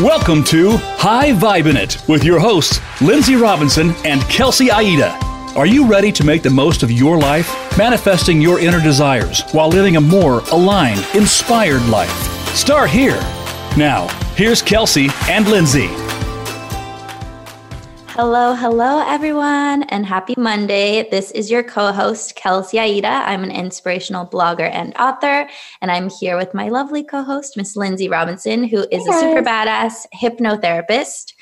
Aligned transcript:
Welcome 0.00 0.44
to 0.44 0.78
High 0.96 1.32
Vibin' 1.32 1.76
It 1.76 2.02
with 2.08 2.24
your 2.24 2.40
hosts, 2.40 2.78
Lynnsey 3.00 3.38
Robinson 3.38 3.90
and 4.06 4.22
Kelsey 4.22 4.70
Aida. 4.70 5.10
Are 5.54 5.66
you 5.66 5.86
ready 5.86 6.10
to 6.12 6.24
make 6.24 6.42
the 6.42 6.48
most 6.48 6.82
of 6.82 6.90
your 6.90 7.18
life, 7.18 7.76
manifesting 7.76 8.40
your 8.40 8.60
inner 8.60 8.80
desires 8.80 9.42
while 9.52 9.68
living 9.68 9.96
a 9.96 10.00
more 10.00 10.38
aligned, 10.52 11.04
inspired 11.14 11.84
life? 11.90 12.10
Start 12.54 12.88
here. 12.88 13.20
Now, 13.76 14.08
here's 14.36 14.62
Kelsey 14.62 15.08
and 15.28 15.44
Lynnsey. 15.44 15.94
Hello, 18.22 18.52
hello, 18.52 19.02
everyone, 19.06 19.84
and 19.84 20.04
happy 20.04 20.34
Monday. 20.36 21.08
This 21.08 21.30
is 21.30 21.50
your 21.50 21.62
co 21.62 21.90
host, 21.90 22.36
Kelsey 22.36 22.78
Aida. 22.78 23.08
I'm 23.08 23.42
an 23.42 23.50
inspirational 23.50 24.26
blogger 24.26 24.70
and 24.70 24.94
author, 24.98 25.48
and 25.80 25.90
I'm 25.90 26.10
here 26.10 26.36
with 26.36 26.52
my 26.52 26.68
lovely 26.68 27.02
co 27.02 27.22
host, 27.22 27.56
Miss 27.56 27.78
Lynnsey 27.78 28.10
Robinson, 28.10 28.64
who 28.64 28.86
is 28.92 29.06
a 29.06 29.12
super 29.14 29.40
badass 29.42 30.04
hypnotherapist. 30.14 31.32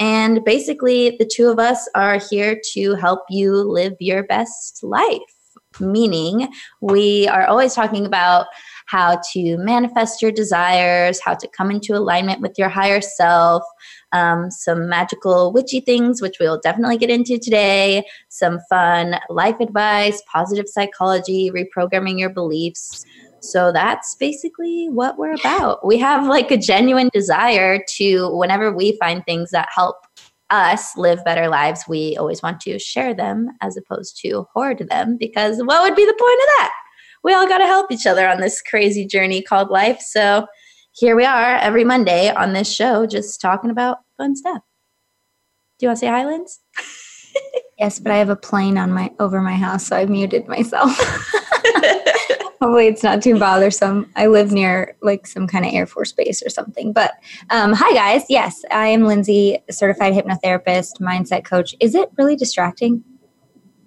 And 0.00 0.44
basically, 0.44 1.14
the 1.20 1.30
two 1.32 1.50
of 1.50 1.60
us 1.60 1.88
are 1.94 2.18
here 2.18 2.60
to 2.72 2.96
help 2.96 3.20
you 3.30 3.62
live 3.62 3.94
your 4.00 4.24
best 4.24 4.82
life. 4.82 5.20
Meaning, 5.78 6.48
we 6.80 7.28
are 7.28 7.46
always 7.46 7.74
talking 7.74 8.06
about 8.06 8.46
how 8.86 9.20
to 9.32 9.56
manifest 9.58 10.20
your 10.20 10.32
desires, 10.32 11.20
how 11.24 11.34
to 11.34 11.48
come 11.48 11.70
into 11.70 11.94
alignment 11.94 12.40
with 12.40 12.58
your 12.58 12.68
higher 12.68 13.00
self, 13.00 13.62
um, 14.14 14.50
some 14.50 14.88
magical 14.88 15.52
witchy 15.52 15.80
things, 15.80 16.22
which 16.22 16.36
we'll 16.38 16.60
definitely 16.60 16.96
get 16.96 17.10
into 17.10 17.36
today, 17.38 18.06
some 18.28 18.60
fun 18.70 19.16
life 19.28 19.56
advice, 19.60 20.22
positive 20.32 20.66
psychology, 20.68 21.50
reprogramming 21.50 22.18
your 22.18 22.30
beliefs. 22.30 23.04
So 23.40 23.72
that's 23.72 24.14
basically 24.14 24.86
what 24.88 25.18
we're 25.18 25.34
about. 25.34 25.84
We 25.84 25.98
have 25.98 26.26
like 26.26 26.50
a 26.50 26.56
genuine 26.56 27.10
desire 27.12 27.84
to, 27.96 28.30
whenever 28.36 28.72
we 28.72 28.96
find 28.98 29.22
things 29.24 29.50
that 29.50 29.68
help 29.74 29.96
us 30.48 30.96
live 30.96 31.24
better 31.24 31.48
lives, 31.48 31.84
we 31.88 32.16
always 32.16 32.42
want 32.42 32.60
to 32.60 32.78
share 32.78 33.14
them 33.14 33.48
as 33.60 33.76
opposed 33.76 34.18
to 34.22 34.46
hoard 34.54 34.86
them 34.88 35.16
because 35.18 35.58
what 35.58 35.82
would 35.82 35.96
be 35.96 36.06
the 36.06 36.12
point 36.12 36.40
of 36.40 36.48
that? 36.58 36.72
We 37.24 37.34
all 37.34 37.48
got 37.48 37.58
to 37.58 37.66
help 37.66 37.90
each 37.90 38.06
other 38.06 38.28
on 38.28 38.40
this 38.40 38.62
crazy 38.62 39.06
journey 39.06 39.42
called 39.42 39.70
life. 39.70 40.00
So 40.00 40.46
here 40.94 41.16
we 41.16 41.24
are 41.24 41.56
every 41.56 41.82
Monday 41.82 42.30
on 42.30 42.52
this 42.52 42.72
show 42.72 43.04
just 43.04 43.40
talking 43.40 43.70
about 43.70 43.98
fun 44.16 44.36
stuff. 44.36 44.62
Do 45.78 45.86
you 45.86 45.88
want 45.88 45.98
to 45.98 46.00
say 46.00 46.06
hi, 46.06 46.24
Linz? 46.24 46.60
yes, 47.78 47.98
but 47.98 48.12
I 48.12 48.16
have 48.18 48.28
a 48.28 48.36
plane 48.36 48.78
on 48.78 48.92
my 48.92 49.10
over 49.18 49.40
my 49.40 49.54
house, 49.56 49.88
so 49.88 49.96
I 49.96 50.06
muted 50.06 50.46
myself. 50.46 50.96
Hopefully, 52.60 52.86
it's 52.86 53.02
not 53.02 53.22
too 53.22 53.38
bothersome. 53.38 54.08
I 54.14 54.28
live 54.28 54.52
near 54.52 54.96
like 55.02 55.26
some 55.26 55.48
kind 55.48 55.66
of 55.66 55.74
Air 55.74 55.86
Force 55.86 56.12
base 56.12 56.42
or 56.42 56.48
something. 56.48 56.92
But 56.92 57.14
um, 57.50 57.72
hi, 57.72 57.92
guys. 57.92 58.24
Yes, 58.28 58.64
I 58.70 58.86
am 58.86 59.02
Lynnsey, 59.02 59.60
certified 59.70 60.14
hypnotherapist, 60.14 61.00
mindset 61.00 61.44
coach. 61.44 61.74
Is 61.80 61.96
it 61.96 62.08
really 62.16 62.36
distracting? 62.36 63.02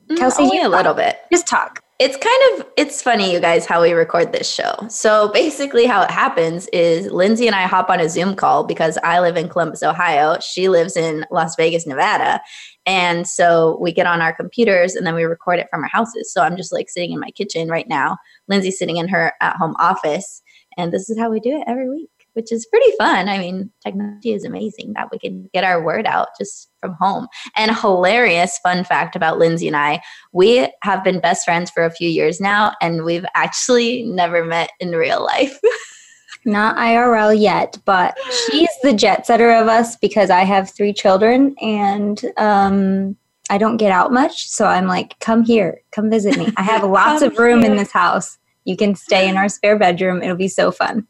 Mm, 0.09 0.17
Kelsey, 0.17 0.43
only 0.43 0.61
a 0.61 0.69
little 0.69 0.93
bit. 0.93 1.19
Just 1.31 1.47
talk 1.47 1.81
it's 1.99 2.15
kind 2.15 2.59
of 2.61 2.67
it's 2.77 3.01
funny 3.01 3.33
you 3.33 3.39
guys 3.39 3.65
how 3.65 3.81
we 3.81 3.91
record 3.91 4.31
this 4.31 4.47
show. 4.47 4.75
So 4.87 5.31
basically 5.33 5.87
how 5.87 6.03
it 6.03 6.11
happens 6.11 6.67
is 6.67 7.07
Lynnsey 7.11 7.47
and 7.47 7.55
i 7.55 7.63
hop 7.63 7.89
on 7.89 7.99
a 7.99 8.07
zoom 8.07 8.35
call 8.35 8.63
because 8.63 8.99
i 9.03 9.19
live 9.19 9.35
in 9.35 9.49
columbus 9.49 9.81
ohio. 9.81 10.37
She 10.39 10.69
lives 10.69 10.95
in 10.95 11.25
las 11.31 11.55
vegas 11.55 11.87
nevada. 11.87 12.39
And 12.85 13.27
so 13.27 13.79
we 13.81 13.91
get 13.91 14.05
on 14.05 14.21
our 14.21 14.31
computers 14.31 14.93
and 14.93 15.07
then 15.07 15.15
we 15.15 15.23
record 15.23 15.59
it 15.59 15.67
from 15.71 15.81
our 15.81 15.89
houses. 15.89 16.31
So 16.31 16.43
i'm 16.43 16.55
just 16.55 16.71
like 16.71 16.89
sitting 16.89 17.13
in 17.13 17.19
my 17.19 17.31
kitchen 17.31 17.67
right 17.67 17.87
now. 17.87 18.17
Lynnsey's 18.49 18.77
sitting 18.77 18.97
in 18.97 19.07
her 19.07 19.33
at 19.41 19.55
home 19.55 19.75
office. 19.79 20.43
And 20.77 20.93
this 20.93 21.09
is 21.09 21.17
how 21.17 21.31
we 21.31 21.39
do 21.39 21.57
it 21.57 21.63
every 21.67 21.89
week 21.89 22.16
which 22.37 22.51
is 22.51 22.67
pretty 22.67 22.91
fun. 22.99 23.27
I 23.27 23.39
mean, 23.39 23.71
technology 23.83 24.31
is 24.31 24.45
amazing 24.45 24.93
that 24.93 25.09
we 25.11 25.17
can 25.17 25.49
get 25.55 25.63
our 25.63 25.83
word 25.83 26.05
out 26.05 26.27
just 26.39 26.69
from 26.79 26.95
home. 26.99 27.27
And 27.55 27.75
hilarious 27.75 28.59
fun 28.59 28.83
fact 28.83 29.15
about 29.15 29.39
Lynnsey 29.39 29.65
and 29.65 29.75
I 29.75 30.01
we 30.33 30.69
have 30.83 31.03
been 31.03 31.19
best 31.19 31.45
friends 31.45 31.71
for 31.71 31.83
a 31.83 31.89
few 31.89 32.07
years 32.07 32.39
now, 32.39 32.73
and 32.79 33.03
we've 33.03 33.25
actually 33.33 34.03
never 34.03 34.45
met 34.45 34.69
in 34.79 34.91
real 34.91 35.25
life. 35.25 35.59
Not 36.45 36.77
IRL 36.77 37.37
yet, 37.37 37.79
but 37.85 38.15
she's 38.45 38.69
the 38.83 38.93
jet 38.93 39.25
setter 39.25 39.51
of 39.51 39.67
us 39.67 39.95
because 39.95 40.29
I 40.29 40.43
have 40.43 40.69
three 40.69 40.93
children 40.93 41.55
and 41.59 42.23
um, 42.37 43.17
I 43.49 43.57
don't 43.57 43.77
get 43.77 43.91
out 43.91 44.13
much. 44.13 44.47
So 44.47 44.67
I'm 44.67 44.85
like, 44.85 45.19
come 45.19 45.43
here, 45.43 45.81
come 45.91 46.11
visit 46.11 46.37
me. 46.37 46.53
I 46.55 46.61
have 46.61 46.83
lots 46.89 47.23
of 47.23 47.39
room 47.39 47.63
here. 47.63 47.71
in 47.71 47.77
this 47.77 47.91
house. 47.91 48.37
You 48.63 48.77
can 48.77 48.93
stay 48.93 49.27
in 49.27 49.37
our 49.37 49.49
spare 49.49 49.79
bedroom. 49.79 50.21
It'll 50.21 50.37
be 50.37 50.47
so 50.47 50.71
fun. 50.71 51.07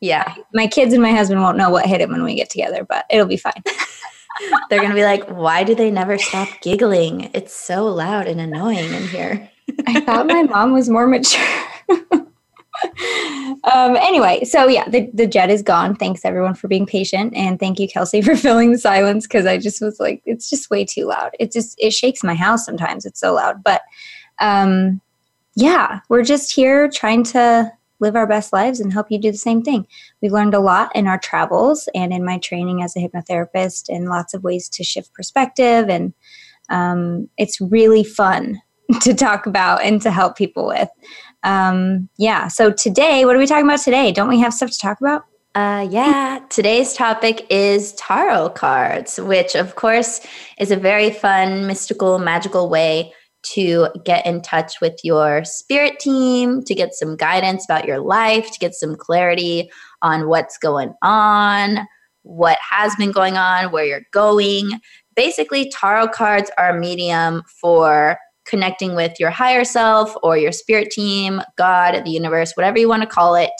Yeah. 0.00 0.34
My 0.54 0.66
kids 0.66 0.92
and 0.92 1.02
my 1.02 1.12
husband 1.12 1.42
won't 1.42 1.58
know 1.58 1.70
what 1.70 1.86
hit 1.86 2.00
him 2.00 2.10
when 2.10 2.24
we 2.24 2.34
get 2.34 2.50
together, 2.50 2.84
but 2.84 3.04
it'll 3.10 3.26
be 3.26 3.36
fine. 3.36 3.62
They're 4.70 4.78
going 4.78 4.90
to 4.90 4.96
be 4.96 5.04
like, 5.04 5.28
why 5.28 5.64
do 5.64 5.74
they 5.74 5.90
never 5.90 6.16
stop 6.16 6.48
giggling? 6.62 7.30
It's 7.34 7.54
so 7.54 7.84
loud 7.86 8.26
and 8.26 8.40
annoying 8.40 8.92
in 8.92 9.02
here. 9.08 9.50
I 9.86 10.00
thought 10.00 10.26
my 10.26 10.42
mom 10.44 10.72
was 10.72 10.88
more 10.88 11.06
mature. 11.06 11.44
um, 13.64 13.96
anyway, 13.96 14.44
so 14.44 14.66
yeah, 14.66 14.88
the, 14.88 15.10
the 15.12 15.26
jet 15.26 15.50
is 15.50 15.62
gone. 15.62 15.94
Thanks 15.96 16.24
everyone 16.24 16.54
for 16.54 16.68
being 16.68 16.86
patient. 16.86 17.34
And 17.34 17.58
thank 17.58 17.78
you, 17.78 17.88
Kelsey, 17.88 18.22
for 18.22 18.36
filling 18.36 18.72
the 18.72 18.78
silence 18.78 19.26
because 19.26 19.46
I 19.46 19.58
just 19.58 19.82
was 19.82 20.00
like, 20.00 20.22
it's 20.24 20.48
just 20.48 20.70
way 20.70 20.84
too 20.84 21.06
loud. 21.06 21.32
It 21.38 21.52
just, 21.52 21.76
it 21.78 21.92
shakes 21.92 22.24
my 22.24 22.34
house 22.34 22.64
sometimes. 22.64 23.04
It's 23.04 23.20
so 23.20 23.34
loud. 23.34 23.62
But 23.62 23.82
um, 24.38 25.00
yeah, 25.54 26.00
we're 26.08 26.24
just 26.24 26.54
here 26.54 26.88
trying 26.88 27.24
to 27.24 27.70
live 28.00 28.16
our 28.16 28.26
best 28.26 28.52
lives 28.52 28.80
and 28.80 28.92
help 28.92 29.06
you 29.10 29.18
do 29.18 29.30
the 29.30 29.38
same 29.38 29.62
thing. 29.62 29.86
We've 30.20 30.32
learned 30.32 30.54
a 30.54 30.60
lot 30.60 30.94
in 30.94 31.06
our 31.06 31.18
travels 31.18 31.88
and 31.94 32.12
in 32.12 32.24
my 32.24 32.38
training 32.38 32.82
as 32.82 32.96
a 32.96 33.00
hypnotherapist, 33.00 33.88
and 33.88 34.08
lots 34.08 34.34
of 34.34 34.42
ways 34.42 34.68
to 34.70 34.84
shift 34.84 35.12
perspective. 35.14 35.88
And 35.88 36.12
um, 36.68 37.28
it's 37.36 37.60
really 37.60 38.04
fun 38.04 38.60
to 39.00 39.14
talk 39.14 39.46
about 39.46 39.82
and 39.82 40.00
to 40.02 40.10
help 40.10 40.36
people 40.36 40.66
with. 40.66 40.88
Um, 41.42 42.08
yeah. 42.18 42.48
So 42.48 42.70
today, 42.70 43.24
what 43.24 43.36
are 43.36 43.38
we 43.38 43.46
talking 43.46 43.66
about 43.66 43.80
today? 43.80 44.12
Don't 44.12 44.28
we 44.28 44.40
have 44.40 44.54
stuff 44.54 44.70
to 44.70 44.78
talk 44.78 45.00
about? 45.00 45.24
Uh, 45.56 45.88
yeah, 45.90 46.38
today's 46.48 46.94
topic 46.94 47.44
is 47.50 47.92
tarot 47.94 48.50
cards, 48.50 49.18
which, 49.18 49.56
of 49.56 49.74
course, 49.74 50.20
is 50.60 50.70
a 50.70 50.76
very 50.76 51.10
fun, 51.10 51.66
mystical, 51.66 52.20
magical 52.20 52.68
way 52.68 53.12
to 53.42 53.88
get 54.04 54.26
in 54.26 54.42
touch 54.42 54.80
with 54.80 54.98
your 55.02 55.44
spirit 55.44 55.98
team, 55.98 56.62
to 56.64 56.74
get 56.74 56.94
some 56.94 57.16
guidance 57.16 57.64
about 57.64 57.86
your 57.86 58.00
life, 58.00 58.50
to 58.52 58.58
get 58.58 58.74
some 58.74 58.96
clarity 58.96 59.70
on 60.02 60.28
what's 60.28 60.58
going 60.58 60.92
on, 61.02 61.86
what 62.22 62.58
has 62.60 62.94
been 62.96 63.12
going 63.12 63.36
on, 63.36 63.72
where 63.72 63.84
you're 63.84 64.06
going. 64.12 64.80
Basically, 65.16 65.70
tarot 65.70 66.08
cards 66.08 66.50
are 66.58 66.76
a 66.76 66.80
medium 66.80 67.42
for 67.60 68.18
connecting 68.44 68.94
with 68.94 69.18
your 69.18 69.30
higher 69.30 69.64
self 69.64 70.14
or 70.22 70.36
your 70.36 70.52
spirit 70.52 70.90
team, 70.90 71.40
God, 71.56 72.04
the 72.04 72.10
universe, 72.10 72.52
whatever 72.54 72.78
you 72.78 72.88
want 72.88 73.02
to 73.02 73.08
call 73.08 73.34
it. 73.34 73.50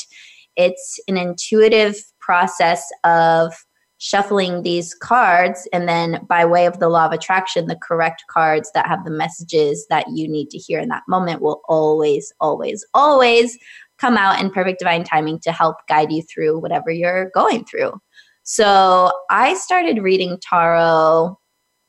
It's 0.56 0.98
an 1.08 1.16
intuitive 1.16 1.96
process 2.18 2.84
of 3.04 3.54
shuffling 4.00 4.62
these 4.62 4.94
cards 4.94 5.68
and 5.74 5.86
then 5.86 6.24
by 6.26 6.42
way 6.42 6.64
of 6.64 6.78
the 6.80 6.88
law 6.88 7.04
of 7.04 7.12
attraction 7.12 7.66
the 7.66 7.76
correct 7.76 8.24
cards 8.30 8.70
that 8.72 8.86
have 8.86 9.04
the 9.04 9.10
messages 9.10 9.86
that 9.90 10.06
you 10.10 10.26
need 10.26 10.48
to 10.48 10.56
hear 10.56 10.80
in 10.80 10.88
that 10.88 11.02
moment 11.06 11.42
will 11.42 11.60
always 11.68 12.32
always 12.40 12.84
always 12.94 13.58
come 13.98 14.16
out 14.16 14.40
in 14.40 14.50
perfect 14.50 14.78
divine 14.78 15.04
timing 15.04 15.38
to 15.38 15.52
help 15.52 15.76
guide 15.86 16.10
you 16.10 16.22
through 16.22 16.58
whatever 16.58 16.90
you're 16.90 17.30
going 17.34 17.62
through 17.66 17.92
so 18.42 19.12
i 19.28 19.52
started 19.52 20.02
reading 20.02 20.38
tarot 20.40 21.38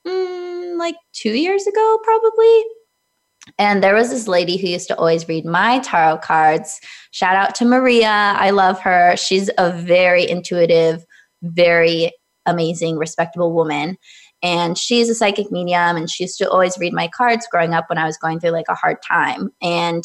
mm, 0.06 0.78
like 0.78 0.96
two 1.14 1.34
years 1.34 1.66
ago 1.66 2.00
probably 2.04 2.64
and 3.58 3.82
there 3.82 3.96
was 3.96 4.10
this 4.10 4.28
lady 4.28 4.58
who 4.58 4.68
used 4.68 4.90
to 4.90 4.98
always 4.98 5.28
read 5.28 5.46
my 5.46 5.80
tarot 5.80 6.20
cards. 6.20 6.80
Shout 7.10 7.36
out 7.36 7.56
to 7.56 7.66
Maria. 7.66 8.36
I 8.38 8.52
love 8.52 8.80
her. 8.82 9.16
She's 9.18 9.50
a 9.58 9.72
very 9.72 10.30
intuitive, 10.30 11.04
very 11.42 12.12
amazing, 12.46 12.98
respectable 12.98 13.54
woman. 13.54 13.98
And 14.44 14.78
she's 14.78 15.10
a 15.10 15.16
psychic 15.16 15.52
medium, 15.52 15.96
and 15.96 16.10
she 16.10 16.24
used 16.24 16.40
to 16.40 16.50
always 16.50 16.78
read 16.80 16.94
my 16.94 17.08
cards 17.08 17.48
growing 17.52 17.74
up 17.74 17.90
when 17.90 18.00
I 18.00 18.06
was 18.06 18.18
going 18.18 18.40
through 18.40 18.52
like 18.52 18.70
a 18.70 18.76
hard 18.76 18.98
time. 19.04 19.52
And 19.62 20.04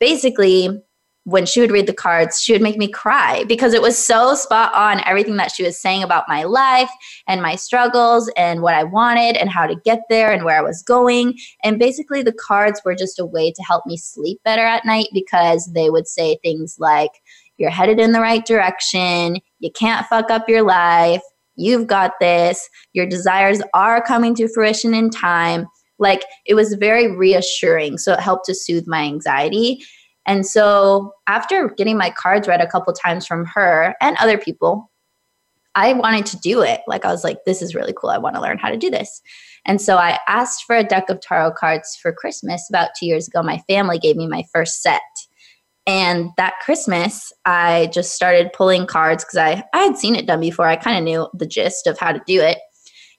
basically, 0.00 0.82
when 1.26 1.44
she 1.44 1.60
would 1.60 1.72
read 1.72 1.88
the 1.88 1.92
cards, 1.92 2.40
she 2.40 2.52
would 2.52 2.62
make 2.62 2.78
me 2.78 2.86
cry 2.86 3.42
because 3.48 3.74
it 3.74 3.82
was 3.82 3.98
so 3.98 4.36
spot 4.36 4.72
on 4.74 5.02
everything 5.04 5.36
that 5.36 5.50
she 5.50 5.64
was 5.64 5.76
saying 5.76 6.04
about 6.04 6.28
my 6.28 6.44
life 6.44 6.90
and 7.26 7.42
my 7.42 7.56
struggles 7.56 8.30
and 8.36 8.62
what 8.62 8.74
I 8.74 8.84
wanted 8.84 9.36
and 9.36 9.50
how 9.50 9.66
to 9.66 9.74
get 9.84 10.02
there 10.08 10.30
and 10.30 10.44
where 10.44 10.56
I 10.56 10.62
was 10.62 10.82
going. 10.82 11.36
And 11.64 11.80
basically, 11.80 12.22
the 12.22 12.32
cards 12.32 12.80
were 12.84 12.94
just 12.94 13.18
a 13.18 13.26
way 13.26 13.50
to 13.50 13.62
help 13.62 13.84
me 13.86 13.96
sleep 13.96 14.40
better 14.44 14.62
at 14.62 14.84
night 14.84 15.08
because 15.12 15.68
they 15.74 15.90
would 15.90 16.06
say 16.06 16.38
things 16.42 16.76
like, 16.78 17.10
You're 17.58 17.70
headed 17.70 17.98
in 17.98 18.12
the 18.12 18.20
right 18.20 18.44
direction. 18.44 19.38
You 19.58 19.70
can't 19.72 20.06
fuck 20.06 20.30
up 20.30 20.48
your 20.48 20.62
life. 20.62 21.22
You've 21.56 21.86
got 21.86 22.12
this. 22.20 22.68
Your 22.92 23.06
desires 23.06 23.62
are 23.72 24.02
coming 24.02 24.34
to 24.36 24.48
fruition 24.48 24.94
in 24.94 25.10
time. 25.10 25.66
Like 25.98 26.24
it 26.44 26.54
was 26.54 26.74
very 26.74 27.14
reassuring. 27.16 27.98
So 27.98 28.12
it 28.12 28.20
helped 28.20 28.46
to 28.46 28.54
soothe 28.54 28.86
my 28.86 29.02
anxiety. 29.02 29.82
And 30.26 30.44
so 30.44 31.12
after 31.26 31.68
getting 31.70 31.96
my 31.96 32.10
cards 32.10 32.48
read 32.48 32.60
a 32.60 32.66
couple 32.66 32.92
times 32.92 33.26
from 33.26 33.46
her 33.46 33.94
and 34.00 34.16
other 34.18 34.36
people, 34.36 34.90
I 35.74 35.92
wanted 35.92 36.26
to 36.26 36.38
do 36.38 36.62
it. 36.62 36.80
Like 36.86 37.04
I 37.04 37.12
was 37.12 37.22
like, 37.22 37.38
this 37.44 37.62
is 37.62 37.74
really 37.74 37.94
cool. 37.96 38.10
I 38.10 38.18
want 38.18 38.34
to 38.34 38.42
learn 38.42 38.58
how 38.58 38.70
to 38.70 38.76
do 38.76 38.90
this. 38.90 39.22
And 39.66 39.80
so 39.80 39.96
I 39.96 40.18
asked 40.26 40.64
for 40.64 40.74
a 40.76 40.84
deck 40.84 41.10
of 41.10 41.20
tarot 41.20 41.52
cards 41.52 41.98
for 42.00 42.12
Christmas 42.12 42.66
about 42.68 42.90
two 42.98 43.06
years 43.06 43.28
ago. 43.28 43.42
My 43.42 43.58
family 43.68 43.98
gave 43.98 44.16
me 44.16 44.26
my 44.26 44.42
first 44.52 44.82
set. 44.82 45.02
And 45.86 46.30
that 46.36 46.54
Christmas, 46.60 47.32
I 47.44 47.90
just 47.92 48.14
started 48.14 48.52
pulling 48.52 48.86
cards 48.86 49.24
because 49.24 49.36
I, 49.36 49.62
I 49.72 49.84
had 49.84 49.96
seen 49.96 50.16
it 50.16 50.26
done 50.26 50.40
before. 50.40 50.66
I 50.66 50.76
kind 50.76 50.98
of 50.98 51.04
knew 51.04 51.28
the 51.32 51.46
gist 51.46 51.86
of 51.86 51.98
how 51.98 52.12
to 52.12 52.20
do 52.26 52.40
it. 52.40 52.58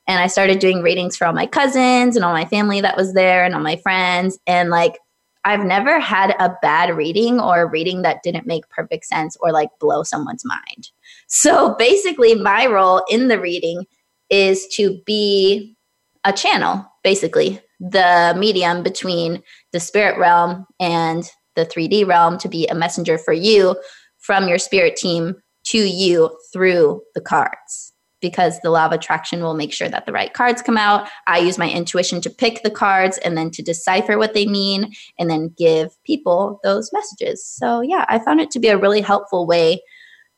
And 0.07 0.19
I 0.21 0.27
started 0.27 0.59
doing 0.59 0.81
readings 0.81 1.15
for 1.15 1.27
all 1.27 1.33
my 1.33 1.45
cousins 1.45 2.15
and 2.15 2.23
all 2.23 2.33
my 2.33 2.45
family 2.45 2.81
that 2.81 2.97
was 2.97 3.13
there 3.13 3.43
and 3.43 3.53
all 3.53 3.61
my 3.61 3.75
friends. 3.77 4.37
And 4.47 4.69
like, 4.69 4.97
I've 5.45 5.63
never 5.63 5.99
had 5.99 6.35
a 6.39 6.55
bad 6.61 6.95
reading 6.95 7.39
or 7.39 7.61
a 7.61 7.65
reading 7.65 8.01
that 8.01 8.21
didn't 8.21 8.47
make 8.47 8.67
perfect 8.69 9.05
sense 9.05 9.37
or 9.39 9.53
like 9.53 9.69
blow 9.79 10.03
someone's 10.03 10.43
mind. 10.43 10.89
So 11.27 11.75
basically, 11.75 12.35
my 12.35 12.65
role 12.65 13.01
in 13.09 13.29
the 13.29 13.39
reading 13.39 13.85
is 14.29 14.67
to 14.75 15.01
be 15.05 15.77
a 16.25 16.33
channel, 16.33 16.85
basically, 17.03 17.61
the 17.79 18.35
medium 18.37 18.83
between 18.83 19.41
the 19.71 19.79
spirit 19.79 20.17
realm 20.17 20.65
and 20.81 21.31
the 21.57 21.65
3D 21.65 22.07
realm 22.07 22.37
to 22.37 22.47
be 22.47 22.65
a 22.67 22.75
messenger 22.75 23.17
for 23.17 23.33
you 23.33 23.75
from 24.19 24.47
your 24.47 24.57
spirit 24.57 24.95
team 24.95 25.35
to 25.65 25.79
you 25.79 26.37
through 26.53 27.01
the 27.15 27.21
cards 27.21 27.91
because 28.21 28.59
the 28.61 28.69
law 28.69 28.85
of 28.85 28.91
attraction 28.91 29.41
will 29.41 29.53
make 29.53 29.73
sure 29.73 29.89
that 29.89 30.05
the 30.05 30.11
right 30.11 30.33
cards 30.33 30.61
come 30.61 30.77
out. 30.77 31.07
I 31.27 31.39
use 31.39 31.57
my 31.57 31.69
intuition 31.69 32.21
to 32.21 32.29
pick 32.29 32.63
the 32.63 32.71
cards 32.71 33.17
and 33.19 33.37
then 33.37 33.51
to 33.51 33.61
decipher 33.61 34.17
what 34.17 34.33
they 34.33 34.47
mean 34.47 34.91
and 35.19 35.29
then 35.29 35.53
give 35.57 35.91
people 36.03 36.59
those 36.63 36.91
messages. 36.93 37.45
So, 37.45 37.81
yeah, 37.81 38.05
I 38.07 38.19
found 38.19 38.39
it 38.39 38.49
to 38.51 38.59
be 38.59 38.69
a 38.69 38.77
really 38.77 39.01
helpful 39.01 39.45
way 39.45 39.81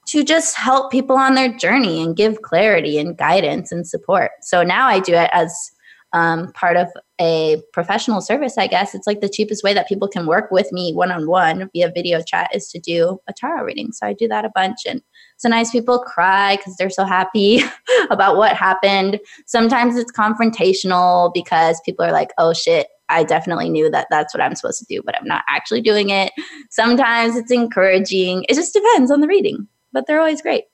to 0.08 0.24
just 0.24 0.56
help 0.56 0.92
people 0.92 1.16
on 1.16 1.36
their 1.36 1.56
journey 1.56 2.02
and 2.02 2.16
give 2.16 2.42
clarity 2.42 2.98
and 2.98 3.18
guidance 3.18 3.72
and 3.72 3.88
support. 3.88 4.32
So 4.42 4.64
now 4.64 4.88
I 4.88 5.00
do 5.00 5.14
it 5.14 5.30
as 5.32 5.72
um, 6.14 6.52
part 6.54 6.78
of 6.78 6.88
a 7.20 7.62
professional 7.74 8.22
service, 8.22 8.58
I 8.58 8.68
guess. 8.68 8.96
It's 8.96 9.06
like 9.06 9.22
the 9.22 9.30
cheapest 9.30 9.64
way 9.64 9.74
that 9.74 9.88
people 9.88 10.08
can 10.08 10.26
work 10.26 10.50
with 10.52 10.72
me 10.72 10.94
one 10.94 11.12
on 11.12 11.28
one 11.28 11.70
via 11.74 11.92
video 11.94 12.22
chat 12.22 12.50
is 12.54 12.70
to 12.70 12.80
do 12.80 13.20
a 13.28 13.34
tarot 13.34 13.64
reading. 13.64 13.92
So 13.92 14.08
I 14.08 14.14
do 14.14 14.28
that 14.28 14.46
a 14.46 14.52
bunch. 14.56 14.80
And 14.88 15.02
sometimes 15.38 15.72
people 15.72 16.00
cry 16.00 16.56
because 16.56 16.76
they're 16.78 16.90
so 16.90 17.06
happy 17.06 17.62
about 18.10 18.38
what 18.38 18.56
happened. 18.56 19.20
Sometimes 19.46 19.96
it's 19.98 20.12
confrontational 20.12 21.32
because 21.34 21.82
people 21.86 22.06
are 22.06 22.12
like, 22.12 22.32
oh 22.38 22.54
shit, 22.54 22.88
I 23.10 23.24
definitely 23.24 23.70
knew 23.70 23.90
that 23.90 24.08
that's 24.10 24.34
what 24.34 24.42
I'm 24.42 24.56
supposed 24.56 24.80
to 24.80 24.86
do, 24.86 25.02
but 25.04 25.16
I'm 25.20 25.28
not 25.28 25.44
actually 25.48 25.82
doing 25.82 26.10
it. 26.10 26.32
Sometimes 26.70 27.36
it's 27.36 27.52
encouraging. 27.52 28.46
It 28.48 28.56
just 28.56 28.74
depends 28.74 29.12
on 29.12 29.22
the 29.22 29.28
reading, 29.28 29.68
but 29.92 30.06
they're 30.08 30.20
always 30.20 30.42
great. 30.42 30.66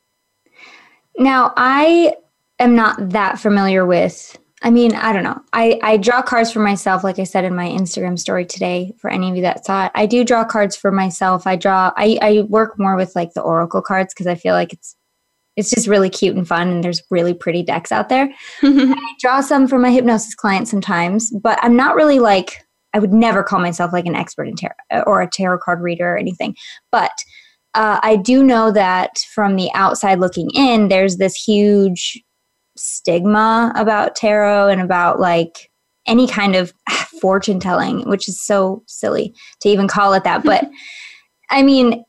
Now, 1.17 1.53
I 1.55 2.15
am 2.59 2.75
not 2.75 3.09
that 3.11 3.39
familiar 3.39 3.85
with 3.85 4.37
I 4.65 4.71
mean, 4.71 4.95
I 4.95 5.13
don't 5.13 5.23
know. 5.23 5.39
I, 5.53 5.79
I 5.83 5.97
draw 5.97 6.23
cards 6.23 6.51
for 6.51 6.59
myself, 6.59 7.03
like 7.03 7.19
I 7.19 7.23
said 7.23 7.45
in 7.45 7.55
my 7.55 7.67
Instagram 7.67 8.17
story 8.17 8.47
today, 8.47 8.93
for 8.97 9.11
any 9.11 9.29
of 9.29 9.35
you 9.35 9.43
that 9.43 9.63
saw 9.63 9.85
it. 9.85 9.91
I 9.93 10.07
do 10.07 10.25
draw 10.25 10.43
cards 10.43 10.75
for 10.75 10.91
myself. 10.91 11.45
I 11.45 11.55
draw, 11.55 11.93
I, 11.95 12.17
I 12.19 12.41
work 12.49 12.79
more 12.79 12.95
with 12.95 13.15
like 13.15 13.33
the 13.33 13.41
Oracle 13.41 13.83
cards 13.83 14.11
because 14.11 14.25
I 14.25 14.33
feel 14.33 14.55
like 14.55 14.73
it's 14.73 14.95
it's 15.55 15.69
just 15.69 15.87
really 15.87 16.09
cute 16.09 16.35
and 16.35 16.45
fun 16.45 16.67
and 16.67 16.83
there's 16.83 17.01
really 17.09 17.33
pretty 17.33 17.63
decks 17.63 17.91
out 17.91 18.09
there. 18.09 18.27
I 18.63 19.13
draw 19.21 19.39
some 19.39 19.67
for 19.67 19.77
my 19.77 19.91
hypnosis 19.91 20.35
clients 20.35 20.69
sometimes, 20.71 21.31
but 21.31 21.59
I'm 21.61 21.77
not 21.77 21.95
really 21.95 22.19
like 22.19 22.65
I 22.93 22.99
would 22.99 23.13
never 23.13 23.43
call 23.43 23.59
myself 23.59 23.93
like 23.93 24.07
an 24.07 24.15
expert 24.15 24.47
in 24.47 24.55
tarot 24.55 25.03
or 25.05 25.21
a 25.21 25.29
tarot 25.29 25.59
card 25.59 25.81
reader 25.81 26.13
or 26.13 26.17
anything. 26.17 26.55
But 26.91 27.11
uh, 27.75 27.99
I 28.01 28.15
do 28.15 28.43
know 28.43 28.71
that 28.71 29.19
from 29.33 29.57
the 29.57 29.69
outside 29.75 30.19
looking 30.19 30.49
in, 30.55 30.87
there's 30.87 31.17
this 31.17 31.35
huge 31.35 32.21
stigma 32.75 33.71
about 33.75 34.15
tarot 34.15 34.69
and 34.69 34.81
about 34.81 35.19
like 35.19 35.69
any 36.07 36.27
kind 36.27 36.55
of 36.55 36.73
fortune 37.21 37.59
telling, 37.59 38.07
which 38.07 38.27
is 38.27 38.41
so 38.41 38.83
silly 38.87 39.33
to 39.61 39.69
even 39.69 39.87
call 39.87 40.13
it 40.13 40.23
that. 40.23 40.43
But 40.43 40.69
I 41.49 41.61
mean, 41.61 42.03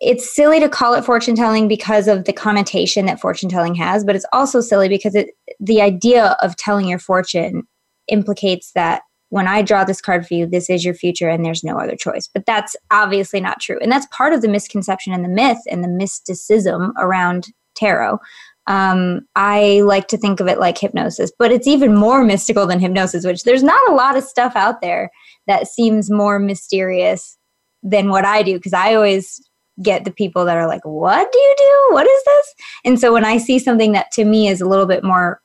it's 0.00 0.34
silly 0.34 0.58
to 0.60 0.68
call 0.68 0.94
it 0.94 1.04
fortune 1.04 1.36
telling 1.36 1.68
because 1.68 2.08
of 2.08 2.24
the 2.24 2.32
connotation 2.32 3.06
that 3.06 3.20
fortune 3.20 3.48
telling 3.48 3.74
has, 3.76 4.04
but 4.04 4.16
it's 4.16 4.26
also 4.32 4.60
silly 4.60 4.88
because 4.88 5.14
it 5.14 5.30
the 5.60 5.80
idea 5.80 6.36
of 6.42 6.56
telling 6.56 6.88
your 6.88 6.98
fortune 6.98 7.62
implicates 8.08 8.72
that 8.74 9.02
when 9.30 9.48
I 9.48 9.62
draw 9.62 9.84
this 9.84 10.00
card 10.00 10.26
for 10.26 10.34
you, 10.34 10.46
this 10.46 10.70
is 10.70 10.84
your 10.84 10.94
future 10.94 11.28
and 11.28 11.44
there's 11.44 11.64
no 11.64 11.78
other 11.78 11.96
choice. 11.96 12.28
But 12.32 12.46
that's 12.46 12.76
obviously 12.90 13.40
not 13.40 13.60
true. 13.60 13.78
And 13.82 13.90
that's 13.90 14.06
part 14.12 14.32
of 14.32 14.40
the 14.40 14.48
misconception 14.48 15.12
and 15.12 15.24
the 15.24 15.28
myth 15.28 15.58
and 15.70 15.82
the 15.82 15.88
mysticism 15.88 16.92
around 16.96 17.48
tarot 17.74 18.18
um, 18.66 19.20
I 19.36 19.82
like 19.82 20.08
to 20.08 20.16
think 20.16 20.40
of 20.40 20.48
it 20.48 20.58
like 20.58 20.78
hypnosis, 20.78 21.30
but 21.38 21.52
it's 21.52 21.68
even 21.68 21.94
more 21.94 22.24
mystical 22.24 22.66
than 22.66 22.80
hypnosis, 22.80 23.24
which 23.24 23.44
there's 23.44 23.62
not 23.62 23.80
a 23.88 23.94
lot 23.94 24.16
of 24.16 24.24
stuff 24.24 24.56
out 24.56 24.80
there 24.80 25.10
that 25.46 25.68
seems 25.68 26.10
more 26.10 26.38
mysterious 26.38 27.38
than 27.82 28.08
what 28.08 28.24
I 28.24 28.42
do 28.42 28.54
because 28.54 28.72
I 28.72 28.94
always 28.94 29.40
get 29.82 30.04
the 30.04 30.10
people 30.10 30.44
that 30.44 30.56
are 30.56 30.66
like, 30.66 30.84
What 30.84 31.30
do 31.30 31.38
you 31.38 31.54
do? 31.58 31.94
What 31.94 32.08
is 32.08 32.24
this? 32.24 32.54
And 32.84 33.00
so 33.00 33.12
when 33.12 33.24
I 33.24 33.38
see 33.38 33.58
something 33.58 33.92
that 33.92 34.10
to 34.12 34.24
me 34.24 34.48
is 34.48 34.60
a 34.60 34.68
little 34.68 34.86
bit 34.86 35.04
more 35.04 35.40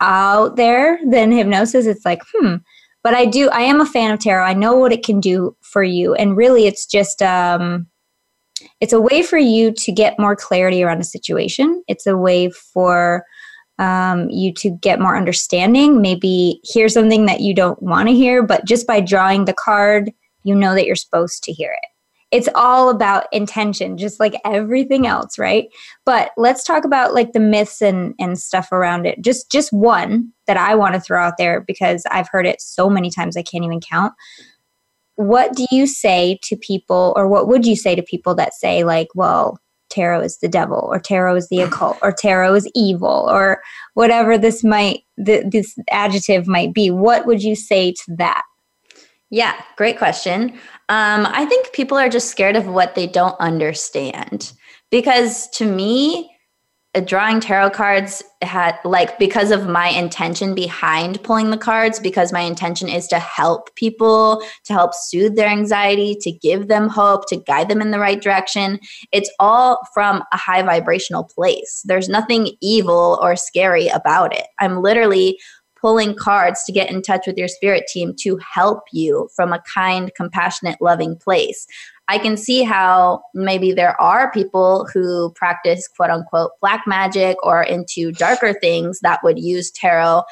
out 0.00 0.56
there 0.56 0.98
than 1.06 1.30
hypnosis, 1.30 1.86
it's 1.86 2.04
like, 2.04 2.22
hmm. 2.34 2.56
But 3.04 3.14
I 3.14 3.26
do, 3.26 3.48
I 3.50 3.60
am 3.60 3.80
a 3.80 3.86
fan 3.86 4.10
of 4.10 4.18
tarot. 4.18 4.44
I 4.44 4.54
know 4.54 4.76
what 4.76 4.92
it 4.92 5.04
can 5.04 5.20
do 5.20 5.56
for 5.62 5.84
you. 5.84 6.14
And 6.14 6.36
really, 6.36 6.66
it's 6.66 6.84
just, 6.84 7.22
um, 7.22 7.86
it's 8.80 8.92
a 8.92 9.00
way 9.00 9.22
for 9.22 9.38
you 9.38 9.72
to 9.72 9.92
get 9.92 10.18
more 10.18 10.36
clarity 10.36 10.82
around 10.82 11.00
a 11.00 11.04
situation. 11.04 11.82
It's 11.88 12.06
a 12.06 12.16
way 12.16 12.50
for 12.50 13.24
um, 13.78 14.28
you 14.30 14.52
to 14.54 14.70
get 14.70 15.00
more 15.00 15.16
understanding, 15.16 16.02
maybe 16.02 16.60
hear 16.64 16.88
something 16.88 17.26
that 17.26 17.40
you 17.40 17.54
don't 17.54 17.80
want 17.82 18.08
to 18.08 18.14
hear, 18.14 18.42
but 18.42 18.64
just 18.64 18.86
by 18.86 19.00
drawing 19.00 19.44
the 19.44 19.54
card, 19.54 20.12
you 20.42 20.54
know 20.54 20.74
that 20.74 20.86
you're 20.86 20.96
supposed 20.96 21.42
to 21.44 21.52
hear 21.52 21.72
it. 21.72 21.88
It's 22.30 22.48
all 22.54 22.90
about 22.90 23.24
intention, 23.32 23.96
just 23.96 24.20
like 24.20 24.34
everything 24.44 25.06
else, 25.06 25.38
right? 25.38 25.68
But 26.04 26.32
let's 26.36 26.62
talk 26.62 26.84
about 26.84 27.14
like 27.14 27.32
the 27.32 27.40
myths 27.40 27.80
and, 27.80 28.14
and 28.18 28.38
stuff 28.38 28.70
around 28.70 29.06
it. 29.06 29.22
Just 29.22 29.50
just 29.50 29.72
one 29.72 30.30
that 30.46 30.58
I 30.58 30.74
want 30.74 30.94
to 30.94 31.00
throw 31.00 31.22
out 31.22 31.38
there 31.38 31.62
because 31.62 32.04
I've 32.10 32.28
heard 32.30 32.46
it 32.46 32.60
so 32.60 32.90
many 32.90 33.10
times 33.10 33.36
I 33.36 33.42
can't 33.42 33.64
even 33.64 33.80
count 33.80 34.12
what 35.18 35.52
do 35.56 35.66
you 35.72 35.84
say 35.84 36.38
to 36.44 36.56
people 36.56 37.12
or 37.16 37.26
what 37.26 37.48
would 37.48 37.66
you 37.66 37.74
say 37.74 37.96
to 37.96 38.02
people 38.02 38.36
that 38.36 38.54
say 38.54 38.84
like 38.84 39.08
well 39.16 39.58
tarot 39.90 40.20
is 40.20 40.38
the 40.38 40.48
devil 40.48 40.88
or 40.92 41.00
tarot 41.00 41.34
is 41.34 41.48
the 41.48 41.60
occult 41.62 41.98
or 42.02 42.12
tarot 42.12 42.54
is 42.54 42.70
evil 42.72 43.26
or 43.28 43.60
whatever 43.94 44.38
this 44.38 44.62
might 44.62 45.00
th- 45.24 45.46
this 45.50 45.76
adjective 45.90 46.46
might 46.46 46.72
be? 46.72 46.88
What 46.88 47.26
would 47.26 47.42
you 47.42 47.56
say 47.56 47.90
to 47.92 48.14
that? 48.18 48.42
Yeah 49.28 49.60
great 49.76 49.98
question. 49.98 50.52
Um, 50.88 51.26
i 51.26 51.44
think 51.44 51.72
people 51.72 51.98
are 51.98 52.08
just 52.08 52.30
scared 52.30 52.54
of 52.54 52.68
what 52.68 52.94
they 52.94 53.08
don't 53.08 53.38
understand 53.40 54.52
because 54.90 55.48
to 55.50 55.66
me 55.66 56.30
drawing 57.00 57.40
tarot 57.40 57.70
cards 57.70 58.22
had 58.42 58.78
like 58.84 59.18
because 59.18 59.50
of 59.50 59.68
my 59.68 59.88
intention 59.88 60.54
behind 60.54 61.22
pulling 61.24 61.50
the 61.50 61.56
cards 61.56 61.98
because 61.98 62.32
my 62.32 62.40
intention 62.40 62.88
is 62.88 63.08
to 63.08 63.18
help 63.18 63.74
people 63.74 64.42
to 64.64 64.72
help 64.72 64.94
soothe 64.94 65.34
their 65.34 65.48
anxiety 65.48 66.14
to 66.20 66.30
give 66.30 66.68
them 66.68 66.88
hope 66.88 67.28
to 67.28 67.36
guide 67.36 67.68
them 67.68 67.82
in 67.82 67.90
the 67.90 67.98
right 67.98 68.22
direction 68.22 68.78
it's 69.12 69.30
all 69.40 69.80
from 69.92 70.22
a 70.32 70.36
high 70.36 70.62
vibrational 70.62 71.24
place. 71.24 71.82
There's 71.86 72.08
nothing 72.08 72.50
evil 72.60 73.18
or 73.22 73.36
scary 73.36 73.88
about 73.88 74.34
it. 74.34 74.46
I'm 74.58 74.82
literally 74.82 75.38
pulling 75.80 76.14
cards 76.14 76.64
to 76.64 76.72
get 76.72 76.90
in 76.90 77.02
touch 77.02 77.26
with 77.26 77.38
your 77.38 77.48
spirit 77.48 77.84
team 77.86 78.12
to 78.20 78.38
help 78.38 78.82
you 78.92 79.28
from 79.34 79.52
a 79.52 79.62
kind 79.72 80.10
compassionate 80.16 80.80
loving 80.80 81.16
place 81.16 81.66
I 82.08 82.18
can 82.18 82.36
see 82.36 82.62
how 82.62 83.22
maybe 83.34 83.72
there 83.72 84.00
are 84.00 84.32
people 84.32 84.88
who 84.92 85.30
practice 85.36 85.86
quote 85.88 86.10
unquote 86.10 86.52
black 86.60 86.84
magic 86.86 87.36
or 87.44 87.62
into 87.62 88.12
darker 88.12 88.54
things 88.54 89.00
that 89.00 89.20
would 89.22 89.38
use 89.38 89.70
tarot 89.70 90.22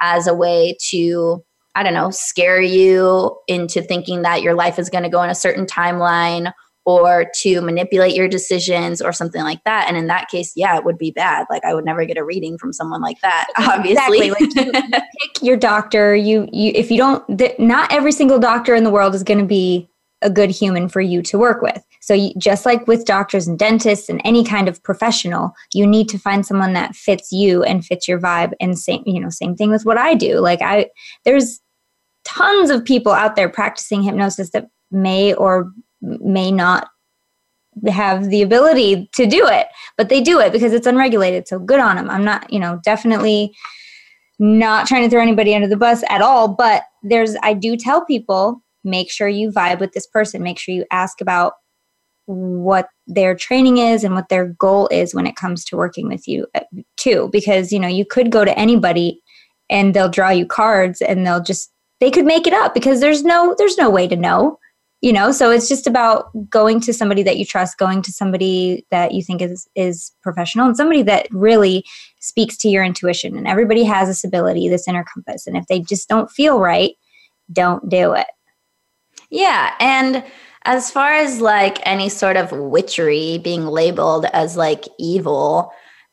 as 0.00 0.26
a 0.28 0.34
way 0.34 0.76
to, 0.90 1.44
I 1.74 1.82
don't 1.82 1.94
know, 1.94 2.10
scare 2.10 2.60
you 2.60 3.36
into 3.48 3.82
thinking 3.82 4.22
that 4.22 4.42
your 4.42 4.54
life 4.54 4.78
is 4.78 4.88
going 4.88 5.04
to 5.04 5.10
go 5.10 5.22
in 5.22 5.30
a 5.30 5.34
certain 5.34 5.66
timeline 5.66 6.52
or 6.86 7.26
to 7.34 7.62
manipulate 7.62 8.14
your 8.14 8.28
decisions 8.28 9.00
or 9.00 9.12
something 9.12 9.42
like 9.42 9.64
that. 9.64 9.86
And 9.88 9.96
in 9.96 10.06
that 10.08 10.28
case, 10.28 10.52
yeah, 10.54 10.76
it 10.76 10.84
would 10.84 10.98
be 10.98 11.10
bad. 11.10 11.46
Like 11.50 11.64
I 11.64 11.74
would 11.74 11.84
never 11.84 12.04
get 12.04 12.18
a 12.18 12.24
reading 12.24 12.58
from 12.58 12.72
someone 12.72 13.00
like 13.00 13.20
that. 13.22 13.46
Obviously, 13.56 14.28
exactly. 14.28 14.30
like 14.30 14.54
you, 14.54 14.72
you 14.72 15.00
pick 15.20 15.42
your 15.42 15.56
doctor. 15.56 16.14
You 16.14 16.46
you 16.52 16.72
if 16.74 16.90
you 16.90 16.98
don't, 16.98 17.38
th- 17.38 17.58
not 17.58 17.90
every 17.90 18.12
single 18.12 18.38
doctor 18.38 18.74
in 18.74 18.84
the 18.84 18.90
world 18.90 19.14
is 19.14 19.22
going 19.22 19.38
to 19.38 19.46
be 19.46 19.88
a 20.24 20.30
good 20.30 20.50
human 20.50 20.88
for 20.88 21.00
you 21.00 21.22
to 21.22 21.38
work 21.38 21.62
with. 21.62 21.84
So, 22.00 22.14
you, 22.14 22.32
just 22.36 22.66
like 22.66 22.86
with 22.88 23.04
doctors 23.04 23.46
and 23.46 23.58
dentists 23.58 24.08
and 24.08 24.20
any 24.24 24.44
kind 24.44 24.68
of 24.68 24.82
professional, 24.82 25.52
you 25.72 25.86
need 25.86 26.08
to 26.08 26.18
find 26.18 26.44
someone 26.44 26.72
that 26.72 26.96
fits 26.96 27.30
you 27.30 27.62
and 27.62 27.84
fits 27.84 28.08
your 28.08 28.20
vibe. 28.20 28.52
And 28.60 28.78
same, 28.78 29.02
you 29.06 29.20
know, 29.20 29.30
same 29.30 29.54
thing 29.54 29.70
with 29.70 29.84
what 29.84 29.98
I 29.98 30.14
do. 30.14 30.40
Like, 30.40 30.62
I 30.62 30.90
there's 31.24 31.60
tons 32.24 32.70
of 32.70 32.84
people 32.84 33.12
out 33.12 33.36
there 33.36 33.48
practicing 33.48 34.02
hypnosis 34.02 34.50
that 34.50 34.68
may 34.90 35.34
or 35.34 35.70
may 36.02 36.50
not 36.50 36.88
have 37.88 38.30
the 38.30 38.42
ability 38.42 39.10
to 39.14 39.26
do 39.26 39.46
it, 39.46 39.66
but 39.96 40.08
they 40.08 40.20
do 40.20 40.40
it 40.40 40.52
because 40.52 40.72
it's 40.72 40.86
unregulated. 40.86 41.48
So 41.48 41.58
good 41.58 41.80
on 41.80 41.96
them. 41.96 42.08
I'm 42.08 42.24
not, 42.24 42.50
you 42.52 42.58
know, 42.58 42.80
definitely 42.84 43.54
not 44.38 44.86
trying 44.86 45.02
to 45.02 45.10
throw 45.10 45.22
anybody 45.22 45.54
under 45.54 45.68
the 45.68 45.76
bus 45.76 46.02
at 46.08 46.22
all, 46.22 46.48
but 46.48 46.82
there's, 47.02 47.36
I 47.42 47.54
do 47.54 47.76
tell 47.76 48.04
people 48.04 48.62
make 48.84 49.10
sure 49.10 49.28
you 49.28 49.50
vibe 49.50 49.80
with 49.80 49.92
this 49.92 50.06
person, 50.06 50.42
make 50.42 50.58
sure 50.58 50.74
you 50.74 50.84
ask 50.90 51.20
about 51.20 51.54
what 52.26 52.88
their 53.06 53.34
training 53.34 53.78
is 53.78 54.02
and 54.04 54.14
what 54.14 54.28
their 54.28 54.48
goal 54.48 54.88
is 54.88 55.14
when 55.14 55.26
it 55.26 55.36
comes 55.36 55.64
to 55.64 55.76
working 55.76 56.08
with 56.08 56.26
you 56.26 56.46
uh, 56.54 56.60
too 56.96 57.28
because 57.30 57.70
you 57.70 57.78
know 57.78 57.86
you 57.86 58.02
could 58.02 58.32
go 58.32 58.46
to 58.46 58.58
anybody 58.58 59.20
and 59.68 59.92
they'll 59.92 60.08
draw 60.08 60.30
you 60.30 60.46
cards 60.46 61.02
and 61.02 61.26
they'll 61.26 61.42
just 61.42 61.70
they 62.00 62.10
could 62.10 62.24
make 62.24 62.46
it 62.46 62.54
up 62.54 62.72
because 62.72 63.00
there's 63.00 63.22
no 63.22 63.54
there's 63.58 63.76
no 63.76 63.90
way 63.90 64.08
to 64.08 64.16
know 64.16 64.58
you 65.04 65.12
know? 65.12 65.32
So 65.32 65.50
it's 65.50 65.68
just 65.68 65.86
about 65.86 66.30
going 66.48 66.80
to 66.80 66.94
somebody 66.94 67.22
that 67.24 67.36
you 67.36 67.44
trust 67.44 67.76
going 67.76 68.00
to 68.00 68.10
somebody 68.10 68.86
that 68.90 69.12
you 69.12 69.22
think 69.22 69.42
is 69.42 69.68
is 69.74 70.10
professional 70.22 70.66
and 70.66 70.78
somebody 70.78 71.02
that 71.02 71.28
really 71.30 71.84
speaks 72.20 72.56
to 72.58 72.70
your 72.70 72.82
intuition. 72.82 73.36
And 73.36 73.46
everybody 73.46 73.84
has 73.84 74.08
this 74.08 74.24
ability 74.24 74.66
this 74.70 74.88
inner 74.88 75.04
compass. 75.12 75.46
And 75.46 75.58
if 75.58 75.66
they 75.66 75.80
just 75.80 76.08
don't 76.08 76.30
feel 76.30 76.58
right 76.58 76.94
don't 77.52 77.88
do 77.88 78.14
it 78.14 78.26
yeah 79.30 79.74
and 79.80 80.24
as 80.64 80.90
far 80.90 81.12
as 81.12 81.40
like 81.40 81.78
any 81.86 82.08
sort 82.08 82.36
of 82.36 82.52
witchery 82.52 83.38
being 83.38 83.66
labeled 83.66 84.26
as 84.32 84.56
like 84.56 84.84
evil 84.98 85.72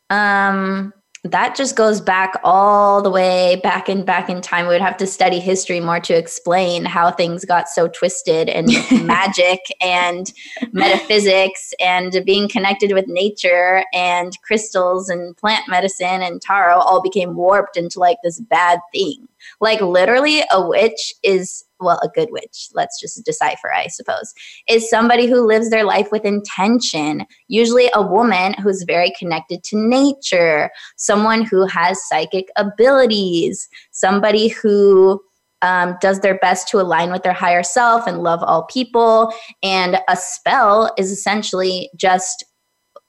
um 0.09 0.93
that 1.23 1.55
just 1.55 1.75
goes 1.75 2.01
back 2.01 2.33
all 2.43 3.01
the 3.01 3.09
way 3.09 3.59
back 3.61 3.87
and 3.87 4.05
back 4.05 4.27
in 4.27 4.41
time. 4.41 4.65
We 4.65 4.73
would 4.73 4.81
have 4.81 4.97
to 4.97 5.05
study 5.05 5.39
history 5.39 5.79
more 5.79 5.99
to 5.99 6.17
explain 6.17 6.83
how 6.83 7.11
things 7.11 7.45
got 7.45 7.69
so 7.69 7.87
twisted 7.87 8.49
and 8.49 8.67
magic 9.05 9.59
and 9.81 10.33
metaphysics 10.71 11.73
and 11.79 12.23
being 12.25 12.49
connected 12.49 12.93
with 12.93 13.05
nature 13.07 13.85
and 13.93 14.33
crystals 14.41 15.09
and 15.09 15.37
plant 15.37 15.67
medicine 15.67 16.23
and 16.23 16.41
tarot 16.41 16.79
all 16.79 17.03
became 17.03 17.35
warped 17.35 17.77
into 17.77 17.99
like 17.99 18.17
this 18.23 18.39
bad 18.39 18.79
thing. 18.91 19.27
Like 19.59 19.79
literally 19.79 20.41
a 20.51 20.67
witch 20.67 21.13
is 21.21 21.65
well, 21.81 21.99
a 22.03 22.09
good 22.09 22.29
witch, 22.31 22.69
let's 22.73 22.99
just 22.99 23.23
decipher, 23.25 23.73
I 23.73 23.87
suppose, 23.87 24.33
is 24.67 24.89
somebody 24.89 25.27
who 25.27 25.45
lives 25.45 25.69
their 25.69 25.83
life 25.83 26.09
with 26.11 26.25
intention, 26.25 27.25
usually 27.47 27.89
a 27.93 28.01
woman 28.01 28.53
who's 28.55 28.83
very 28.87 29.11
connected 29.17 29.63
to 29.65 29.77
nature, 29.77 30.69
someone 30.97 31.43
who 31.43 31.65
has 31.65 31.99
psychic 32.07 32.47
abilities, 32.57 33.67
somebody 33.91 34.47
who 34.47 35.21
um, 35.61 35.95
does 36.01 36.19
their 36.21 36.37
best 36.39 36.67
to 36.69 36.81
align 36.81 37.11
with 37.11 37.23
their 37.23 37.33
higher 37.33 37.63
self 37.63 38.07
and 38.07 38.23
love 38.23 38.41
all 38.43 38.63
people. 38.65 39.33
And 39.61 39.99
a 40.07 40.17
spell 40.17 40.93
is 40.97 41.11
essentially 41.11 41.89
just 41.95 42.43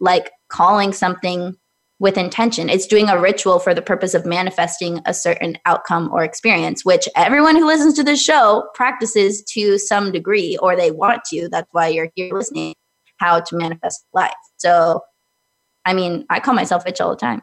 like 0.01 0.31
calling 0.49 0.93
something 0.93 1.57
with 2.03 2.19
intention. 2.19 2.69
It's 2.69 2.89
doing 2.89 3.09
a 3.09 3.19
ritual 3.19 3.61
for 3.61 3.73
the 3.75 3.81
purpose 3.81 4.13
of 4.13 4.27
manifesting 4.27 5.01
a 5.07 5.15
certain 5.15 5.57
outcome 5.67 6.11
or 6.13 6.25
experience, 6.25 6.85
which 6.85 7.09
everyone 7.15 7.55
who 7.55 7.65
listens 7.65 7.95
to 7.95 8.03
this 8.03 8.21
show 8.21 8.69
practices 8.75 9.41
to 9.53 9.79
some 9.79 10.11
degree, 10.11 10.59
or 10.61 10.75
they 10.75 10.91
want 10.91 11.23
to. 11.27 11.49
That's 11.49 11.69
why 11.71 11.87
you're 11.87 12.11
here 12.17 12.35
listening 12.35 12.75
how 13.19 13.39
to 13.39 13.57
manifest 13.57 14.05
life. 14.13 14.35
So, 14.57 15.03
I 15.85 15.95
mean, 15.95 16.27
I 16.29 16.41
call 16.41 16.55
myself 16.55 16.85
bitch 16.85 17.01
all 17.01 17.11
the 17.11 17.17
time. 17.17 17.41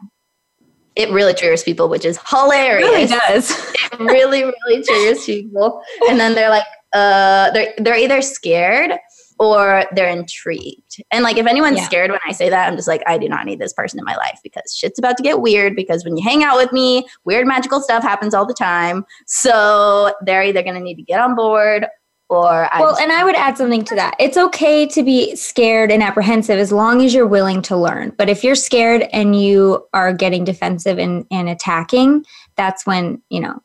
It 0.94 1.08
really 1.10 1.32
triggers 1.32 1.62
people, 1.62 1.88
which 1.88 2.04
is 2.04 2.18
hilarious. 2.28 2.86
It 2.86 2.92
really 2.92 3.06
does. 3.06 3.50
it 3.74 3.98
really, 3.98 4.44
really 4.44 4.82
triggers 4.82 5.24
people. 5.24 5.82
And 6.06 6.20
then 6.20 6.34
they're 6.34 6.50
like, 6.50 6.66
uh, 6.92 7.50
they're 7.52 7.72
they're 7.78 7.96
either 7.96 8.20
scared 8.20 8.92
or 9.40 9.86
they're 9.92 10.10
intrigued. 10.10 11.02
And 11.10 11.24
like 11.24 11.38
if 11.38 11.46
anyone's 11.46 11.78
yeah. 11.78 11.86
scared 11.86 12.10
when 12.10 12.20
I 12.26 12.32
say 12.32 12.50
that, 12.50 12.68
I'm 12.68 12.76
just 12.76 12.86
like, 12.86 13.02
I 13.06 13.16
do 13.16 13.26
not 13.26 13.46
need 13.46 13.58
this 13.58 13.72
person 13.72 13.98
in 13.98 14.04
my 14.04 14.14
life 14.16 14.38
because 14.44 14.76
shit's 14.76 14.98
about 14.98 15.16
to 15.16 15.22
get 15.22 15.40
weird 15.40 15.74
because 15.74 16.04
when 16.04 16.14
you 16.16 16.22
hang 16.22 16.44
out 16.44 16.58
with 16.58 16.72
me, 16.72 17.06
weird 17.24 17.46
magical 17.46 17.80
stuff 17.80 18.02
happens 18.02 18.34
all 18.34 18.44
the 18.44 18.54
time. 18.54 19.04
So 19.26 20.14
they're 20.20 20.42
either 20.42 20.62
gonna 20.62 20.78
need 20.78 20.96
to 20.96 21.02
get 21.02 21.20
on 21.20 21.34
board 21.34 21.86
or 22.28 22.72
I 22.72 22.80
well 22.80 22.96
and 22.96 23.10
i 23.10 23.24
would 23.24 23.34
add 23.34 23.58
something 23.58 23.82
to 23.86 23.96
that 23.96 24.14
it's 24.20 24.36
okay 24.36 24.86
to 24.86 25.02
be 25.02 25.34
scared 25.34 25.90
and 25.90 26.00
apprehensive 26.00 26.60
as 26.60 26.70
long 26.70 27.04
as 27.04 27.12
you're 27.12 27.26
willing 27.26 27.60
to 27.62 27.76
learn 27.76 28.14
but 28.16 28.28
if 28.28 28.44
you're 28.44 28.54
scared 28.54 29.08
and 29.12 29.34
you 29.34 29.84
are 29.94 30.14
getting 30.14 30.44
defensive 30.44 30.96
and, 30.98 31.26
and 31.32 31.48
attacking 31.48 32.24
that's 32.54 32.86
when 32.86 33.20
you 33.30 33.40
know 33.40 33.60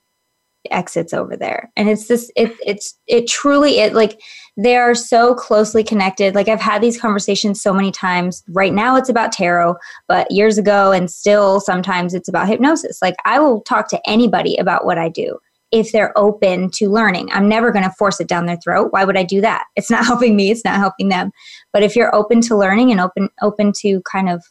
exits 0.72 1.14
over 1.14 1.36
there. 1.36 1.72
And 1.76 1.90
it's 1.90 2.08
this 2.08 2.32
it, 2.36 2.54
it's 2.66 2.98
it 3.08 3.28
truly 3.28 3.80
it 3.80 3.94
like 3.94 4.22
they 4.58 4.76
are 4.76 4.96
so 4.96 5.36
closely 5.36 5.84
connected. 5.84 6.36
Like 6.36 6.48
i've 6.48 6.62
had 6.62 6.82
these 6.82 7.00
conversations 7.00 7.62
so 7.62 7.74
many 7.74 7.92
times. 7.92 8.44
Right 8.50 8.74
now 8.74 8.96
it's 8.96 9.10
about 9.10 9.32
tarot 9.32 9.76
but 10.08 10.30
years 10.32 10.58
ago 10.58 10.92
and 10.92 11.10
still 11.10 11.60
sometimes 11.60 12.14
it's 12.14 12.30
about 12.30 12.48
hypnosis. 12.48 13.02
Like 13.02 13.16
i 13.26 13.40
will 13.40 13.62
talk 13.62 13.90
to 13.90 14.10
anybody 14.10 14.56
about 14.58 14.86
what 14.86 14.98
i 14.98 15.10
do 15.10 15.38
if 15.72 15.92
they're 15.92 16.18
open 16.18 16.70
to 16.72 16.90
learning. 16.90 17.30
I'm 17.32 17.50
never 17.50 17.72
going 17.72 17.84
to 17.84 17.96
force 17.98 18.20
it 18.22 18.28
down 18.28 18.46
their 18.46 18.60
throat. 18.64 18.92
Why 18.92 19.04
would 19.04 19.18
i 19.18 19.24
do 19.24 19.42
that? 19.42 19.66
It's 19.76 19.92
not 19.92 20.06
helping 20.08 20.36
me. 20.36 20.52
It's 20.52 20.66
not 20.66 20.76
helping 20.76 21.10
them. 21.10 21.32
But 21.74 21.84
if 21.84 21.96
you're 21.96 22.16
open 22.16 22.42
to 22.42 22.58
learning 22.58 22.92
and 22.92 23.00
open 23.00 23.30
open 23.42 23.74
to 23.82 24.02
kind 24.02 24.30
of 24.30 24.44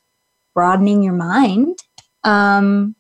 broadening 0.55 1.03
your 1.03 1.15
mind 1.15 1.79
um 2.23 2.95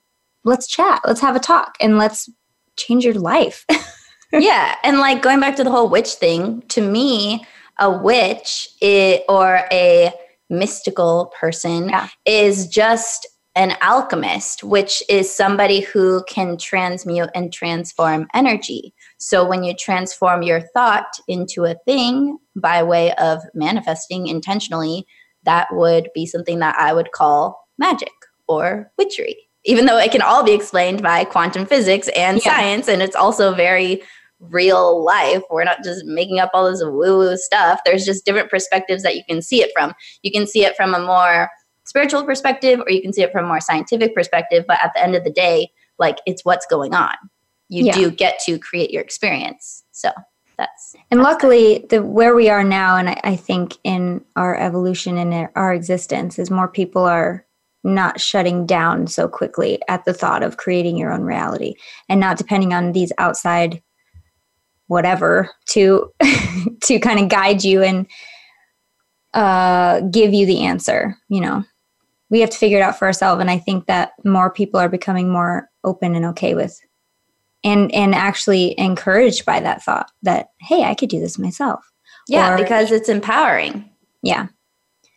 let's 0.44 0.66
chat. 0.66 1.00
Let's 1.04 1.20
have 1.20 1.36
a 1.36 1.40
talk 1.40 1.76
and 1.80 1.98
let's 1.98 2.30
change 2.76 3.04
your 3.04 3.14
life. 3.14 3.64
yeah. 4.32 4.76
And 4.82 4.98
like 4.98 5.22
going 5.22 5.40
back 5.40 5.56
to 5.56 5.64
the 5.64 5.70
whole 5.70 5.88
witch 5.88 6.14
thing, 6.14 6.62
to 6.68 6.80
me, 6.80 7.46
a 7.78 7.90
witch 7.90 8.68
is, 8.80 9.20
or 9.28 9.62
a 9.70 10.12
mystical 10.50 11.32
person 11.38 11.88
yeah. 11.88 12.08
is 12.26 12.68
just 12.68 13.26
an 13.56 13.76
alchemist, 13.80 14.64
which 14.64 15.02
is 15.08 15.32
somebody 15.32 15.80
who 15.80 16.24
can 16.28 16.56
transmute 16.56 17.30
and 17.34 17.52
transform 17.52 18.26
energy. 18.34 18.92
So 19.18 19.46
when 19.46 19.62
you 19.62 19.74
transform 19.74 20.42
your 20.42 20.60
thought 20.60 21.12
into 21.28 21.64
a 21.64 21.76
thing 21.84 22.38
by 22.56 22.82
way 22.82 23.14
of 23.14 23.42
manifesting 23.54 24.26
intentionally, 24.26 25.06
that 25.44 25.68
would 25.72 26.08
be 26.14 26.26
something 26.26 26.58
that 26.60 26.76
I 26.78 26.92
would 26.92 27.12
call 27.12 27.68
magic 27.78 28.12
or 28.48 28.90
witchery 28.98 29.36
even 29.64 29.86
though 29.86 29.98
it 29.98 30.12
can 30.12 30.22
all 30.22 30.44
be 30.44 30.52
explained 30.52 31.02
by 31.02 31.24
quantum 31.24 31.66
physics 31.66 32.08
and 32.16 32.38
yeah. 32.38 32.56
science 32.56 32.88
and 32.88 33.02
it's 33.02 33.16
also 33.16 33.54
very 33.54 34.02
real 34.40 35.02
life. 35.04 35.42
We're 35.50 35.64
not 35.64 35.82
just 35.82 36.04
making 36.04 36.38
up 36.38 36.50
all 36.52 36.70
this 36.70 36.82
woo 36.82 37.18
woo 37.18 37.36
stuff. 37.36 37.80
There's 37.84 38.04
just 38.04 38.24
different 38.24 38.50
perspectives 38.50 39.02
that 39.02 39.16
you 39.16 39.22
can 39.28 39.42
see 39.42 39.62
it 39.62 39.70
from. 39.74 39.94
You 40.22 40.30
can 40.30 40.46
see 40.46 40.64
it 40.64 40.76
from 40.76 40.94
a 40.94 41.00
more 41.00 41.48
spiritual 41.84 42.24
perspective 42.24 42.80
or 42.80 42.90
you 42.90 43.02
can 43.02 43.12
see 43.12 43.22
it 43.22 43.32
from 43.32 43.44
a 43.44 43.48
more 43.48 43.60
scientific 43.60 44.14
perspective 44.14 44.64
but 44.66 44.78
at 44.82 44.92
the 44.94 45.02
end 45.02 45.14
of 45.14 45.22
the 45.22 45.30
day 45.30 45.68
like 45.98 46.18
it's 46.26 46.44
what's 46.44 46.66
going 46.66 46.94
on. 46.94 47.14
You 47.68 47.86
yeah. 47.86 47.92
do 47.92 48.10
get 48.10 48.40
to 48.46 48.58
create 48.58 48.90
your 48.90 49.02
experience. 49.02 49.84
So 49.92 50.10
that's 50.56 50.94
and 51.10 51.20
luckily 51.20 51.84
the 51.90 52.02
where 52.02 52.34
we 52.34 52.48
are 52.48 52.64
now 52.64 52.96
and 52.96 53.10
I, 53.10 53.20
I 53.24 53.36
think 53.36 53.76
in 53.82 54.24
our 54.36 54.56
evolution 54.56 55.18
and 55.18 55.48
our 55.56 55.74
existence 55.74 56.38
is 56.38 56.50
more 56.50 56.68
people 56.68 57.02
are 57.02 57.44
not 57.84 58.20
shutting 58.20 58.64
down 58.64 59.06
so 59.06 59.28
quickly 59.28 59.80
at 59.88 60.04
the 60.04 60.14
thought 60.14 60.42
of 60.42 60.56
creating 60.56 60.96
your 60.96 61.12
own 61.12 61.22
reality 61.22 61.74
and 62.08 62.18
not 62.18 62.38
depending 62.38 62.72
on 62.72 62.92
these 62.92 63.12
outside 63.18 63.82
whatever 64.86 65.50
to 65.66 66.10
to 66.82 66.98
kind 66.98 67.20
of 67.20 67.28
guide 67.28 67.62
you 67.62 67.82
and 67.82 68.06
uh, 69.34 70.00
give 70.10 70.32
you 70.32 70.46
the 70.46 70.64
answer 70.64 71.16
you 71.28 71.40
know. 71.40 71.64
We 72.30 72.40
have 72.40 72.50
to 72.50 72.58
figure 72.58 72.78
it 72.78 72.82
out 72.82 72.98
for 72.98 73.04
ourselves 73.04 73.40
and 73.40 73.50
i 73.50 73.58
think 73.58 73.86
that 73.86 74.12
more 74.24 74.50
people 74.50 74.80
are 74.80 74.88
becoming 74.88 75.30
more 75.30 75.70
open 75.84 76.16
and 76.16 76.24
okay 76.26 76.54
with 76.54 76.80
and 77.62 77.94
and 77.94 78.14
actually 78.14 78.76
encouraged 78.78 79.44
by 79.44 79.60
that 79.60 79.84
thought 79.84 80.10
that 80.22 80.48
hey 80.60 80.82
i 80.82 80.94
could 80.94 81.10
do 81.10 81.20
this 81.20 81.38
myself. 81.38 81.92
Yeah 82.26 82.54
or, 82.54 82.56
because 82.56 82.90
it's 82.90 83.08
empowering. 83.08 83.88
Yeah 84.22 84.48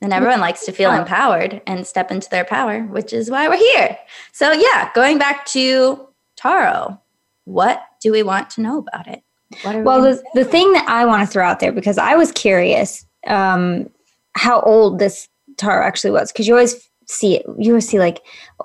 and 0.01 0.13
everyone 0.13 0.39
likes 0.39 0.65
to 0.65 0.71
feel 0.71 0.91
empowered 0.91 1.61
and 1.65 1.85
step 1.87 2.11
into 2.11 2.29
their 2.29 2.45
power, 2.45 2.81
which 2.83 3.13
is 3.13 3.31
why 3.31 3.47
we're 3.47 3.57
here. 3.57 3.97
So, 4.31 4.51
yeah, 4.51 4.91
going 4.93 5.17
back 5.17 5.45
to 5.47 6.07
tarot, 6.35 6.99
what 7.45 7.81
do 8.01 8.11
we 8.11 8.23
want 8.23 8.49
to 8.51 8.61
know 8.61 8.77
about 8.77 9.07
it? 9.07 9.23
well, 9.63 10.01
the, 10.01 10.21
the 10.33 10.45
thing 10.45 10.71
that 10.73 10.87
I 10.87 11.05
want 11.05 11.25
to 11.25 11.31
throw 11.31 11.45
out 11.45 11.59
there, 11.59 11.71
because 11.71 11.97
I 11.97 12.15
was 12.15 12.31
curious 12.31 13.05
um, 13.27 13.89
how 14.33 14.59
old 14.61 14.99
this 14.99 15.27
tarot 15.57 15.85
actually 15.85 16.11
was, 16.11 16.31
because 16.31 16.47
you 16.47 16.53
always 16.53 16.87
see 17.07 17.37
it, 17.37 17.45
you 17.57 17.71
always 17.71 17.87
see 17.87 17.99
like 17.99 18.21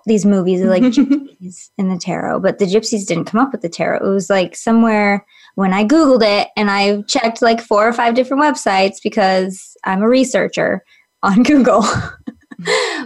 these 0.07 0.27
movies 0.27 0.61
of 0.61 0.69
like 0.69 0.83
gypsies 0.83 1.71
in 1.79 1.89
the 1.89 1.99
tarot, 1.99 2.41
but 2.41 2.59
the 2.59 2.67
gypsies 2.67 3.07
didn't 3.07 3.27
come 3.27 3.41
up 3.41 3.53
with 3.53 3.62
the 3.62 3.69
tarot. 3.69 4.05
It 4.05 4.11
was 4.11 4.29
like 4.29 4.57
somewhere 4.57 5.25
when 5.55 5.73
I 5.73 5.85
Googled 5.85 6.23
it 6.23 6.49
and 6.57 6.71
I 6.71 7.03
checked 7.03 7.43
like 7.43 7.61
four 7.61 7.87
or 7.87 7.93
five 7.93 8.15
different 8.15 8.43
websites 8.43 8.97
because 9.03 9.77
I'm 9.85 10.03
a 10.03 10.09
researcher 10.09 10.85
on 11.23 11.43
Google. 11.45 11.85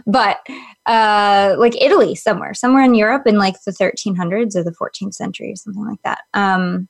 but 0.07 0.39
uh, 0.87 1.55
like 1.59 1.81
Italy, 1.81 2.15
somewhere, 2.15 2.55
somewhere 2.55 2.85
in 2.85 2.95
Europe 2.95 3.27
in 3.27 3.39
like 3.39 3.57
the 3.65 3.73
1300s 3.73 4.55
or 4.55 4.63
the 4.65 4.77
14th 4.81 5.15
century 5.15 5.53
or 5.53 5.57
something 5.57 5.85
like 5.87 6.03
that. 6.05 6.23
Um, 6.35 6.89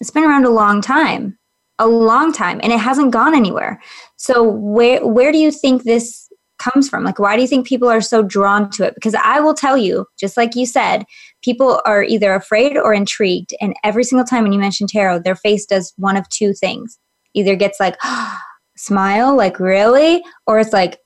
it's 0.00 0.10
been 0.10 0.24
around 0.24 0.44
a 0.44 0.50
long 0.50 0.80
time. 0.80 1.38
a 1.80 1.86
long 1.86 2.32
time 2.32 2.60
and 2.62 2.72
it 2.72 2.80
hasn't 2.80 3.12
gone 3.12 3.34
anywhere. 3.34 3.80
So 4.16 4.42
where 4.42 5.06
where 5.06 5.30
do 5.32 5.38
you 5.38 5.52
think 5.52 5.84
this 5.84 6.28
comes 6.58 6.88
from? 6.88 7.04
Like 7.04 7.20
why 7.20 7.36
do 7.36 7.42
you 7.42 7.48
think 7.48 7.66
people 7.68 7.88
are 7.88 8.00
so 8.00 8.22
drawn 8.22 8.68
to 8.70 8.84
it? 8.84 8.94
Because 8.94 9.14
I 9.14 9.38
will 9.40 9.54
tell 9.54 9.76
you, 9.76 10.06
just 10.18 10.36
like 10.36 10.56
you 10.56 10.66
said, 10.66 11.04
people 11.42 11.80
are 11.84 12.02
either 12.02 12.34
afraid 12.34 12.76
or 12.76 12.92
intrigued 12.92 13.54
and 13.60 13.74
every 13.84 14.02
single 14.02 14.26
time 14.26 14.42
when 14.42 14.52
you 14.52 14.58
mention 14.58 14.88
tarot, 14.88 15.20
their 15.20 15.36
face 15.36 15.66
does 15.66 15.92
one 15.96 16.16
of 16.16 16.28
two 16.30 16.52
things. 16.52 16.98
Either 17.34 17.54
gets 17.54 17.78
like 17.78 17.96
smile 18.78 19.36
like 19.36 19.60
really? 19.60 20.22
Or 20.46 20.58
it's 20.58 20.72
like 20.72 21.00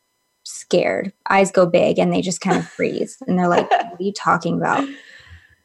scared. 0.45 1.12
Eyes 1.31 1.50
go 1.50 1.67
big 1.67 1.99
and 1.99 2.12
they 2.12 2.21
just 2.21 2.41
kind 2.41 2.57
of 2.57 2.69
freeze 2.76 3.17
and 3.26 3.38
they're 3.38 3.49
like 3.49 3.71
what 3.71 3.85
are 3.85 3.97
you 4.02 4.12
talking 4.12 4.57
about? 4.57 4.88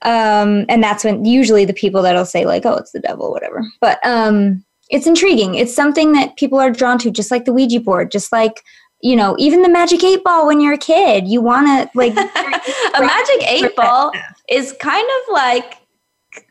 um 0.03 0.63
and 0.69 0.83
that's 0.83 1.03
when 1.03 1.25
usually 1.25 1.65
the 1.65 1.73
people 1.73 2.03
that'll 2.03 2.23
say 2.23 2.45
like 2.45 2.67
oh 2.67 2.75
it's 2.75 2.91
the 2.91 2.99
devil 2.99 3.31
whatever. 3.31 3.63
But 3.81 3.99
um 4.05 4.63
it's 4.89 5.07
intriguing. 5.07 5.55
It's 5.55 5.73
something 5.73 6.13
that 6.13 6.37
people 6.37 6.59
are 6.59 6.71
drawn 6.71 6.97
to 6.99 7.11
just 7.11 7.31
like 7.31 7.45
the 7.45 7.53
ouija 7.53 7.79
board 7.79 8.11
just 8.11 8.31
like 8.31 8.63
you 9.01 9.15
know 9.15 9.35
even 9.39 9.61
the 9.61 9.69
magic 9.69 10.03
eight 10.03 10.23
ball 10.23 10.47
when 10.47 10.61
you're 10.61 10.73
a 10.73 10.77
kid. 10.77 11.27
You 11.27 11.41
want 11.41 11.67
to 11.67 11.97
like 11.97 12.11
a 12.15 13.01
magic 13.01 13.43
eight 13.51 13.75
ball 13.75 14.11
is 14.49 14.73
kind 14.79 15.07
of 15.07 15.33
like 15.33 15.76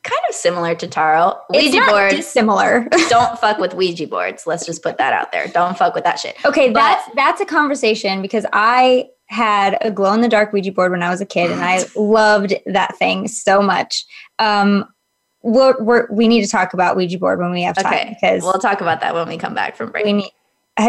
kind 0.07 0.23
of 0.29 0.35
similar 0.35 0.75
to 0.75 0.87
tarot 0.87 1.35
it's 1.51 1.75
ouija 1.75 1.87
boards 1.91 2.27
similar 2.27 2.89
don't 3.09 3.39
fuck 3.39 3.59
with 3.59 3.75
ouija 3.75 4.07
boards 4.07 4.47
let's 4.47 4.65
just 4.65 4.83
put 4.83 4.99
that 4.99 5.13
out 5.13 5.33
there 5.33 5.49
don't 5.49 5.77
fuck 5.77 5.95
with 5.95 6.05
that 6.05 6.19
shit 6.19 6.37
okay 6.45 6.71
but, 6.71 6.81
that's 6.81 7.15
that's 7.15 7.41
a 7.41 7.47
conversation 7.47 8.23
because 8.23 8.47
i 8.53 9.07
had 9.29 9.77
a 9.81 9.91
glow 9.91 10.13
in 10.13 10.21
the 10.21 10.29
dark 10.29 10.53
Ouija 10.53 10.73
board 10.73 10.93
when 10.93 11.03
I 11.03 11.11
was 11.11 11.21
a 11.21 11.27
kid, 11.27 11.51
and 11.51 11.63
I 11.63 11.85
loved 11.97 12.55
that 12.67 12.97
thing 12.97 13.29
so 13.29 13.61
much. 13.61 14.05
Um, 14.39 14.87
we're, 15.43 15.81
we're, 15.83 16.07
we 16.11 16.29
need 16.29 16.43
to 16.43 16.49
talk 16.49 16.75
about 16.75 16.97
Ouija 16.97 17.19
board 17.19 17.39
when 17.39 17.53
we 17.53 17.63
have 17.63 17.77
time 17.77 17.93
okay. 17.93 18.17
because 18.21 18.43
we'll 18.43 18.55
talk 18.55 18.81
about 18.81 19.01
that 19.01 19.15
when 19.15 19.29
we 19.29 19.37
come 19.37 19.55
back 19.55 19.77
from 19.77 19.91
break. 19.91 20.07
Need, 20.07 20.31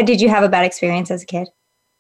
did 0.05 0.19
you 0.19 0.29
have 0.29 0.43
a 0.43 0.49
bad 0.49 0.65
experience 0.65 1.11
as 1.11 1.23
a 1.23 1.25
kid? 1.25 1.47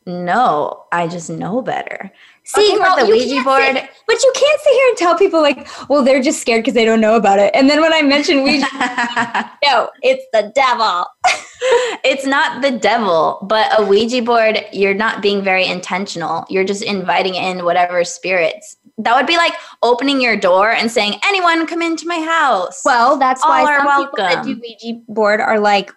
No, 0.07 0.85
I 0.93 1.09
just 1.09 1.29
know 1.29 1.61
better. 1.61 2.09
See, 2.45 2.77
well, 2.79 2.95
the 2.95 3.11
Ouija 3.11 3.43
board, 3.43 3.61
say, 3.61 3.89
but 4.07 4.23
you 4.23 4.31
can't 4.33 4.61
sit 4.61 4.71
here 4.71 4.87
and 4.87 4.97
tell 4.97 5.17
people 5.17 5.41
like, 5.41 5.67
well, 5.89 6.01
they're 6.01 6.21
just 6.21 6.39
scared 6.39 6.63
because 6.63 6.75
they 6.75 6.85
don't 6.85 7.01
know 7.01 7.17
about 7.17 7.39
it. 7.39 7.53
And 7.53 7.69
then 7.69 7.81
when 7.81 7.91
I 7.91 8.03
mention 8.03 8.41
Ouija, 8.41 8.67
no, 9.65 9.89
it's 10.03 10.23
the 10.31 10.49
devil. 10.55 11.07
it's 12.05 12.25
not 12.25 12.61
the 12.61 12.71
devil, 12.71 13.45
but 13.49 13.77
a 13.77 13.83
Ouija 13.83 14.21
board. 14.21 14.65
You're 14.71 14.93
not 14.93 15.21
being 15.21 15.43
very 15.43 15.67
intentional. 15.67 16.45
You're 16.49 16.63
just 16.63 16.83
inviting 16.83 17.35
in 17.35 17.65
whatever 17.65 18.05
spirits. 18.05 18.77
That 18.99 19.13
would 19.13 19.27
be 19.27 19.35
like 19.35 19.55
opening 19.83 20.21
your 20.21 20.37
door 20.37 20.71
and 20.71 20.89
saying, 20.89 21.19
"Anyone, 21.25 21.67
come 21.67 21.81
into 21.81 22.07
my 22.07 22.19
house." 22.19 22.81
Well, 22.85 23.17
that's 23.17 23.43
All 23.43 23.49
why 23.49 23.65
some 23.77 23.85
welcome. 23.85 24.05
people 24.05 24.23
that 24.23 24.45
do 24.45 24.57
Ouija 24.61 25.01
board 25.09 25.41
are 25.41 25.59
like, 25.59 25.91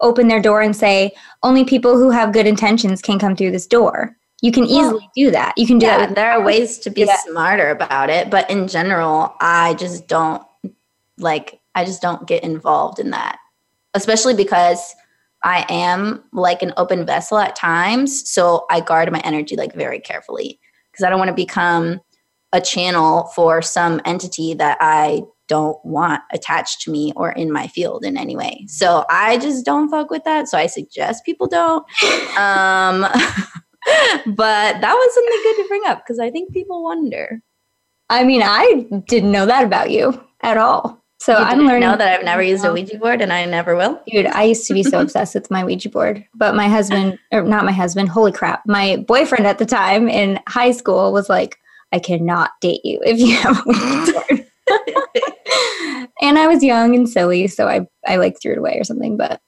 open 0.00 0.28
their 0.28 0.40
door 0.40 0.60
and 0.60 0.74
say, 0.74 1.12
only 1.42 1.64
people 1.64 1.96
who 1.96 2.10
have 2.10 2.32
good 2.32 2.46
intentions 2.46 3.02
can 3.02 3.18
come 3.18 3.36
through 3.36 3.50
this 3.50 3.66
door. 3.66 4.16
You 4.42 4.52
can 4.52 4.64
easily 4.64 5.00
well, 5.00 5.10
do 5.14 5.30
that. 5.32 5.54
You 5.56 5.66
can 5.66 5.78
do 5.78 5.86
yeah, 5.86 5.98
that. 5.98 6.14
there 6.14 6.30
are 6.32 6.42
ways 6.42 6.78
to 6.80 6.90
be 6.90 7.06
smarter 7.24 7.70
about 7.70 8.08
it, 8.08 8.30
but 8.30 8.48
in 8.50 8.68
general, 8.68 9.34
I 9.40 9.74
just 9.74 10.08
don't 10.08 10.42
like 11.18 11.60
I 11.74 11.84
just 11.84 12.00
don't 12.00 12.26
get 12.26 12.42
involved 12.42 12.98
in 12.98 13.10
that. 13.10 13.38
Especially 13.92 14.34
because 14.34 14.94
I 15.42 15.66
am 15.68 16.24
like 16.32 16.62
an 16.62 16.72
open 16.76 17.04
vessel 17.04 17.38
at 17.38 17.54
times, 17.54 18.28
so 18.30 18.64
I 18.70 18.80
guard 18.80 19.12
my 19.12 19.20
energy 19.20 19.56
like 19.56 19.74
very 19.74 20.00
carefully 20.00 20.58
because 20.90 21.04
I 21.04 21.10
don't 21.10 21.18
want 21.18 21.28
to 21.28 21.34
become 21.34 22.00
a 22.52 22.60
channel 22.60 23.24
for 23.34 23.62
some 23.62 24.00
entity 24.04 24.54
that 24.54 24.78
I 24.80 25.22
don't 25.50 25.84
want 25.84 26.22
attached 26.32 26.80
to 26.82 26.92
me 26.92 27.12
or 27.16 27.32
in 27.32 27.50
my 27.50 27.66
field 27.66 28.04
in 28.04 28.16
any 28.16 28.36
way. 28.36 28.64
So 28.68 29.04
I 29.10 29.36
just 29.36 29.66
don't 29.66 29.90
fuck 29.90 30.08
with 30.08 30.22
that. 30.22 30.46
So 30.46 30.56
I 30.56 30.66
suggest 30.66 31.24
people 31.24 31.48
don't. 31.48 31.82
Um, 32.38 33.00
but 34.26 34.80
that 34.80 34.94
was 34.94 35.14
something 35.14 35.40
good 35.42 35.62
to 35.62 35.68
bring 35.68 35.82
up 35.86 36.04
because 36.04 36.20
I 36.20 36.30
think 36.30 36.52
people 36.52 36.84
wonder. 36.84 37.42
I 38.08 38.22
mean, 38.22 38.42
I 38.44 38.86
didn't 39.08 39.32
know 39.32 39.44
that 39.44 39.64
about 39.64 39.90
you 39.90 40.22
at 40.40 40.56
all. 40.56 41.02
So 41.18 41.36
you 41.36 41.44
I'm 41.44 41.58
learning. 41.66 41.80
Know 41.80 41.96
that 41.96 42.18
I've 42.18 42.24
never 42.24 42.42
used 42.42 42.64
a 42.64 42.72
Ouija 42.72 42.96
board 42.96 43.20
and 43.20 43.32
I 43.32 43.44
never 43.44 43.74
will. 43.74 44.00
Dude, 44.06 44.26
I 44.26 44.44
used 44.44 44.68
to 44.68 44.74
be 44.74 44.84
so 44.84 45.00
obsessed 45.02 45.34
with 45.34 45.50
my 45.50 45.64
Ouija 45.64 45.90
board, 45.90 46.24
but 46.34 46.54
my 46.54 46.68
husband, 46.68 47.18
or 47.32 47.42
not 47.42 47.64
my 47.64 47.72
husband, 47.72 48.08
holy 48.08 48.32
crap, 48.32 48.62
my 48.66 49.04
boyfriend 49.08 49.48
at 49.48 49.58
the 49.58 49.66
time 49.66 50.08
in 50.08 50.38
high 50.46 50.70
school 50.70 51.12
was 51.12 51.28
like, 51.28 51.58
"I 51.92 51.98
cannot 51.98 52.52
date 52.60 52.84
you 52.84 53.00
if 53.04 53.18
you 53.18 53.34
have 53.36 53.58
a 53.58 53.62
Ouija 53.66 54.12
board." 54.12 54.46
and 56.20 56.38
I 56.38 56.46
was 56.46 56.62
young 56.62 56.94
and 56.94 57.08
silly, 57.08 57.46
so 57.46 57.68
I 57.68 57.86
I 58.06 58.16
like 58.16 58.40
threw 58.40 58.52
it 58.52 58.58
away 58.58 58.78
or 58.78 58.84
something. 58.84 59.16
But 59.16 59.40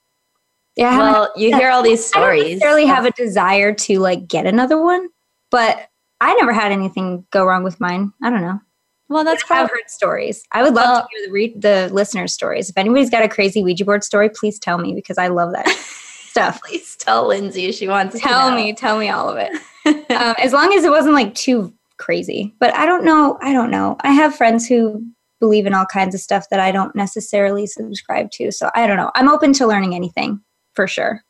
yeah, 0.77 0.99
well, 0.99 1.33
you 1.37 1.55
hear 1.55 1.71
all 1.71 1.83
these 1.83 2.05
stories. 2.05 2.43
I 2.43 2.45
don't 2.45 2.51
necessarily 2.53 2.87
have 2.87 3.05
a 3.05 3.11
desire 3.13 3.75
to 3.75 3.99
like 3.99 4.27
get 4.27 4.47
another 4.47 4.83
one, 4.83 5.09
but 5.51 5.89
I 6.21 6.35
never 6.35 6.53
had 6.53 6.73
anything 6.73 7.27
go 7.31 7.45
wrong 7.45 7.65
with 7.65 7.81
mine. 7.81 8.13
I 8.23 8.31
don't 8.31 8.43
know. 8.43 8.61
Well, 9.09 9.25
that's 9.25 9.45
probably 9.45 9.65
I've 9.65 9.71
heard 9.71 9.91
stories. 9.91 10.43
I 10.53 10.63
would 10.63 10.75
love 10.75 10.87
well, 10.87 11.03
to 11.03 11.09
hear 11.13 11.27
the 11.27 11.33
re- 11.33 11.55
the 11.57 11.91
listeners' 11.93 12.33
stories. 12.33 12.71
If 12.71 12.79
anybody's 12.79 13.11
got 13.11 13.23
a 13.23 13.29
crazy 13.29 13.63
Ouija 13.63 13.85
board 13.85 14.05
story, 14.05 14.31
please 14.31 14.59
tell 14.59 14.79
me 14.79 14.95
because 14.95 15.19
I 15.19 15.29
love 15.29 15.53
that 15.53 15.69
stuff. 16.29 16.63
Please 16.63 16.97
tell 16.97 17.29
Lynnsey 17.29 17.69
if 17.69 17.75
she 17.75 17.89
wants. 17.89 18.15
To 18.15 18.21
tell 18.21 18.55
me, 18.55 18.73
tell 18.73 18.99
me 18.99 19.11
all 19.11 19.29
of 19.29 19.37
it. 19.37 19.53
um, 20.13 20.35
as 20.39 20.53
long 20.53 20.73
as 20.73 20.85
it 20.85 20.91
wasn't 20.91 21.15
like 21.15 21.35
too 21.35 21.75
crazy. 21.99 22.55
But 22.59 22.75
I 22.75 22.87
don't 22.87 23.05
know. 23.05 23.39
I 23.43 23.53
don't 23.53 23.71
know. 23.71 23.97
I 24.01 24.13
have 24.13 24.35
friends 24.35 24.67
who 24.67 25.05
believe 25.43 25.67
in 25.67 25.75
all 25.75 25.85
kinds 25.85 26.15
of 26.15 26.21
stuff 26.21 26.49
that 26.51 26.61
I 26.61 26.71
don't 26.71 26.95
necessarily 26.95 27.67
subscribe 27.67 28.31
to. 28.31 28.53
So 28.53 28.71
I 28.77 28.87
don't 28.87 28.97
know. 28.97 29.11
I'm 29.17 29.29
open 29.29 29.53
to 29.55 29.67
learning 29.67 29.93
anything 29.93 30.41
for 30.73 30.87
sure. 30.87 31.25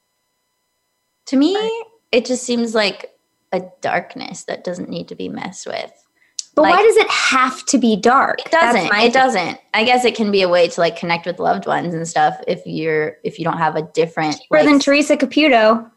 To 1.28 1.36
me, 1.38 1.56
it 2.12 2.26
just 2.26 2.44
seems 2.44 2.74
like 2.74 3.10
a 3.52 3.62
darkness 3.80 4.44
that 4.44 4.64
doesn't 4.64 4.90
need 4.90 5.08
to 5.08 5.14
be 5.14 5.30
messed 5.30 5.66
with. 5.66 5.90
But 6.54 6.62
like, 6.62 6.74
why 6.74 6.82
does 6.82 6.96
it 6.98 7.08
have 7.08 7.64
to 7.66 7.78
be 7.78 7.96
dark? 7.96 8.40
It 8.44 8.52
doesn't. 8.52 8.84
It 8.84 8.90
thing. 8.90 9.12
doesn't. 9.12 9.58
I 9.72 9.84
guess 9.84 10.04
it 10.04 10.14
can 10.14 10.30
be 10.30 10.42
a 10.42 10.48
way 10.48 10.68
to 10.68 10.80
like 10.80 10.98
connect 10.98 11.24
with 11.24 11.38
loved 11.38 11.66
ones 11.66 11.94
and 11.94 12.06
stuff 12.06 12.38
if 12.46 12.60
you're 12.66 13.16
if 13.24 13.38
you 13.38 13.46
don't 13.46 13.56
have 13.56 13.76
a 13.76 13.82
different 13.94 14.34
Cheaper 14.34 14.56
like, 14.58 14.66
than 14.66 14.78
Teresa 14.78 15.16
Caputo. 15.16 15.90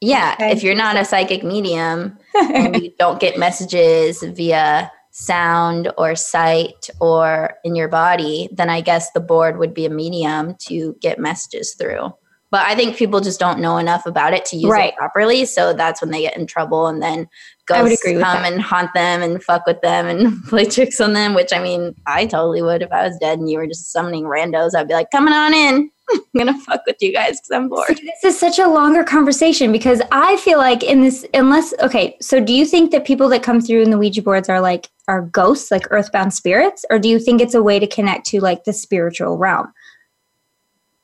Yeah, 0.00 0.34
okay. 0.34 0.52
if 0.52 0.62
you're 0.62 0.76
not 0.76 0.96
a 0.96 1.04
psychic 1.04 1.42
medium 1.42 2.16
and 2.34 2.80
you 2.80 2.92
don't 3.00 3.18
get 3.18 3.36
messages 3.36 4.22
via 4.22 4.92
sound 5.14 5.92
or 5.96 6.16
sight 6.16 6.90
or 7.00 7.54
in 7.62 7.76
your 7.76 7.86
body, 7.88 8.48
then 8.52 8.68
I 8.68 8.80
guess 8.80 9.12
the 9.12 9.20
board 9.20 9.58
would 9.58 9.72
be 9.72 9.86
a 9.86 9.90
medium 9.90 10.56
to 10.66 10.96
get 11.00 11.20
messages 11.20 11.74
through. 11.74 12.12
But 12.50 12.66
I 12.66 12.74
think 12.74 12.96
people 12.96 13.20
just 13.20 13.38
don't 13.38 13.60
know 13.60 13.78
enough 13.78 14.06
about 14.06 14.32
it 14.32 14.44
to 14.46 14.56
use 14.56 14.70
right. 14.70 14.92
it 14.92 14.96
properly. 14.96 15.44
So 15.44 15.72
that's 15.72 16.00
when 16.00 16.10
they 16.10 16.22
get 16.22 16.36
in 16.36 16.46
trouble 16.46 16.88
and 16.88 17.00
then 17.00 17.28
ghosts 17.66 18.02
come 18.02 18.18
that. 18.18 18.52
and 18.52 18.60
haunt 18.60 18.92
them 18.92 19.22
and 19.22 19.42
fuck 19.42 19.66
with 19.66 19.80
them 19.82 20.06
and 20.06 20.42
play 20.48 20.64
tricks 20.64 21.00
on 21.00 21.12
them, 21.12 21.34
which 21.34 21.52
I 21.52 21.62
mean, 21.62 21.94
I 22.06 22.26
totally 22.26 22.62
would 22.62 22.82
if 22.82 22.92
I 22.92 23.06
was 23.06 23.16
dead 23.18 23.38
and 23.38 23.48
you 23.48 23.58
were 23.58 23.66
just 23.66 23.92
summoning 23.92 24.24
randos. 24.24 24.74
I'd 24.74 24.88
be 24.88 24.94
like, 24.94 25.10
coming 25.10 25.34
on 25.34 25.54
in. 25.54 25.90
I'm 26.12 26.20
gonna 26.36 26.58
fuck 26.60 26.82
with 26.86 26.96
you 27.00 27.12
guys 27.12 27.40
because 27.40 27.50
I'm 27.50 27.68
bored. 27.68 27.96
See, 27.96 28.04
this 28.22 28.34
is 28.34 28.38
such 28.38 28.58
a 28.58 28.68
longer 28.68 29.04
conversation 29.04 29.72
because 29.72 30.02
I 30.12 30.36
feel 30.38 30.58
like 30.58 30.82
in 30.82 31.00
this, 31.00 31.24
unless 31.34 31.72
okay, 31.80 32.16
so 32.20 32.40
do 32.40 32.52
you 32.52 32.66
think 32.66 32.90
that 32.90 33.06
people 33.06 33.28
that 33.30 33.42
come 33.42 33.60
through 33.60 33.82
in 33.82 33.90
the 33.90 33.98
Ouija 33.98 34.22
boards 34.22 34.48
are 34.48 34.60
like 34.60 34.90
are 35.08 35.22
ghosts, 35.22 35.70
like 35.70 35.86
earthbound 35.90 36.34
spirits, 36.34 36.84
or 36.90 36.98
do 36.98 37.08
you 37.08 37.18
think 37.18 37.40
it's 37.40 37.54
a 37.54 37.62
way 37.62 37.78
to 37.78 37.86
connect 37.86 38.26
to 38.26 38.40
like 38.40 38.64
the 38.64 38.72
spiritual 38.72 39.38
realm? 39.38 39.72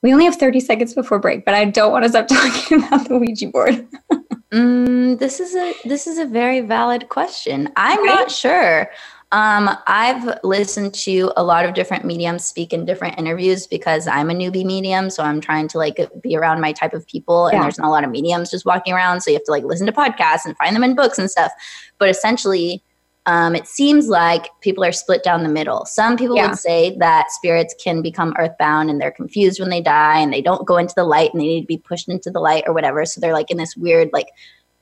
We 0.03 0.13
only 0.13 0.25
have 0.25 0.37
30 0.37 0.61
seconds 0.61 0.95
before 0.95 1.19
break, 1.19 1.45
but 1.45 1.55
I 1.55 1.67
don't 1.67 1.93
want 1.93 2.05
to 2.05 2.11
stop 2.11 2.27
talking 2.29 2.85
about 2.85 3.09
the 3.09 3.19
Ouija 3.19 3.49
board. 3.49 3.87
mm, 4.53 5.19
this 5.19 5.41
is 5.41 5.55
a 5.55 5.75
this 5.85 6.07
is 6.07 6.19
a 6.19 6.27
very 6.27 6.61
valid 6.61 7.09
question. 7.09 7.71
I'm 7.77 8.05
right? 8.05 8.15
not 8.15 8.31
sure. 8.31 8.91
Um, 9.33 9.71
I've 9.87 10.39
listened 10.43 10.93
to 10.95 11.33
a 11.37 11.45
lot 11.45 11.65
of 11.65 11.75
different 11.75 12.05
mediums 12.05 12.45
speak 12.45 12.73
in 12.73 12.85
different 12.85 13.17
interviews 13.17 13.67
because 13.67 14.09
I'm 14.09 14.29
a 14.29 14.35
newbie 14.35 14.65
medium. 14.65 15.09
So 15.09 15.23
I'm 15.23 15.41
trying 15.41 15.69
to 15.69 15.79
like 15.79 15.99
be 16.21 16.37
around 16.37 16.61
my 16.61 16.73
type 16.73 16.95
of 16.95 17.07
people. 17.07 17.47
And 17.47 17.57
yeah. 17.57 17.63
there's 17.63 17.79
not 17.79 17.87
a 17.87 17.91
lot 17.91 18.03
of 18.03 18.11
mediums 18.11 18.51
just 18.51 18.67
walking 18.67 18.93
around. 18.93 19.21
So 19.21 19.31
you 19.31 19.37
have 19.37 19.45
to 19.45 19.53
like 19.53 19.63
listen 19.63 19.87
to 19.87 19.93
podcasts 19.93 20.47
and 20.47 20.57
find 20.57 20.75
them 20.75 20.83
in 20.83 20.97
books 20.97 21.19
and 21.19 21.31
stuff. 21.31 21.53
But 21.99 22.09
essentially, 22.09 22.83
um, 23.27 23.55
it 23.55 23.69
seems 23.69 24.09
like 24.09 24.49
people 24.63 24.83
are 24.83 24.91
split 24.91 25.23
down 25.23 25.45
the 25.45 25.49
middle. 25.49 25.85
Some 25.85 26.17
people 26.17 26.35
yeah. 26.35 26.49
would 26.49 26.59
say 26.59 26.97
that 26.99 27.31
spirits 27.31 27.75
can 27.81 28.03
become 28.03 28.35
earthbound 28.37 28.91
and 28.91 29.01
they're 29.01 29.13
confused 29.13 29.61
when 29.61 29.71
they 29.71 29.83
die 29.83 30.19
and 30.19 30.33
they 30.33 30.43
don't 30.43 30.67
go 30.67 30.77
into 30.79 30.95
the 30.97 31.05
light 31.05 31.33
and 31.33 31.41
they 31.41 31.47
need 31.47 31.61
to 31.61 31.67
be 31.67 31.79
pushed 31.79 32.09
into 32.09 32.31
the 32.31 32.41
light 32.41 32.65
or 32.67 32.73
whatever. 32.73 33.05
So 33.05 33.21
they're 33.21 33.35
like 33.35 33.51
in 33.51 33.59
this 33.59 33.77
weird, 33.77 34.11
like, 34.13 34.29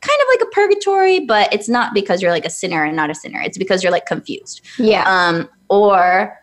kind 0.01 0.19
of 0.23 0.41
like 0.41 0.49
a 0.49 0.51
purgatory, 0.53 1.21
but 1.21 1.53
it's 1.53 1.69
not 1.69 1.95
because 1.95 2.23
you're 2.23 2.31
like 2.31 2.45
a 2.45 2.51
sinner 2.51 2.85
and 2.85 2.95
not 2.95 3.11
a 3.11 3.15
sinner. 3.15 3.41
It's 3.41 3.59
because 3.59 3.83
you're 3.83 3.93
like 3.93 4.07
confused. 4.07 4.61
Yeah. 4.79 5.05
Um, 5.07 5.49
or 5.69 6.39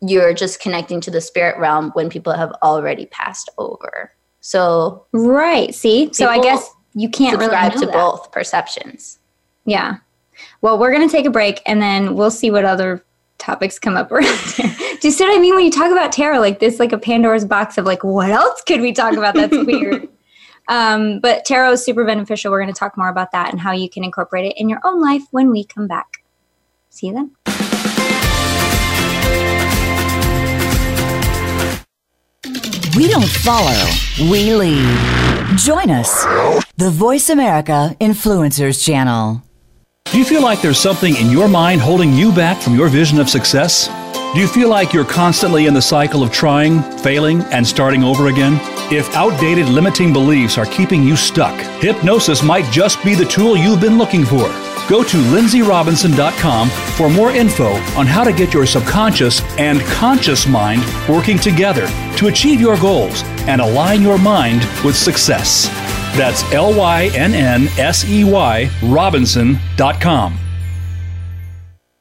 you're 0.00 0.34
just 0.34 0.60
connecting 0.60 1.00
to 1.00 1.10
the 1.10 1.20
spirit 1.20 1.58
realm 1.58 1.90
when 1.94 2.10
people 2.10 2.32
have 2.32 2.52
already 2.62 3.06
passed 3.06 3.48
over. 3.58 4.12
So 4.40 5.06
right. 5.12 5.74
See, 5.74 6.12
so 6.12 6.26
I 6.26 6.40
guess 6.40 6.68
you 6.94 7.08
can't 7.08 7.40
subscribe 7.40 7.72
really 7.74 7.86
to 7.86 7.92
that. 7.92 7.94
both 7.94 8.32
perceptions. 8.32 9.18
Yeah. 9.64 9.98
Well, 10.60 10.78
we're 10.78 10.92
going 10.92 11.08
to 11.08 11.12
take 11.12 11.26
a 11.26 11.30
break 11.30 11.62
and 11.66 11.80
then 11.80 12.14
we'll 12.14 12.30
see 12.30 12.50
what 12.50 12.64
other 12.64 13.04
topics 13.38 13.78
come 13.78 13.96
up 13.96 14.10
around. 14.10 14.38
Do 14.56 15.08
you 15.08 15.10
see 15.10 15.24
what 15.24 15.36
I 15.36 15.40
mean 15.40 15.54
when 15.54 15.64
you 15.64 15.70
talk 15.70 15.90
about 15.90 16.12
tarot? 16.12 16.40
Like 16.40 16.58
this, 16.58 16.78
like 16.78 16.92
a 16.92 16.98
Pandora's 16.98 17.44
box 17.44 17.78
of 17.78 17.84
like, 17.84 18.04
what 18.04 18.30
else 18.30 18.62
could 18.62 18.80
we 18.80 18.92
talk 18.92 19.14
about? 19.16 19.34
That's 19.34 19.56
weird. 19.66 20.08
Um, 20.68 21.20
but 21.20 21.44
tarot 21.44 21.72
is 21.72 21.84
super 21.84 22.04
beneficial. 22.04 22.50
We're 22.50 22.62
going 22.62 22.72
to 22.72 22.78
talk 22.78 22.96
more 22.96 23.08
about 23.08 23.32
that 23.32 23.50
and 23.50 23.60
how 23.60 23.72
you 23.72 23.88
can 23.88 24.04
incorporate 24.04 24.46
it 24.46 24.56
in 24.56 24.68
your 24.68 24.80
own 24.84 25.00
life 25.00 25.22
when 25.30 25.50
we 25.50 25.64
come 25.64 25.86
back. 25.86 26.24
See 26.90 27.08
you 27.08 27.14
then. 27.14 27.30
We 32.94 33.08
don't 33.08 33.26
follow, 33.26 33.88
we 34.30 34.54
lead. 34.54 35.56
Join 35.56 35.90
us, 35.90 36.24
the 36.76 36.90
VoiceAmerica 36.90 37.96
Influencers 37.98 38.84
Channel. 38.84 39.42
Do 40.04 40.18
you 40.18 40.26
feel 40.26 40.42
like 40.42 40.60
there's 40.60 40.78
something 40.78 41.16
in 41.16 41.30
your 41.30 41.48
mind 41.48 41.80
holding 41.80 42.12
you 42.12 42.32
back 42.32 42.60
from 42.60 42.74
your 42.76 42.88
vision 42.88 43.18
of 43.18 43.30
success? 43.30 43.88
Do 44.34 44.40
you 44.40 44.48
feel 44.48 44.70
like 44.70 44.94
you're 44.94 45.04
constantly 45.04 45.66
in 45.66 45.74
the 45.74 45.82
cycle 45.82 46.22
of 46.22 46.32
trying, 46.32 46.80
failing, 47.00 47.42
and 47.52 47.66
starting 47.66 48.02
over 48.02 48.28
again? 48.28 48.58
If 48.90 49.14
outdated 49.14 49.68
limiting 49.68 50.10
beliefs 50.10 50.56
are 50.56 50.64
keeping 50.64 51.02
you 51.02 51.16
stuck, 51.16 51.54
hypnosis 51.82 52.42
might 52.42 52.64
just 52.72 53.04
be 53.04 53.14
the 53.14 53.26
tool 53.26 53.58
you've 53.58 53.82
been 53.82 53.98
looking 53.98 54.24
for. 54.24 54.48
Go 54.88 55.04
to 55.04 55.16
lynnseyrobinson.com 55.18 56.70
for 56.70 57.10
more 57.10 57.30
info 57.30 57.72
on 57.94 58.06
how 58.06 58.24
to 58.24 58.32
get 58.32 58.54
your 58.54 58.64
subconscious 58.64 59.42
and 59.58 59.82
conscious 59.82 60.46
mind 60.46 60.82
working 61.10 61.38
together 61.38 61.86
to 62.16 62.28
achieve 62.28 62.58
your 62.58 62.78
goals 62.78 63.24
and 63.46 63.60
align 63.60 64.00
your 64.00 64.16
mind 64.16 64.60
with 64.82 64.96
success. 64.96 65.68
That's 66.16 66.42
L 66.54 66.74
Y 66.74 67.10
N 67.14 67.34
N 67.34 67.68
S 67.76 68.06
E 68.08 68.24
Y 68.24 68.70
Robinson.com. 68.82 70.38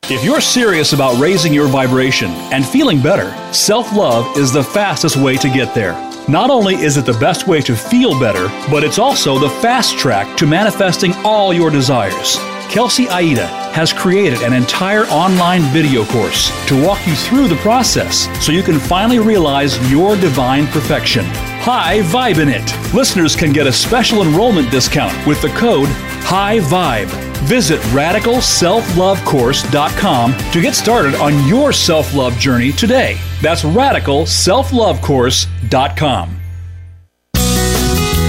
If 0.09 0.25
you're 0.25 0.41
serious 0.41 0.93
about 0.93 1.21
raising 1.21 1.53
your 1.53 1.67
vibration 1.67 2.31
and 2.51 2.65
feeling 2.65 3.01
better, 3.01 3.31
self 3.53 3.95
love 3.95 4.35
is 4.35 4.51
the 4.51 4.63
fastest 4.63 5.15
way 5.15 5.37
to 5.37 5.47
get 5.47 5.73
there. 5.75 5.93
Not 6.27 6.49
only 6.49 6.73
is 6.75 6.97
it 6.97 7.05
the 7.05 7.13
best 7.13 7.47
way 7.47 7.62
to 7.62 7.73
feel 7.75 8.19
better, 8.19 8.49
but 8.69 8.84
it's 8.84 8.99
also 8.99 9.39
the 9.39 9.49
fast 9.49 9.97
track 9.97 10.36
to 10.38 10.45
manifesting 10.45 11.13
all 11.25 11.53
your 11.53 11.69
desires. 11.69 12.38
Kelsey 12.69 13.07
Aida 13.10 13.47
has 13.73 13.91
created 13.91 14.41
an 14.43 14.53
entire 14.53 15.03
online 15.07 15.62
video 15.73 16.05
course 16.05 16.49
to 16.67 16.81
walk 16.81 17.05
you 17.05 17.15
through 17.15 17.49
the 17.49 17.57
process 17.57 18.29
so 18.43 18.53
you 18.53 18.63
can 18.63 18.79
finally 18.79 19.19
realize 19.19 19.77
your 19.91 20.15
divine 20.15 20.67
perfection. 20.67 21.25
High 21.63 21.99
Vibin' 22.03 22.49
it. 22.49 22.93
Listeners 22.93 23.36
can 23.36 23.51
get 23.51 23.67
a 23.67 23.73
special 23.73 24.21
enrollment 24.21 24.71
discount 24.71 25.13
with 25.27 25.41
the 25.41 25.49
code 25.49 25.89
High 26.23 26.60
Vibe. 26.60 27.10
Visit 27.45 27.81
radicalselflovecourse.com 27.91 30.38
to 30.51 30.62
get 30.62 30.75
started 30.75 31.15
on 31.15 31.47
your 31.47 31.73
self 31.73 32.13
love 32.13 32.38
journey 32.38 32.71
today. 32.71 33.17
That's 33.41 33.63
radicalselflovecourse.com. 33.63 35.61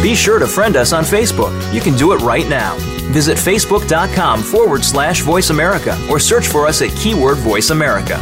Be 0.03 0.15
sure 0.15 0.39
to 0.39 0.47
friend 0.47 0.77
us 0.77 0.93
on 0.93 1.05
Facebook. 1.05 1.53
You 1.73 1.81
can 1.81 1.97
do 1.97 2.13
it 2.13 2.21
right 2.21 2.49
now. 2.49 2.77
Visit 3.13 3.37
facebook.com 3.37 4.43
forward 4.43 4.85
slash 4.85 5.21
voice 5.21 5.51
America 5.51 5.99
or 6.09 6.19
search 6.19 6.47
for 6.47 6.67
us 6.67 6.83
at 6.83 6.91
keyword 6.97 7.39
voice 7.39 7.71
America. 7.71 8.19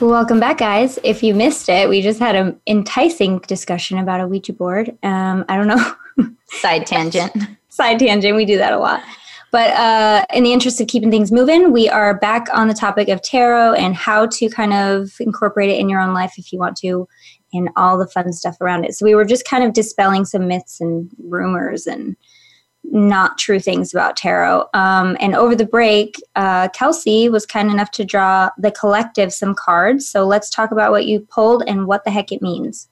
Welcome 0.00 0.40
back, 0.40 0.58
guys. 0.58 0.98
If 1.04 1.22
you 1.22 1.32
missed 1.32 1.68
it, 1.68 1.88
we 1.88 2.02
just 2.02 2.18
had 2.18 2.34
an 2.34 2.60
enticing 2.66 3.38
discussion 3.38 3.98
about 3.98 4.20
a 4.20 4.26
Ouija 4.26 4.52
board. 4.52 4.98
Um, 5.04 5.44
I 5.48 5.56
don't 5.56 5.68
know. 5.68 5.94
Side 6.60 6.86
tangent. 6.86 7.32
Side 7.72 8.00
tangent. 8.00 8.36
We 8.36 8.44
do 8.44 8.58
that 8.58 8.74
a 8.74 8.78
lot. 8.78 9.02
But 9.50 9.70
uh, 9.70 10.26
in 10.34 10.44
the 10.44 10.52
interest 10.52 10.78
of 10.82 10.88
keeping 10.88 11.10
things 11.10 11.32
moving, 11.32 11.72
we 11.72 11.88
are 11.88 12.18
back 12.18 12.48
on 12.52 12.68
the 12.68 12.74
topic 12.74 13.08
of 13.08 13.22
tarot 13.22 13.72
and 13.72 13.94
how 13.94 14.26
to 14.26 14.50
kind 14.50 14.74
of 14.74 15.10
incorporate 15.20 15.70
it 15.70 15.78
in 15.78 15.88
your 15.88 15.98
own 15.98 16.12
life 16.12 16.34
if 16.36 16.52
you 16.52 16.58
want 16.58 16.76
to, 16.78 17.08
and 17.54 17.70
all 17.74 17.96
the 17.96 18.06
fun 18.06 18.30
stuff 18.34 18.60
around 18.60 18.84
it. 18.84 18.94
So 18.94 19.06
we 19.06 19.14
were 19.14 19.24
just 19.24 19.46
kind 19.46 19.64
of 19.64 19.72
dispelling 19.72 20.26
some 20.26 20.48
myths 20.48 20.82
and 20.82 21.10
rumors 21.18 21.86
and 21.86 22.14
not 22.84 23.38
true 23.38 23.58
things 23.58 23.94
about 23.94 24.18
tarot. 24.18 24.66
Um, 24.74 25.16
and 25.18 25.34
over 25.34 25.56
the 25.56 25.64
break, 25.64 26.16
uh, 26.36 26.68
Kelsey 26.74 27.30
was 27.30 27.46
kind 27.46 27.70
enough 27.70 27.90
to 27.92 28.04
draw 28.04 28.50
the 28.58 28.70
collective 28.70 29.32
some 29.32 29.54
cards. 29.54 30.06
So 30.06 30.26
let's 30.26 30.50
talk 30.50 30.72
about 30.72 30.90
what 30.90 31.06
you 31.06 31.20
pulled 31.20 31.62
and 31.66 31.86
what 31.86 32.04
the 32.04 32.10
heck 32.10 32.32
it 32.32 32.42
means. 32.42 32.86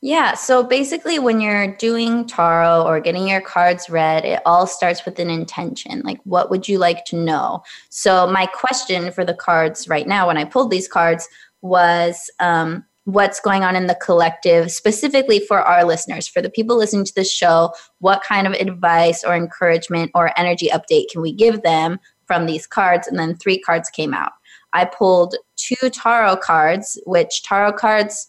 Yeah, 0.00 0.34
so 0.34 0.62
basically, 0.62 1.18
when 1.18 1.40
you're 1.40 1.74
doing 1.76 2.24
tarot 2.24 2.84
or 2.86 3.00
getting 3.00 3.26
your 3.26 3.40
cards 3.40 3.90
read, 3.90 4.24
it 4.24 4.40
all 4.46 4.64
starts 4.68 5.04
with 5.04 5.18
an 5.18 5.28
intention. 5.28 6.02
Like, 6.04 6.20
what 6.22 6.50
would 6.50 6.68
you 6.68 6.78
like 6.78 7.04
to 7.06 7.16
know? 7.16 7.64
So, 7.90 8.30
my 8.30 8.46
question 8.46 9.10
for 9.10 9.24
the 9.24 9.34
cards 9.34 9.88
right 9.88 10.06
now, 10.06 10.28
when 10.28 10.36
I 10.36 10.44
pulled 10.44 10.70
these 10.70 10.86
cards, 10.86 11.28
was 11.62 12.30
um, 12.38 12.84
what's 13.04 13.40
going 13.40 13.64
on 13.64 13.74
in 13.74 13.88
the 13.88 13.96
collective, 13.96 14.70
specifically 14.70 15.40
for 15.40 15.62
our 15.62 15.84
listeners, 15.84 16.28
for 16.28 16.42
the 16.42 16.50
people 16.50 16.76
listening 16.76 17.04
to 17.04 17.14
this 17.16 17.32
show, 17.32 17.72
what 17.98 18.22
kind 18.22 18.46
of 18.46 18.52
advice 18.52 19.24
or 19.24 19.34
encouragement 19.34 20.12
or 20.14 20.38
energy 20.38 20.68
update 20.68 21.06
can 21.10 21.22
we 21.22 21.32
give 21.32 21.62
them 21.62 21.98
from 22.26 22.46
these 22.46 22.68
cards? 22.68 23.08
And 23.08 23.18
then 23.18 23.34
three 23.34 23.58
cards 23.58 23.90
came 23.90 24.14
out. 24.14 24.32
I 24.72 24.84
pulled 24.84 25.34
two 25.56 25.90
tarot 25.90 26.36
cards, 26.36 27.00
which 27.04 27.42
tarot 27.42 27.72
cards 27.72 28.28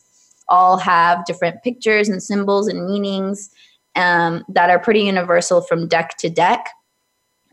all 0.50 0.78
have 0.78 1.26
different 1.26 1.64
pictures 1.64 2.10
and 2.10 2.22
symbols 2.22 2.68
and 2.68 2.86
meanings 2.86 3.50
um, 3.96 4.44
that 4.50 4.70
are 4.70 4.80
pretty 4.80 5.02
universal 5.02 5.62
from 5.62 5.88
deck 5.88 6.18
to 6.18 6.30
deck. 6.30 6.70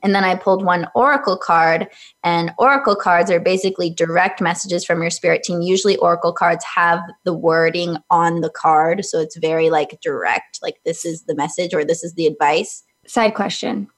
And 0.03 0.15
then 0.15 0.25
I 0.25 0.37
pulled 0.37 0.65
one 0.65 0.87
oracle 0.95 1.37
card, 1.37 1.89
and 2.23 2.53
oracle 2.59 2.95
cards 2.95 3.31
are 3.31 3.41
basically 3.41 3.91
direct 3.91 4.41
messages 4.41 4.85
from 4.85 5.01
your 5.01 5.11
spirit 5.11 5.43
team. 5.43 5.63
Usually, 5.63 5.97
oracle 5.97 6.33
cards 6.33 6.65
have 6.65 7.01
the 7.25 7.33
wording 7.33 7.97
on 8.11 8.41
the 8.41 8.51
card, 8.51 9.05
so 9.05 9.19
it's 9.19 9.37
very 9.37 9.71
like 9.71 9.99
direct, 10.03 10.61
like 10.63 10.77
this 10.85 11.05
is 11.05 11.23
the 11.25 11.35
message 11.35 11.75
or 11.75 11.85
this 11.85 12.05
is 12.05 12.15
the 12.15 12.27
advice. 12.27 12.85
Side 13.07 13.35
question. 13.35 13.89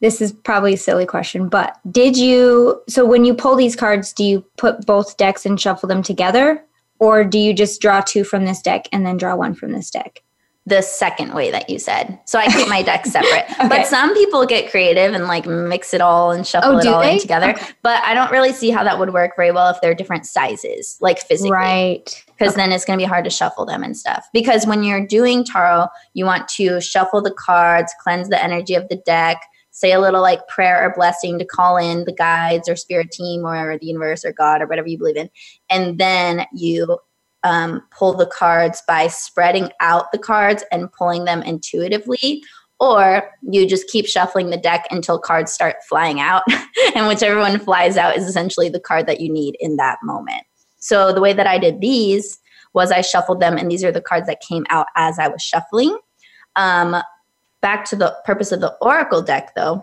This 0.00 0.20
is 0.20 0.32
probably 0.32 0.74
a 0.74 0.76
silly 0.78 1.06
question, 1.06 1.48
but 1.48 1.78
did 1.90 2.16
you 2.16 2.82
so 2.88 3.04
when 3.04 3.24
you 3.24 3.34
pull 3.34 3.56
these 3.56 3.74
cards, 3.74 4.12
do 4.12 4.24
you 4.24 4.44
put 4.58 4.84
both 4.84 5.16
decks 5.16 5.46
and 5.46 5.60
shuffle 5.60 5.88
them 5.88 6.02
together? 6.02 6.62
Or 7.02 7.24
do 7.24 7.36
you 7.36 7.52
just 7.52 7.80
draw 7.82 8.00
two 8.00 8.22
from 8.22 8.44
this 8.44 8.62
deck 8.62 8.86
and 8.92 9.04
then 9.04 9.16
draw 9.16 9.34
one 9.34 9.54
from 9.54 9.72
this 9.72 9.90
deck? 9.90 10.22
the 10.64 10.80
second 10.80 11.34
way 11.34 11.50
that 11.50 11.68
you 11.68 11.76
said. 11.76 12.20
So 12.24 12.38
I 12.38 12.46
keep 12.46 12.68
my 12.68 12.82
decks 12.82 13.10
separate. 13.12 13.50
okay. 13.50 13.68
But 13.68 13.88
some 13.88 14.14
people 14.14 14.46
get 14.46 14.70
creative 14.70 15.12
and 15.12 15.24
like 15.24 15.44
mix 15.44 15.92
it 15.92 16.00
all 16.00 16.30
and 16.30 16.46
shuffle 16.46 16.76
oh, 16.76 16.78
it 16.78 16.86
all 16.86 17.00
they? 17.00 17.14
in 17.14 17.18
together. 17.18 17.50
Okay. 17.50 17.72
But 17.82 18.00
I 18.04 18.14
don't 18.14 18.30
really 18.30 18.52
see 18.52 18.70
how 18.70 18.84
that 18.84 18.96
would 18.96 19.12
work 19.12 19.32
very 19.34 19.50
well 19.50 19.70
if 19.70 19.80
they're 19.80 19.92
different 19.92 20.24
sizes, 20.24 20.98
like 21.00 21.18
physically. 21.18 21.50
Right. 21.50 22.24
Because 22.28 22.52
okay. 22.52 22.62
then 22.62 22.70
it's 22.70 22.84
going 22.84 22.96
to 22.96 23.02
be 23.02 23.08
hard 23.08 23.24
to 23.24 23.30
shuffle 23.30 23.66
them 23.66 23.82
and 23.82 23.96
stuff. 23.96 24.24
Because 24.32 24.64
when 24.64 24.84
you're 24.84 25.04
doing 25.04 25.44
tarot, 25.44 25.88
you 26.14 26.24
want 26.24 26.46
to 26.50 26.80
shuffle 26.80 27.20
the 27.20 27.34
cards, 27.34 27.92
cleanse 28.00 28.28
the 28.28 28.40
energy 28.40 28.76
of 28.76 28.88
the 28.88 29.02
deck, 29.04 29.42
say 29.72 29.92
a 29.92 30.00
little 30.00 30.22
like 30.22 30.46
prayer 30.48 30.86
or 30.86 30.94
blessing 30.94 31.38
to 31.38 31.44
call 31.44 31.76
in 31.76 32.04
the 32.04 32.12
guides 32.12 32.68
or 32.68 32.76
spirit 32.76 33.10
team 33.10 33.44
or 33.44 33.78
the 33.78 33.86
universe 33.86 34.24
or 34.24 34.32
God 34.32 34.62
or 34.62 34.66
whatever 34.66 34.86
you 34.86 34.98
believe 34.98 35.16
in. 35.16 35.30
And 35.68 35.98
then 35.98 36.46
you 36.52 36.98
um, 37.42 37.82
pull 37.90 38.14
the 38.14 38.26
cards 38.26 38.82
by 38.86 39.08
spreading 39.08 39.70
out 39.80 40.12
the 40.12 40.18
cards 40.18 40.62
and 40.70 40.92
pulling 40.92 41.24
them 41.24 41.42
intuitively 41.42 42.42
or 42.78 43.30
you 43.42 43.66
just 43.66 43.88
keep 43.88 44.06
shuffling 44.06 44.50
the 44.50 44.56
deck 44.56 44.86
until 44.90 45.18
cards 45.18 45.52
start 45.52 45.76
flying 45.88 46.20
out 46.20 46.42
and 46.94 47.06
whichever 47.06 47.38
one 47.38 47.58
flies 47.58 47.96
out 47.96 48.16
is 48.16 48.24
essentially 48.24 48.68
the 48.68 48.80
card 48.80 49.06
that 49.06 49.20
you 49.20 49.32
need 49.32 49.56
in 49.60 49.76
that 49.76 49.98
moment 50.02 50.42
so 50.78 51.12
the 51.12 51.20
way 51.20 51.32
that 51.32 51.46
i 51.46 51.58
did 51.58 51.80
these 51.80 52.38
was 52.74 52.92
i 52.92 53.00
shuffled 53.00 53.40
them 53.40 53.56
and 53.56 53.70
these 53.70 53.84
are 53.84 53.92
the 53.92 54.00
cards 54.00 54.26
that 54.26 54.40
came 54.40 54.64
out 54.68 54.86
as 54.96 55.18
i 55.18 55.28
was 55.28 55.42
shuffling 55.42 55.96
um, 56.54 56.96
back 57.62 57.84
to 57.86 57.96
the 57.96 58.14
purpose 58.24 58.52
of 58.52 58.60
the 58.60 58.76
oracle 58.82 59.22
deck 59.22 59.54
though 59.54 59.82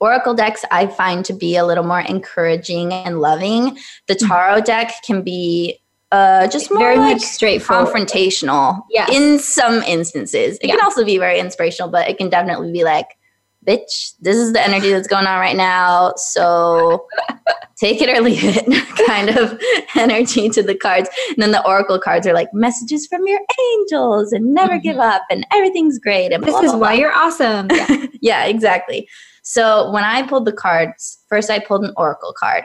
oracle 0.00 0.34
decks 0.34 0.64
i 0.70 0.86
find 0.86 1.24
to 1.24 1.32
be 1.32 1.56
a 1.56 1.66
little 1.66 1.84
more 1.84 2.00
encouraging 2.00 2.92
and 2.92 3.20
loving 3.20 3.76
the 4.06 4.14
tarot 4.14 4.60
deck 4.62 4.92
can 5.04 5.22
be 5.22 5.78
uh, 6.12 6.46
just 6.46 6.70
more 6.70 6.78
very 6.78 6.96
like 6.96 7.16
much 7.16 7.22
straightforward. 7.22 7.88
confrontational. 7.88 8.84
Yes. 8.88 9.10
In 9.12 9.40
some 9.40 9.82
instances, 9.82 10.58
it 10.62 10.68
can 10.68 10.80
also 10.80 11.04
be 11.04 11.18
very 11.18 11.40
inspirational, 11.40 11.90
but 11.90 12.08
it 12.08 12.18
can 12.18 12.28
definitely 12.28 12.70
be 12.70 12.84
like, 12.84 13.18
"Bitch, 13.66 14.14
this 14.20 14.36
is 14.36 14.52
the 14.52 14.62
energy 14.62 14.90
that's 14.90 15.08
going 15.08 15.26
on 15.26 15.38
right 15.40 15.56
now, 15.56 16.12
so 16.16 17.06
take 17.76 18.00
it 18.00 18.08
or 18.08 18.20
leave 18.22 18.42
it." 18.44 18.64
kind 19.06 19.30
of 19.30 19.58
energy 19.96 20.48
to 20.48 20.62
the 20.62 20.74
cards. 20.74 21.08
And 21.30 21.38
then 21.38 21.50
the 21.52 21.66
oracle 21.66 21.98
cards 21.98 22.26
are 22.26 22.32
like 22.32 22.48
messages 22.54 23.06
from 23.06 23.26
your 23.26 23.40
angels 23.72 24.32
and 24.32 24.54
never 24.54 24.78
give 24.78 24.98
up 24.98 25.22
and 25.30 25.46
everything's 25.52 25.98
great 25.98 26.32
and 26.32 26.44
Mm-hmm. 26.44 26.44
This 26.44 26.52
blah, 26.52 26.62
is 26.62 26.70
blah, 26.72 26.80
why 26.80 26.90
blah. 26.92 27.00
you're 27.00 27.12
awesome. 27.12 27.68
Yeah. 27.70 28.06
yeah, 28.20 28.44
exactly. 28.44 29.08
So 29.42 29.90
when 29.92 30.04
I 30.04 30.26
pulled 30.26 30.46
the 30.46 30.52
cards, 30.52 31.18
first 31.28 31.50
I 31.50 31.58
pulled 31.58 31.84
an 31.84 31.92
oracle 31.96 32.34
card. 32.38 32.64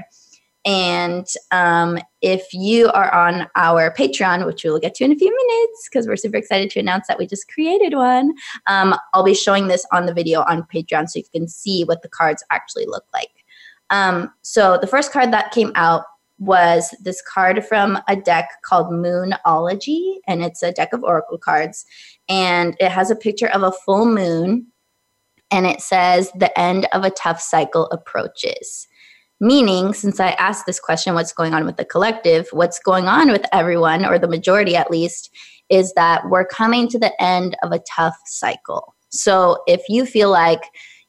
And 0.65 1.25
um, 1.51 1.99
if 2.21 2.53
you 2.53 2.89
are 2.89 3.13
on 3.13 3.47
our 3.55 3.93
Patreon, 3.93 4.45
which 4.45 4.63
we 4.63 4.69
will 4.69 4.79
get 4.79 4.93
to 4.95 5.05
in 5.05 5.11
a 5.11 5.15
few 5.15 5.35
minutes, 5.35 5.87
because 5.89 6.05
we're 6.05 6.17
super 6.17 6.37
excited 6.37 6.69
to 6.71 6.79
announce 6.79 7.07
that 7.07 7.17
we 7.17 7.27
just 7.27 7.47
created 7.47 7.93
one, 7.93 8.33
um, 8.67 8.95
I'll 9.13 9.23
be 9.23 9.33
showing 9.33 9.67
this 9.67 9.85
on 9.91 10.05
the 10.05 10.13
video 10.13 10.41
on 10.41 10.63
Patreon 10.63 11.09
so 11.09 11.19
you 11.19 11.25
can 11.33 11.47
see 11.47 11.83
what 11.83 12.01
the 12.01 12.09
cards 12.09 12.43
actually 12.51 12.85
look 12.85 13.05
like. 13.13 13.31
Um, 13.89 14.31
so 14.41 14.77
the 14.79 14.87
first 14.87 15.11
card 15.11 15.31
that 15.31 15.51
came 15.51 15.71
out 15.75 16.03
was 16.39 16.93
this 17.01 17.21
card 17.21 17.65
from 17.65 17.99
a 18.07 18.15
deck 18.15 18.49
called 18.63 18.87
Moonology, 18.87 20.17
and 20.27 20.43
it's 20.43 20.63
a 20.63 20.71
deck 20.71 20.93
of 20.93 21.03
oracle 21.03 21.37
cards. 21.37 21.85
And 22.27 22.75
it 22.79 22.91
has 22.91 23.11
a 23.11 23.15
picture 23.15 23.47
of 23.47 23.63
a 23.63 23.71
full 23.71 24.05
moon 24.05 24.67
and 25.51 25.65
it 25.65 25.81
says 25.81 26.31
the 26.35 26.57
end 26.59 26.87
of 26.93 27.03
a 27.03 27.09
tough 27.09 27.41
cycle 27.41 27.87
approaches. 27.87 28.87
Meaning, 29.41 29.93
since 29.93 30.19
I 30.19 30.31
asked 30.31 30.65
this 30.65 30.79
question, 30.79 31.13
what's 31.13 31.31
going 31.31 31.53
on 31.53 31.65
with 31.65 31.77
the 31.77 31.85
collective? 31.85 32.47
What's 32.51 32.79
going 32.79 33.07
on 33.07 33.31
with 33.31 33.45
everyone, 33.53 34.05
or 34.05 34.19
the 34.19 34.27
majority 34.27 34.75
at 34.75 34.91
least, 34.91 35.33
is 35.69 35.93
that 35.93 36.29
we're 36.29 36.45
coming 36.45 36.89
to 36.89 36.99
the 36.99 37.13
end 37.21 37.55
of 37.63 37.71
a 37.71 37.81
tough 37.95 38.15
cycle. 38.25 38.95
So 39.09 39.63
if 39.65 39.81
you 39.87 40.05
feel 40.05 40.29
like 40.29 40.61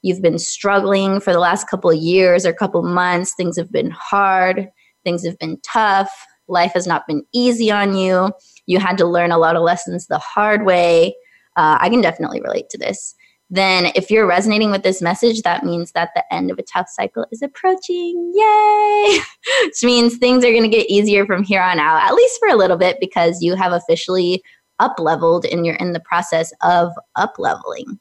you've 0.03 0.23
been 0.23 0.39
struggling 0.39 1.21
for 1.21 1.33
the 1.33 1.41
last 1.41 1.69
couple 1.69 1.91
of 1.91 1.97
years 1.97 2.47
or 2.47 2.53
couple 2.53 2.83
months, 2.83 3.35
things 3.35 3.57
have 3.57 3.73
been 3.73 3.91
hard, 3.91 4.69
things 5.03 5.25
have 5.27 5.39
been 5.39 5.59
tough, 5.63 6.11
life 6.49 6.73
has 6.75 6.87
not 6.87 7.07
been 7.07 7.25
easy 7.35 7.71
on 7.71 7.97
you, 7.97 8.33
you 8.67 8.79
had 8.79 8.97
to 8.99 9.07
learn 9.07 9.33
a 9.33 9.39
lot 9.39 9.57
of 9.57 9.63
lessons 9.63 10.07
the 10.07 10.19
hard 10.19 10.65
way. 10.65 11.15
Uh, 11.57 11.79
I 11.81 11.89
can 11.89 12.01
definitely 12.01 12.41
relate 12.41 12.71
to 12.71 12.79
this 12.79 13.15
then 13.51 13.91
if 13.97 14.11
you're 14.11 14.27
resonating 14.27 14.71
with 14.71 14.85
this 14.85 15.03
message, 15.03 15.43
that 15.43 15.65
means 15.65 15.91
that 15.93 16.11
the 16.15 16.25
end 16.33 16.51
of 16.51 16.59
a 16.59 16.63
tough 16.63 16.89
cycle 16.89 17.27
is 17.33 17.43
approaching. 17.43 18.33
Yay! 18.35 19.19
Which 19.65 19.83
means 19.83 20.17
things 20.17 20.45
are 20.45 20.53
going 20.53 20.63
to 20.63 20.69
get 20.69 20.89
easier 20.89 21.27
from 21.27 21.43
here 21.43 21.61
on 21.61 21.81
out, 21.81 22.03
at 22.03 22.15
least 22.15 22.39
for 22.39 22.49
a 22.49 22.57
little 22.57 22.77
bit, 22.77 22.99
because 23.01 23.43
you 23.43 23.57
have 23.57 23.73
officially 23.73 24.43
up 24.79 24.95
leveled 24.99 25.45
and 25.45 25.67
you're 25.67 25.75
in 25.77 25.93
the 25.93 26.01
process 26.01 26.53
of 26.63 26.93
up 27.17 27.35
leveling. 27.39 27.99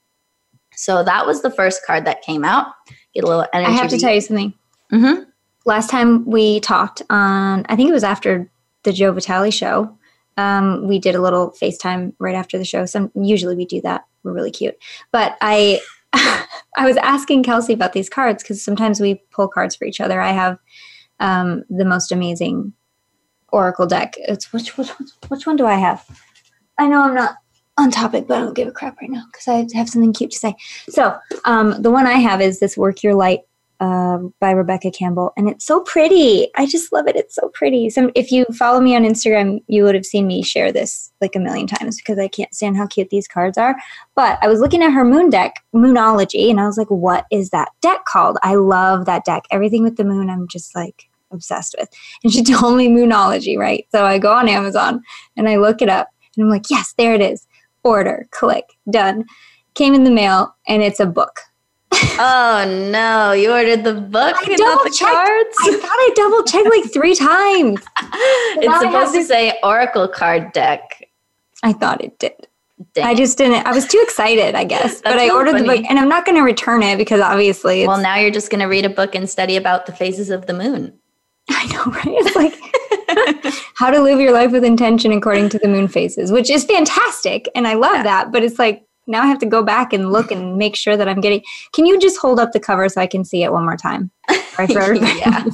So 0.76 1.04
that 1.04 1.26
was 1.26 1.42
the 1.42 1.52
first 1.52 1.86
card 1.86 2.06
that 2.06 2.22
came 2.22 2.46
out. 2.46 2.68
Get 3.14 3.24
a 3.24 3.28
little 3.28 3.46
energy. 3.52 3.72
I 3.72 3.76
have 3.76 3.90
to 3.90 3.98
tell 3.98 4.14
you 4.14 4.22
something. 4.22 4.54
Mm-hmm. 4.94 5.24
Last 5.66 5.90
time 5.90 6.26
we 6.26 6.60
talked 6.60 7.02
on, 7.10 7.66
I 7.68 7.76
think 7.76 7.90
it 7.90 7.94
was 7.94 8.04
after 8.04 8.50
the 8.84 8.94
Joe 8.94 9.12
Vitale 9.12 9.52
show. 9.52 9.98
Um, 10.38 10.88
we 10.88 11.00
did 11.00 11.16
a 11.16 11.22
little 11.22 11.52
FaceTime 11.62 12.14
right 12.18 12.36
after 12.36 12.58
the 12.58 12.64
show. 12.64 12.86
Some 12.86 13.12
usually 13.14 13.56
we 13.56 13.66
do 13.66 13.82
that. 13.82 14.06
We're 14.24 14.34
really 14.34 14.52
cute. 14.52 14.78
But 15.12 15.38
I 15.42 15.82
I 16.14 16.86
was 16.86 16.98
asking 16.98 17.44
Kelsey 17.44 17.74
about 17.74 17.94
these 17.94 18.10
cards 18.10 18.44
because 18.44 18.64
sometimes 18.64 19.00
we 19.00 19.22
pull 19.32 19.48
cards 19.48 19.76
for 19.76 19.86
each 19.86 20.02
other. 20.02 20.22
I 20.22 20.32
have 20.32 20.58
um, 21.20 21.64
the 21.70 21.86
most 21.86 22.12
amazing 22.12 22.74
Oracle 23.52 23.86
deck. 23.86 24.16
It's 24.18 24.52
which, 24.54 24.78
which 24.78 24.90
which 25.28 25.46
one 25.46 25.56
do 25.56 25.66
I 25.66 25.76
have? 25.76 26.06
I 26.78 26.88
know 26.88 27.02
I'm 27.02 27.16
not 27.16 27.36
on 27.78 27.92
topic, 27.92 28.28
but 28.28 28.38
I 28.38 28.42
don't 28.42 28.56
give 28.56 28.68
a 28.68 28.72
crap 28.72 28.98
right 29.02 29.10
now 29.10 29.24
because 29.32 29.48
I 29.48 29.78
have 29.78 29.90
something 29.90 30.14
cute 30.14 30.32
to 30.32 30.38
say. 30.38 30.56
So 30.90 31.18
um, 31.46 31.82
the 31.82 31.92
one 31.92 32.08
I 32.08 32.14
have 32.14 32.42
is 32.42 32.60
this 32.60 32.78
Work 32.78 33.04
Your 33.04 33.16
Light 33.16 33.42
um, 33.80 34.34
by 34.40 34.52
Rebecca 34.52 34.92
Campbell, 34.92 35.32
and 35.38 35.50
it's 35.50 35.66
so 35.66 35.80
pretty. 35.82 36.50
I 36.56 36.66
just 36.66 36.92
love 36.92 37.08
it. 37.08 37.16
It's 37.16 37.36
so 37.36 37.50
pretty. 37.54 37.90
Some 37.90 38.12
if 38.16 38.32
you 38.32 38.46
follow 38.58 38.82
me 38.82 38.96
on 38.96 39.04
Instagram, 39.04 39.64
you 39.68 39.84
would 39.84 39.96
have 39.96 40.06
seen 40.06 40.28
me 40.28 40.44
share 40.44 40.72
this 40.72 41.12
like 41.22 41.36
a 41.36 41.40
million 41.40 41.68
times 41.68 41.98
because 41.98 42.20
I 42.20 42.28
can't 42.28 42.54
stand 42.54 42.78
how 42.78 42.88
cute 42.88 43.10
these 43.10 43.28
cards 43.28 43.58
are. 43.58 43.76
But 44.16 44.38
I 44.42 44.48
was 44.48 44.60
looking 44.60 44.84
at 44.84 44.92
her 44.92 45.06
moon 45.06 45.30
deck, 45.30 45.64
Moonology, 45.74 46.50
and 46.50 46.60
I 46.60 46.66
was 46.66 46.78
like, 46.78 46.90
"What 46.90 47.26
is 47.32 47.52
that 47.52 47.70
deck 47.82 48.04
called?" 48.06 48.38
I 48.44 48.56
love 48.56 49.06
that 49.06 49.24
deck. 49.24 49.46
Everything 49.52 49.84
with 49.84 49.96
the 49.96 50.04
moon, 50.04 50.30
I'm 50.30 50.48
just 50.48 50.76
like 50.76 51.10
obsessed 51.32 51.76
with. 51.80 51.90
And 52.24 52.34
she 52.34 52.44
told 52.44 52.78
me 52.78 52.90
Moonology, 52.90 53.58
right? 53.58 53.86
So 53.92 54.06
I 54.06 54.18
go 54.18 54.34
on 54.34 54.50
Amazon 54.50 55.02
and 55.38 55.48
I 55.48 55.56
look 55.56 55.82
it 55.82 55.90
up, 55.90 56.10
and 56.36 56.46
I'm 56.46 56.52
like, 56.52 56.70
"Yes, 56.70 56.94
there 56.98 57.14
it 57.14 57.22
is." 57.22 57.48
Order, 57.84 58.28
click, 58.32 58.66
done. 58.92 59.24
Came 59.74 59.94
in 59.94 60.04
the 60.04 60.12
mail, 60.12 60.54
and 60.68 60.84
it's 60.84 61.00
a 61.00 61.06
book. 61.06 61.40
Oh 61.92 62.90
no, 62.92 63.32
you 63.32 63.52
ordered 63.52 63.84
the 63.84 63.94
book 63.94 64.36
I 64.38 64.44
and 64.52 64.60
not 64.60 64.84
the 64.84 64.96
cards? 65.00 65.58
I 65.62 65.72
thought 65.72 65.90
I 65.90 66.12
double 66.16 66.44
checked 66.44 66.70
like 66.70 66.92
three 66.94 67.16
times. 67.16 67.80
it's 68.58 68.66
now 68.66 68.72
I 68.74 68.74
have 68.74 68.82
supposed 68.82 69.14
to 69.16 69.24
say 69.24 69.58
Oracle 69.64 70.08
card 70.08 70.52
deck. 70.52 71.08
I 71.64 71.74
thought 71.74 72.04
it 72.04 72.18
did. 72.20 72.48
Dang 72.94 73.06
I 73.06 73.14
just 73.14 73.38
didn't. 73.38 73.66
I 73.66 73.74
was 73.74 73.86
too 73.88 74.00
excited, 74.04 74.56
I 74.56 74.64
guess. 74.64 75.02
but 75.02 75.20
I 75.20 75.30
ordered 75.30 75.58
the 75.60 75.66
book, 75.66 75.84
and 75.90 76.00
I'm 76.00 76.08
not 76.08 76.26
going 76.26 76.38
to 76.38 76.44
return 76.44 76.82
it 76.84 76.98
because 76.98 77.20
obviously, 77.20 77.86
well, 77.86 78.02
now 78.02 78.16
you're 78.16 78.32
just 78.32 78.50
going 78.50 78.62
to 78.62 78.68
read 78.68 78.86
a 78.86 78.90
book 78.90 79.16
and 79.16 79.30
study 79.30 79.58
about 79.58 79.86
the 79.86 79.92
phases 79.92 80.30
of 80.30 80.46
the 80.46 80.54
moon. 80.54 80.94
I 81.50 81.66
know, 81.68 81.84
right? 81.92 82.06
It's 82.06 82.36
like 82.36 83.54
how 83.76 83.90
to 83.90 84.00
live 84.00 84.20
your 84.22 84.32
life 84.32 84.52
with 84.52 84.64
intention 84.64 85.12
according 85.12 85.50
to 85.50 85.60
the 85.60 85.68
moon 85.68 85.88
phases, 85.90 86.32
which 86.32 86.50
is 86.50 86.64
fantastic, 86.64 87.50
and 87.56 87.68
I 87.68 87.74
love 87.74 87.96
Yeah. 87.98 88.04
that. 88.04 88.32
But 88.32 88.44
it's 88.44 88.60
like 88.60 88.84
now 89.10 89.24
I 89.24 89.28
have 89.28 89.40
to 89.40 89.46
go 89.46 89.64
back 89.64 89.92
and 89.92 90.12
look 90.14 90.32
and 90.32 90.56
make 90.58 90.76
sure 90.78 90.96
that 90.96 91.10
I'm 91.10 91.20
getting. 91.20 91.42
Can 91.74 91.86
you 91.86 92.00
just 92.00 92.18
hold 92.18 92.40
up 92.40 92.52
the 92.54 92.60
cover 92.60 92.88
so 92.88 93.02
I 93.02 93.08
can 93.08 93.26
see 93.26 93.44
it 93.44 93.52
one 93.52 93.64
more 93.66 93.76
time? 93.78 94.12
For 94.56 94.94
Yeah. 94.96 95.46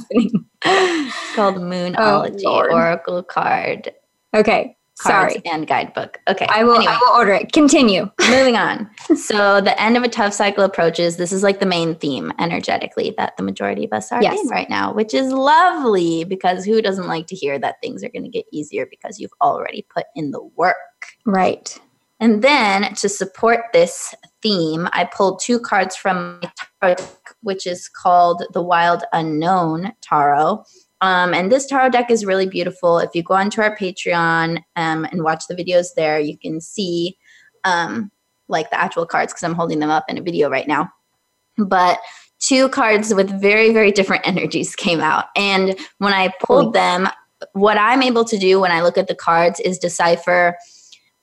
It's 0.64 1.34
called 1.34 1.56
Moonology 1.56 2.42
Oh, 2.44 2.68
Oracle 2.72 3.22
card. 3.22 3.92
Okay, 4.34 4.76
Cards 4.98 5.34
sorry. 5.34 5.42
and 5.46 5.66
guidebook. 5.66 6.18
Okay. 6.28 6.46
I 6.48 6.64
will. 6.64 6.76
Anyway. 6.76 6.92
I 6.92 6.98
will 6.98 7.16
order 7.16 7.32
it. 7.34 7.52
Continue. 7.52 8.10
Moving 8.30 8.56
on. 8.56 8.90
So 9.16 9.60
the 9.60 9.80
end 9.80 9.96
of 9.96 10.02
a 10.02 10.08
tough 10.08 10.32
cycle 10.32 10.64
approaches. 10.64 11.16
This 11.18 11.30
is 11.32 11.42
like 11.42 11.60
the 11.60 11.66
main 11.66 11.94
theme 11.94 12.32
energetically 12.40 13.14
that 13.18 13.36
the 13.36 13.42
majority 13.42 13.84
of 13.84 13.92
us 13.92 14.10
are 14.10 14.22
Yes. 14.22 14.40
in 14.42 14.48
right 14.48 14.68
now, 14.68 14.92
which 14.92 15.14
is 15.14 15.30
lovely 15.32 16.24
because 16.24 16.64
who 16.64 16.82
doesn't 16.82 17.06
like 17.06 17.26
to 17.28 17.36
hear 17.36 17.58
that 17.60 17.76
things 17.82 18.02
are 18.02 18.08
going 18.08 18.24
to 18.24 18.30
get 18.30 18.46
easier 18.52 18.86
because 18.86 19.20
you've 19.20 19.34
already 19.40 19.86
put 19.94 20.06
in 20.16 20.30
the 20.32 20.42
work. 20.56 20.74
Right. 21.26 21.78
And 22.18 22.42
then 22.42 22.94
to 22.94 23.08
support 23.08 23.60
this 23.72 24.14
theme, 24.42 24.88
I 24.92 25.04
pulled 25.04 25.40
two 25.40 25.60
cards 25.60 25.96
from 25.96 26.40
my 26.40 26.50
tarot 26.80 26.94
deck, 26.94 27.34
which 27.42 27.66
is 27.66 27.88
called 27.88 28.42
the 28.54 28.62
Wild 28.62 29.04
Unknown 29.12 29.92
Tarot. 30.00 30.64
Um, 31.02 31.34
and 31.34 31.52
this 31.52 31.66
tarot 31.66 31.90
deck 31.90 32.10
is 32.10 32.24
really 32.24 32.48
beautiful. 32.48 32.98
If 32.98 33.10
you 33.14 33.22
go 33.22 33.34
onto 33.34 33.60
our 33.60 33.76
Patreon 33.76 34.62
um, 34.76 35.04
and 35.04 35.22
watch 35.22 35.44
the 35.46 35.54
videos 35.54 35.88
there, 35.94 36.18
you 36.18 36.38
can 36.38 36.60
see 36.60 37.18
um, 37.64 38.10
like 38.48 38.70
the 38.70 38.80
actual 38.80 39.04
cards 39.04 39.32
because 39.32 39.44
I'm 39.44 39.54
holding 39.54 39.80
them 39.80 39.90
up 39.90 40.04
in 40.08 40.16
a 40.16 40.22
video 40.22 40.48
right 40.48 40.66
now. 40.66 40.90
But 41.58 42.00
two 42.38 42.68
cards 42.70 43.14
with 43.14 43.40
very, 43.40 43.72
very 43.72 43.92
different 43.92 44.26
energies 44.26 44.74
came 44.74 45.00
out. 45.00 45.26
And 45.36 45.78
when 45.98 46.14
I 46.14 46.32
pulled 46.42 46.72
them, 46.72 47.08
what 47.52 47.76
I'm 47.76 48.02
able 48.02 48.24
to 48.24 48.38
do 48.38 48.58
when 48.60 48.72
I 48.72 48.80
look 48.80 48.96
at 48.96 49.08
the 49.08 49.14
cards 49.14 49.60
is 49.60 49.78
decipher 49.78 50.56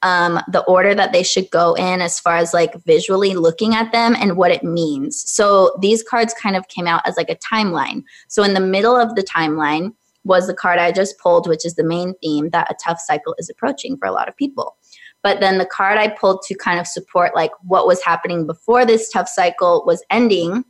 um, 0.03 0.39
the 0.51 0.63
order 0.65 0.93
that 0.93 1.13
they 1.13 1.23
should 1.23 1.49
go 1.49 1.73
in 1.73 2.01
as 2.01 2.19
far 2.19 2.35
as 2.35 2.53
like 2.53 2.75
visually 2.85 3.33
looking 3.33 3.73
at 3.73 3.91
them 3.91 4.15
and 4.15 4.37
what 4.37 4.51
it 4.51 4.63
means. 4.63 5.23
So 5.29 5.75
these 5.81 6.03
cards 6.03 6.33
kind 6.33 6.55
of 6.55 6.67
came 6.67 6.87
out 6.87 7.01
as 7.07 7.17
like 7.17 7.29
a 7.29 7.37
timeline. 7.37 8.03
So 8.27 8.43
in 8.43 8.53
the 8.53 8.59
middle 8.59 8.95
of 8.95 9.15
the 9.15 9.23
timeline 9.23 9.93
was 10.23 10.47
the 10.47 10.53
card 10.53 10.79
I 10.79 10.91
just 10.91 11.17
pulled, 11.19 11.47
which 11.47 11.65
is 11.65 11.75
the 11.75 11.83
main 11.83 12.13
theme 12.21 12.49
that 12.51 12.71
a 12.71 12.75
tough 12.83 12.99
cycle 12.99 13.35
is 13.37 13.49
approaching 13.49 13.97
for 13.97 14.07
a 14.07 14.11
lot 14.11 14.29
of 14.29 14.37
people. 14.37 14.77
But 15.21 15.39
then 15.39 15.57
the 15.57 15.65
card 15.65 15.97
I 15.97 16.09
pulled 16.09 16.41
to 16.43 16.55
kind 16.55 16.79
of 16.79 16.87
support 16.87 17.33
like 17.33 17.51
what 17.61 17.87
was 17.87 18.03
happening 18.03 18.45
before 18.45 18.85
this 18.85 19.09
tough 19.09 19.29
cycle 19.29 19.83
was 19.85 20.03
ending 20.09 20.65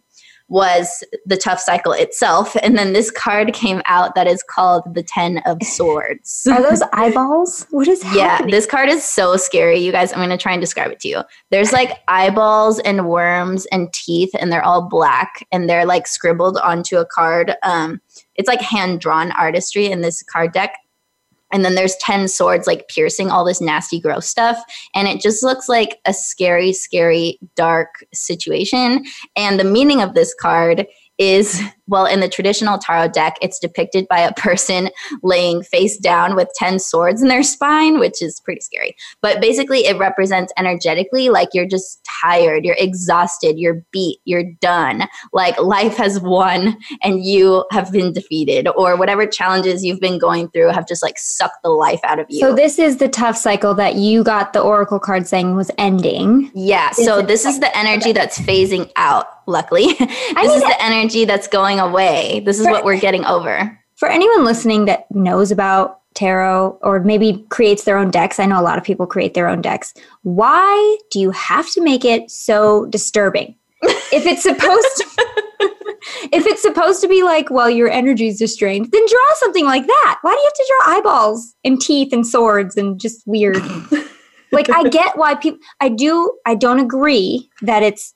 was 0.49 1.03
the 1.25 1.37
tough 1.37 1.59
cycle 1.59 1.93
itself. 1.93 2.55
And 2.61 2.77
then 2.77 2.93
this 2.93 3.09
card 3.09 3.53
came 3.53 3.81
out 3.85 4.15
that 4.15 4.27
is 4.27 4.43
called 4.43 4.83
the 4.93 5.03
Ten 5.03 5.39
of 5.45 5.57
Swords. 5.63 6.45
Are 6.49 6.61
those 6.61 6.81
eyeballs? 6.93 7.65
What 7.71 7.87
is 7.87 8.03
Yeah, 8.13 8.41
this 8.45 8.65
card 8.65 8.89
is 8.89 9.03
so 9.03 9.37
scary. 9.37 9.79
You 9.79 9.91
guys, 9.91 10.11
I'm 10.11 10.19
going 10.19 10.29
to 10.29 10.37
try 10.37 10.51
and 10.51 10.61
describe 10.61 10.91
it 10.91 10.99
to 11.01 11.07
you. 11.07 11.21
There's 11.49 11.73
like 11.73 11.99
eyeballs 12.07 12.79
and 12.79 13.07
worms 13.07 13.65
and 13.67 13.91
teeth, 13.93 14.31
and 14.39 14.51
they're 14.51 14.63
all 14.63 14.87
black 14.87 15.47
and 15.51 15.69
they're 15.69 15.85
like 15.85 16.07
scribbled 16.07 16.57
onto 16.57 16.97
a 16.97 17.05
card. 17.05 17.55
Um, 17.63 18.01
it's 18.35 18.47
like 18.47 18.61
hand 18.61 18.99
drawn 18.99 19.31
artistry 19.31 19.87
in 19.87 20.01
this 20.01 20.23
card 20.23 20.51
deck. 20.51 20.75
And 21.53 21.63
then 21.63 21.75
there's 21.75 21.95
10 21.97 22.27
swords 22.27 22.67
like 22.67 22.89
piercing 22.89 23.29
all 23.29 23.45
this 23.45 23.61
nasty, 23.61 23.99
gross 23.99 24.27
stuff. 24.27 24.61
And 24.93 25.07
it 25.07 25.21
just 25.21 25.43
looks 25.43 25.69
like 25.69 25.99
a 26.05 26.13
scary, 26.13 26.73
scary, 26.73 27.39
dark 27.55 28.03
situation. 28.13 29.05
And 29.37 29.59
the 29.59 29.63
meaning 29.63 30.01
of 30.01 30.15
this 30.15 30.33
card 30.33 30.87
is 31.23 31.61
well, 31.87 32.05
in 32.05 32.21
the 32.21 32.29
traditional 32.29 32.77
tarot 32.77 33.09
deck, 33.09 33.37
it's 33.41 33.59
depicted 33.59 34.07
by 34.07 34.19
a 34.19 34.33
person 34.33 34.89
laying 35.23 35.63
face 35.63 35.97
down 35.97 36.35
with 36.35 36.47
10 36.55 36.79
swords 36.79 37.21
in 37.21 37.27
their 37.27 37.43
spine, 37.43 37.99
which 37.99 38.21
is 38.21 38.39
pretty 38.39 38.61
scary. 38.61 38.95
But 39.21 39.41
basically, 39.41 39.85
it 39.85 39.97
represents 39.97 40.53
energetically 40.57 41.29
like 41.29 41.49
you're 41.53 41.67
just 41.67 42.07
tired, 42.21 42.63
you're 42.63 42.77
exhausted, 42.79 43.59
you're 43.59 43.85
beat, 43.91 44.19
you're 44.23 44.51
done. 44.61 45.03
Like 45.33 45.59
life 45.59 45.97
has 45.97 46.19
won 46.21 46.77
and 47.03 47.23
you 47.23 47.65
have 47.71 47.91
been 47.91 48.13
defeated, 48.13 48.67
or 48.75 48.95
whatever 48.95 49.25
challenges 49.25 49.83
you've 49.83 49.99
been 49.99 50.17
going 50.17 50.49
through 50.49 50.69
have 50.69 50.87
just 50.87 51.03
like 51.03 51.19
sucked 51.19 51.63
the 51.63 51.69
life 51.69 51.99
out 52.03 52.19
of 52.19 52.27
you. 52.29 52.39
So, 52.39 52.55
this 52.55 52.79
is 52.79 52.97
the 52.97 53.09
tough 53.09 53.35
cycle 53.35 53.73
that 53.75 53.95
you 53.95 54.23
got 54.23 54.53
the 54.53 54.61
oracle 54.61 54.99
card 54.99 55.27
saying 55.27 55.55
was 55.55 55.69
ending. 55.77 56.49
Yeah. 56.55 56.91
So, 56.91 57.21
this 57.21 57.45
is 57.45 57.59
the 57.59 57.75
energy 57.77 58.13
that's 58.13 58.39
phasing 58.39 58.89
out 58.95 59.32
luckily. 59.45 59.85
this 59.93 60.53
is 60.53 60.61
the 60.61 60.77
energy 60.79 61.25
that's 61.25 61.47
going 61.47 61.79
away. 61.79 62.41
This 62.45 62.59
is 62.59 62.67
what 62.67 62.85
we're 62.85 62.99
getting 62.99 63.25
over. 63.25 63.79
For 63.95 64.09
anyone 64.09 64.43
listening 64.43 64.85
that 64.85 65.09
knows 65.11 65.51
about 65.51 65.99
tarot 66.13 66.77
or 66.81 66.99
maybe 66.99 67.45
creates 67.49 67.83
their 67.83 67.97
own 67.97 68.11
decks, 68.11 68.39
I 68.39 68.45
know 68.45 68.59
a 68.59 68.63
lot 68.63 68.77
of 68.77 68.83
people 68.83 69.05
create 69.05 69.33
their 69.33 69.47
own 69.47 69.61
decks. 69.61 69.93
Why 70.23 70.97
do 71.11 71.19
you 71.19 71.31
have 71.31 71.69
to 71.71 71.81
make 71.81 72.05
it 72.05 72.29
so 72.29 72.85
disturbing? 72.87 73.55
if 73.83 74.25
it's 74.25 74.43
supposed 74.43 74.87
to 74.97 75.05
if 76.31 76.45
it's 76.45 76.61
supposed 76.61 77.01
to 77.01 77.07
be 77.07 77.23
like, 77.23 77.49
well, 77.49 77.69
your 77.69 77.89
energy 77.89 78.27
is 78.27 78.41
restrained, 78.41 78.91
then 78.91 79.05
draw 79.07 79.33
something 79.35 79.65
like 79.65 79.85
that. 79.85 80.19
Why 80.21 80.31
do 80.31 80.39
you 80.39 80.45
have 80.45 80.53
to 80.53 80.65
draw 80.67 80.97
eyeballs 80.97 81.55
and 81.63 81.81
teeth 81.81 82.13
and 82.13 82.25
swords 82.25 82.77
and 82.77 82.99
just 82.99 83.23
weird? 83.25 83.63
like 84.51 84.69
I 84.69 84.87
get 84.89 85.17
why 85.17 85.35
people 85.35 85.59
I 85.79 85.89
do 85.89 86.37
I 86.45 86.55
don't 86.55 86.79
agree 86.79 87.49
that 87.61 87.83
it's 87.83 88.13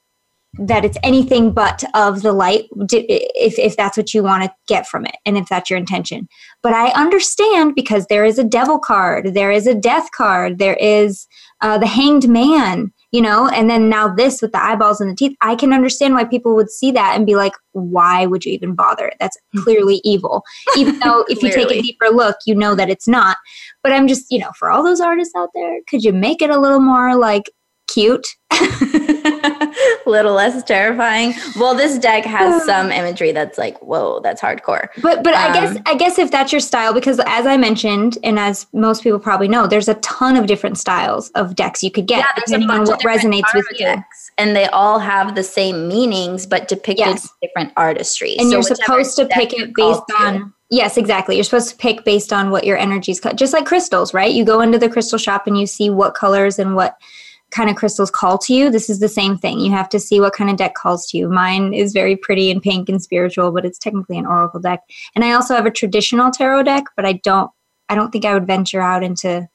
that 0.59 0.85
it's 0.85 0.97
anything 1.03 1.51
but 1.51 1.83
of 1.93 2.21
the 2.21 2.33
light 2.33 2.65
if, 2.89 3.59
if 3.59 3.75
that's 3.75 3.97
what 3.97 4.13
you 4.13 4.23
want 4.23 4.43
to 4.43 4.51
get 4.67 4.87
from 4.87 5.05
it 5.05 5.15
and 5.25 5.37
if 5.37 5.47
that's 5.47 5.69
your 5.69 5.77
intention. 5.77 6.27
But 6.63 6.73
i 6.73 6.89
understand 6.89 7.75
because 7.75 8.05
there 8.07 8.25
is 8.25 8.37
a 8.39 8.43
devil 8.43 8.79
card 8.79 9.33
there 9.33 9.51
is 9.51 9.67
a 9.67 9.73
death 9.73 10.09
card 10.11 10.57
there 10.57 10.75
is 10.75 11.27
uh, 11.61 11.77
the 11.77 11.87
hanged 11.87 12.27
man 12.27 12.91
you 13.11 13.21
know 13.21 13.47
and 13.47 13.69
then 13.69 13.89
now 13.89 14.13
this 14.13 14.41
with 14.41 14.51
the 14.51 14.63
eyeballs 14.63 14.99
and 14.99 15.09
the 15.09 15.15
teeth 15.15 15.35
i 15.41 15.55
can 15.55 15.71
understand 15.71 16.13
why 16.13 16.23
people 16.23 16.55
would 16.55 16.69
see 16.69 16.91
that 16.91 17.15
and 17.15 17.25
be 17.25 17.35
like 17.35 17.53
why 17.77 18.25
would 18.25 18.43
you 18.43 18.51
even 18.53 18.73
bother? 18.73 19.11
That's 19.19 19.37
mm-hmm. 19.37 19.63
clearly 19.63 20.01
evil. 20.03 20.43
Even 20.75 20.99
though 20.99 21.25
if 21.29 21.43
you 21.43 21.51
take 21.51 21.71
a 21.71 21.81
deeper 21.81 22.07
look 22.09 22.37
you 22.45 22.55
know 22.55 22.75
that 22.75 22.89
it's 22.89 23.07
not. 23.07 23.37
But 23.83 23.91
i'm 23.93 24.07
just 24.07 24.25
you 24.29 24.39
know 24.39 24.51
for 24.57 24.69
all 24.69 24.83
those 24.83 24.99
artists 24.99 25.33
out 25.35 25.49
there 25.53 25.79
could 25.87 26.03
you 26.03 26.11
make 26.11 26.41
it 26.41 26.49
a 26.49 26.59
little 26.59 26.79
more 26.79 27.15
like 27.15 27.49
cute 27.87 28.27
a 28.59 29.69
little 30.05 30.33
less 30.33 30.63
terrifying. 30.63 31.33
Well, 31.57 31.75
this 31.75 31.97
deck 31.97 32.25
has 32.25 32.63
some 32.65 32.91
imagery 32.91 33.31
that's 33.31 33.57
like, 33.57 33.79
whoa, 33.81 34.19
that's 34.21 34.41
hardcore. 34.41 34.87
But 35.01 35.23
but 35.23 35.33
um, 35.33 35.51
I 35.51 35.53
guess 35.53 35.77
I 35.85 35.95
guess 35.95 36.19
if 36.19 36.31
that's 36.31 36.51
your 36.51 36.61
style, 36.61 36.93
because 36.93 37.19
as 37.25 37.45
I 37.45 37.57
mentioned, 37.57 38.17
and 38.23 38.39
as 38.39 38.67
most 38.73 39.03
people 39.03 39.19
probably 39.19 39.47
know, 39.47 39.67
there's 39.67 39.87
a 39.87 39.95
ton 39.95 40.35
of 40.35 40.47
different 40.47 40.77
styles 40.77 41.29
of 41.31 41.55
decks 41.55 41.83
you 41.83 41.91
could 41.91 42.07
get 42.07 42.19
yeah, 42.19 42.31
depending 42.35 42.69
on 42.69 42.85
what 42.85 43.01
resonates 43.01 43.53
with 43.53 43.65
you. 43.71 43.85
Decks, 43.85 44.31
and 44.37 44.55
they 44.55 44.67
all 44.67 44.99
have 44.99 45.35
the 45.35 45.43
same 45.43 45.87
meanings, 45.87 46.45
but 46.45 46.67
depicted 46.67 47.07
yes. 47.07 47.29
different 47.41 47.71
artistry. 47.77 48.35
And 48.37 48.49
so 48.49 48.53
you're 48.53 48.63
supposed 48.63 49.15
to 49.17 49.25
pick 49.25 49.53
it 49.53 49.73
based 49.75 50.03
on. 50.19 50.53
Yes, 50.69 50.97
exactly. 50.97 51.35
You're 51.35 51.45
supposed 51.45 51.69
to 51.69 51.77
pick 51.77 52.03
based 52.03 52.33
on 52.33 52.49
what 52.49 52.65
your 52.65 52.77
energy's 52.77 53.21
cut. 53.21 53.37
Just 53.37 53.53
like 53.53 53.65
crystals, 53.65 54.13
right? 54.13 54.33
You 54.33 54.43
go 54.43 54.59
into 54.59 54.77
the 54.77 54.89
crystal 54.89 55.17
shop 55.17 55.47
and 55.47 55.57
you 55.57 55.65
see 55.65 55.89
what 55.89 56.13
colors 56.13 56.59
and 56.59 56.75
what 56.75 56.97
kind 57.51 57.69
of 57.69 57.75
crystals 57.75 58.11
call 58.11 58.37
to 58.37 58.53
you, 58.53 58.69
this 58.69 58.89
is 58.89 58.99
the 58.99 59.07
same 59.07 59.37
thing. 59.37 59.59
You 59.59 59.71
have 59.71 59.89
to 59.89 59.99
see 59.99 60.19
what 60.19 60.33
kind 60.33 60.49
of 60.49 60.57
deck 60.57 60.75
calls 60.75 61.07
to 61.07 61.17
you. 61.17 61.29
Mine 61.29 61.73
is 61.73 61.93
very 61.93 62.15
pretty 62.15 62.51
and 62.51 62.61
pink 62.61 62.89
and 62.89 63.01
spiritual, 63.01 63.51
but 63.51 63.65
it's 63.65 63.79
technically 63.79 64.17
an 64.17 64.25
oracle 64.25 64.59
deck. 64.59 64.81
And 65.15 65.23
I 65.23 65.31
also 65.31 65.55
have 65.55 65.65
a 65.65 65.71
traditional 65.71 66.31
tarot 66.31 66.63
deck, 66.63 66.83
but 66.95 67.05
I 67.05 67.13
don't 67.13 67.49
I 67.89 67.95
don't 67.95 68.11
think 68.11 68.25
I 68.25 68.33
would 68.33 68.47
venture 68.47 68.81
out 68.81 69.03
into 69.03 69.47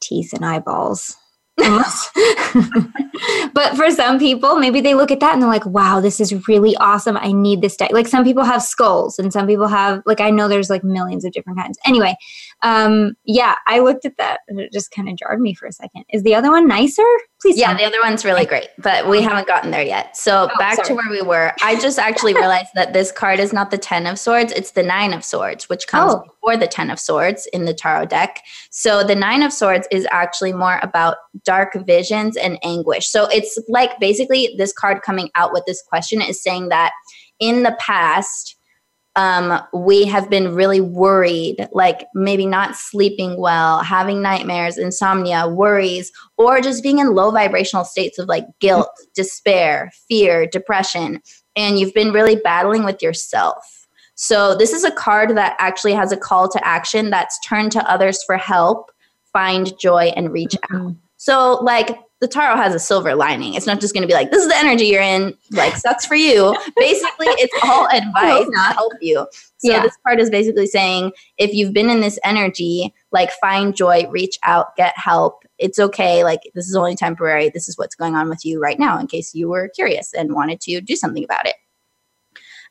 teeth 0.00 0.32
and 0.32 0.44
eyeballs. 0.44 1.16
but 3.52 3.76
for 3.76 3.90
some 3.90 4.18
people, 4.18 4.56
maybe 4.56 4.80
they 4.80 4.94
look 4.94 5.10
at 5.10 5.20
that 5.20 5.34
and 5.34 5.42
they're 5.42 5.48
like, 5.48 5.66
wow, 5.66 6.00
this 6.00 6.20
is 6.20 6.48
really 6.48 6.76
awesome. 6.76 7.16
I 7.16 7.32
need 7.32 7.60
this. 7.60 7.76
Like 7.90 8.08
some 8.08 8.24
people 8.24 8.44
have 8.44 8.62
skulls 8.62 9.18
and 9.18 9.32
some 9.32 9.46
people 9.46 9.68
have, 9.68 10.02
like, 10.06 10.20
I 10.20 10.30
know 10.30 10.48
there's 10.48 10.70
like 10.70 10.84
millions 10.84 11.24
of 11.24 11.32
different 11.32 11.58
kinds. 11.58 11.78
Anyway, 11.84 12.16
um, 12.62 13.14
yeah, 13.24 13.56
I 13.66 13.80
looked 13.80 14.04
at 14.04 14.16
that 14.18 14.40
and 14.48 14.60
it 14.60 14.72
just 14.72 14.90
kind 14.90 15.08
of 15.08 15.16
jarred 15.16 15.40
me 15.40 15.54
for 15.54 15.66
a 15.66 15.72
second. 15.72 16.04
Is 16.10 16.22
the 16.22 16.34
other 16.34 16.50
one 16.50 16.66
nicer? 16.66 17.02
Please. 17.40 17.58
Yeah, 17.58 17.74
the 17.74 17.84
other 17.84 17.96
one's 18.02 18.22
really 18.22 18.44
great, 18.44 18.68
but 18.76 19.08
we 19.08 19.22
haven't 19.22 19.46
gotten 19.46 19.70
there 19.70 19.82
yet. 19.82 20.14
So 20.14 20.50
oh, 20.52 20.58
back 20.58 20.76
sorry. 20.76 20.88
to 20.88 20.94
where 20.94 21.10
we 21.10 21.22
were. 21.22 21.52
I 21.62 21.80
just 21.80 21.98
actually 21.98 22.34
realized 22.42 22.68
that 22.74 22.92
this 22.92 23.10
card 23.10 23.40
is 23.40 23.50
not 23.50 23.70
the 23.70 23.78
10 23.78 24.06
of 24.06 24.18
swords, 24.18 24.52
it's 24.52 24.72
the 24.72 24.82
nine 24.82 25.14
of 25.14 25.24
swords, 25.24 25.66
which 25.68 25.86
comes 25.86 26.12
oh. 26.12 26.22
before 26.22 26.58
the 26.58 26.66
10 26.66 26.90
of 26.90 27.00
swords 27.00 27.48
in 27.54 27.64
the 27.64 27.72
tarot 27.72 28.06
deck. 28.06 28.42
So 28.70 29.02
the 29.02 29.14
nine 29.14 29.42
of 29.42 29.54
swords 29.54 29.88
is 29.90 30.06
actually 30.10 30.52
more 30.52 30.80
about 30.82 31.16
dark 31.44 31.74
visions 31.86 32.36
and 32.36 32.58
anguish. 32.62 33.08
So 33.08 33.26
it's 33.28 33.58
like 33.68 33.98
basically 33.98 34.54
this 34.58 34.74
card 34.74 35.00
coming 35.00 35.30
out 35.34 35.52
with 35.52 35.64
this 35.66 35.82
question 35.82 36.20
is 36.20 36.42
saying 36.42 36.68
that 36.68 36.92
in 37.38 37.62
the 37.62 37.74
past, 37.80 38.56
um, 39.20 39.60
we 39.74 40.06
have 40.06 40.30
been 40.30 40.54
really 40.54 40.80
worried, 40.80 41.68
like 41.72 42.06
maybe 42.14 42.46
not 42.46 42.74
sleeping 42.74 43.38
well, 43.38 43.80
having 43.80 44.22
nightmares, 44.22 44.78
insomnia, 44.78 45.46
worries, 45.46 46.10
or 46.38 46.62
just 46.62 46.82
being 46.82 47.00
in 47.00 47.14
low 47.14 47.30
vibrational 47.30 47.84
states 47.84 48.18
of 48.18 48.28
like 48.28 48.46
guilt, 48.60 48.88
despair, 49.14 49.92
fear, 50.08 50.46
depression. 50.46 51.20
And 51.54 51.78
you've 51.78 51.92
been 51.92 52.12
really 52.12 52.36
battling 52.36 52.82
with 52.82 53.02
yourself. 53.02 53.86
So, 54.14 54.54
this 54.56 54.72
is 54.72 54.84
a 54.84 54.90
card 54.90 55.36
that 55.36 55.54
actually 55.58 55.92
has 55.92 56.12
a 56.12 56.16
call 56.16 56.48
to 56.48 56.66
action 56.66 57.10
that's 57.10 57.38
turn 57.46 57.68
to 57.70 57.90
others 57.90 58.24
for 58.24 58.38
help, 58.38 58.90
find 59.34 59.78
joy, 59.78 60.12
and 60.16 60.32
reach 60.32 60.56
mm-hmm. 60.70 60.86
out. 60.88 60.94
So, 61.20 61.56
like, 61.56 61.98
the 62.22 62.26
tarot 62.26 62.56
has 62.56 62.74
a 62.74 62.78
silver 62.78 63.14
lining. 63.14 63.52
It's 63.52 63.66
not 63.66 63.78
just 63.78 63.92
going 63.92 64.00
to 64.00 64.08
be 64.08 64.14
like, 64.14 64.30
this 64.30 64.42
is 64.42 64.48
the 64.48 64.56
energy 64.56 64.86
you're 64.86 65.02
in, 65.02 65.36
like, 65.50 65.76
sucks 65.76 66.06
for 66.06 66.14
you. 66.14 66.56
basically, 66.76 67.26
it's 67.28 67.54
all 67.62 67.86
advice 67.88 68.46
to 68.46 68.74
help 68.74 68.94
you. 69.02 69.26
So, 69.58 69.70
yeah. 69.70 69.82
this 69.82 69.94
part 70.02 70.18
is 70.18 70.30
basically 70.30 70.66
saying 70.66 71.12
if 71.36 71.52
you've 71.52 71.74
been 71.74 71.90
in 71.90 72.00
this 72.00 72.18
energy, 72.24 72.94
like, 73.12 73.32
find 73.32 73.76
joy, 73.76 74.08
reach 74.08 74.38
out, 74.44 74.74
get 74.76 74.94
help. 74.96 75.42
It's 75.58 75.78
okay. 75.78 76.24
Like, 76.24 76.40
this 76.54 76.70
is 76.70 76.74
only 76.74 76.96
temporary. 76.96 77.50
This 77.50 77.68
is 77.68 77.76
what's 77.76 77.94
going 77.94 78.16
on 78.16 78.30
with 78.30 78.42
you 78.42 78.58
right 78.58 78.78
now, 78.78 78.98
in 78.98 79.06
case 79.06 79.34
you 79.34 79.50
were 79.50 79.68
curious 79.68 80.14
and 80.14 80.32
wanted 80.34 80.62
to 80.62 80.80
do 80.80 80.96
something 80.96 81.22
about 81.22 81.46
it. 81.46 81.56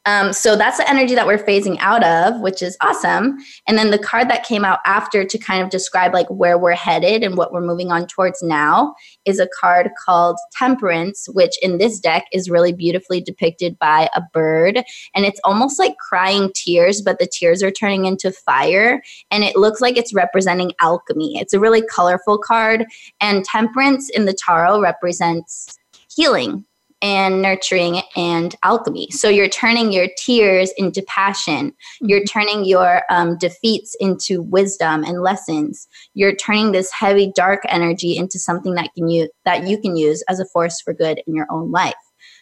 Um, 0.06 0.32
so 0.32 0.56
that's 0.56 0.78
the 0.78 0.90
energy 0.90 1.14
that 1.14 1.28
we're 1.28 1.44
phasing 1.44 1.78
out 1.80 2.04
of, 2.04 2.40
which 2.40 2.62
is 2.62 2.78
awesome. 2.82 3.38
And 3.68 3.78
then 3.78 3.92
the 3.92 4.00
card 4.00 4.30
that 4.30 4.46
came 4.46 4.64
out 4.64 4.80
after 4.86 5.26
to 5.26 5.38
kind 5.38 5.62
of 5.62 5.70
describe 5.70 6.14
like 6.14 6.28
where 6.30 6.58
we're 6.58 6.74
headed 6.74 7.22
and 7.22 7.36
what 7.36 7.52
we're 7.52 7.62
moving 7.62 7.92
on 7.92 8.08
towards 8.08 8.42
now 8.42 8.96
is 9.26 9.40
a 9.40 9.50
card 9.60 9.92
called 10.04 10.38
Temperance, 10.58 11.28
which 11.34 11.54
in 11.62 11.78
this 11.78 12.00
deck 12.00 12.26
is 12.32 12.50
really 12.50 12.72
beautifully 12.72 13.20
depicted 13.20 13.78
by 13.78 14.10
a 14.16 14.22
bird. 14.34 14.82
And 15.14 15.26
it's 15.26 15.42
almost 15.44 15.78
like 15.78 15.98
crying 15.98 16.52
tears, 16.56 17.02
but 17.02 17.20
the 17.20 17.28
tears 17.28 17.62
are 17.62 17.72
turning 17.72 18.06
into 18.06 18.32
fire. 18.32 19.04
And 19.32 19.44
it 19.44 19.58
looks 19.58 19.82
like 19.82 19.98
it's 19.98 20.14
representing 20.14 20.72
alchemy. 20.80 21.38
It's 21.38 21.54
a 21.54 21.60
really 21.60 21.82
colorful 21.82 22.38
card. 22.38 22.86
And 23.20 23.44
Temperance 23.44 24.10
in 24.10 24.26
the 24.26 24.34
tarot 24.34 24.82
represents 24.82 25.78
healing 26.16 26.66
and 27.02 27.42
nurturing 27.42 28.02
and 28.16 28.56
alchemy. 28.64 29.10
So 29.12 29.30
you're 29.30 29.50
turning 29.50 29.92
your 29.92 30.08
tears 30.18 30.72
into 30.78 31.02
passion. 31.04 31.74
You're 32.02 32.22
mm-hmm. 32.22 32.40
turning 32.40 32.66
your 32.66 33.04
um, 33.10 33.38
defeats 33.38 33.96
into 34.00 34.42
wisdom 34.42 35.04
and 35.04 35.22
lessons. 35.22 35.88
You're 36.14 36.36
turning 36.36 36.72
this 36.72 36.92
heavy, 36.92 37.32
dark 37.36 37.62
energy 37.70 38.18
into 38.18 38.38
something 38.38 38.76
that 38.76 38.90
can 38.96 39.10
you 39.10 39.30
that 39.46 39.68
you 39.68 39.80
can 39.80 39.96
use 39.96 40.24
as 40.28 40.40
a 40.40 40.46
force 40.46 40.82
for 40.82 40.94
good 40.94 41.22
in 41.26 41.36
your 41.36 41.48
own 41.50 41.72
life. 41.72 41.94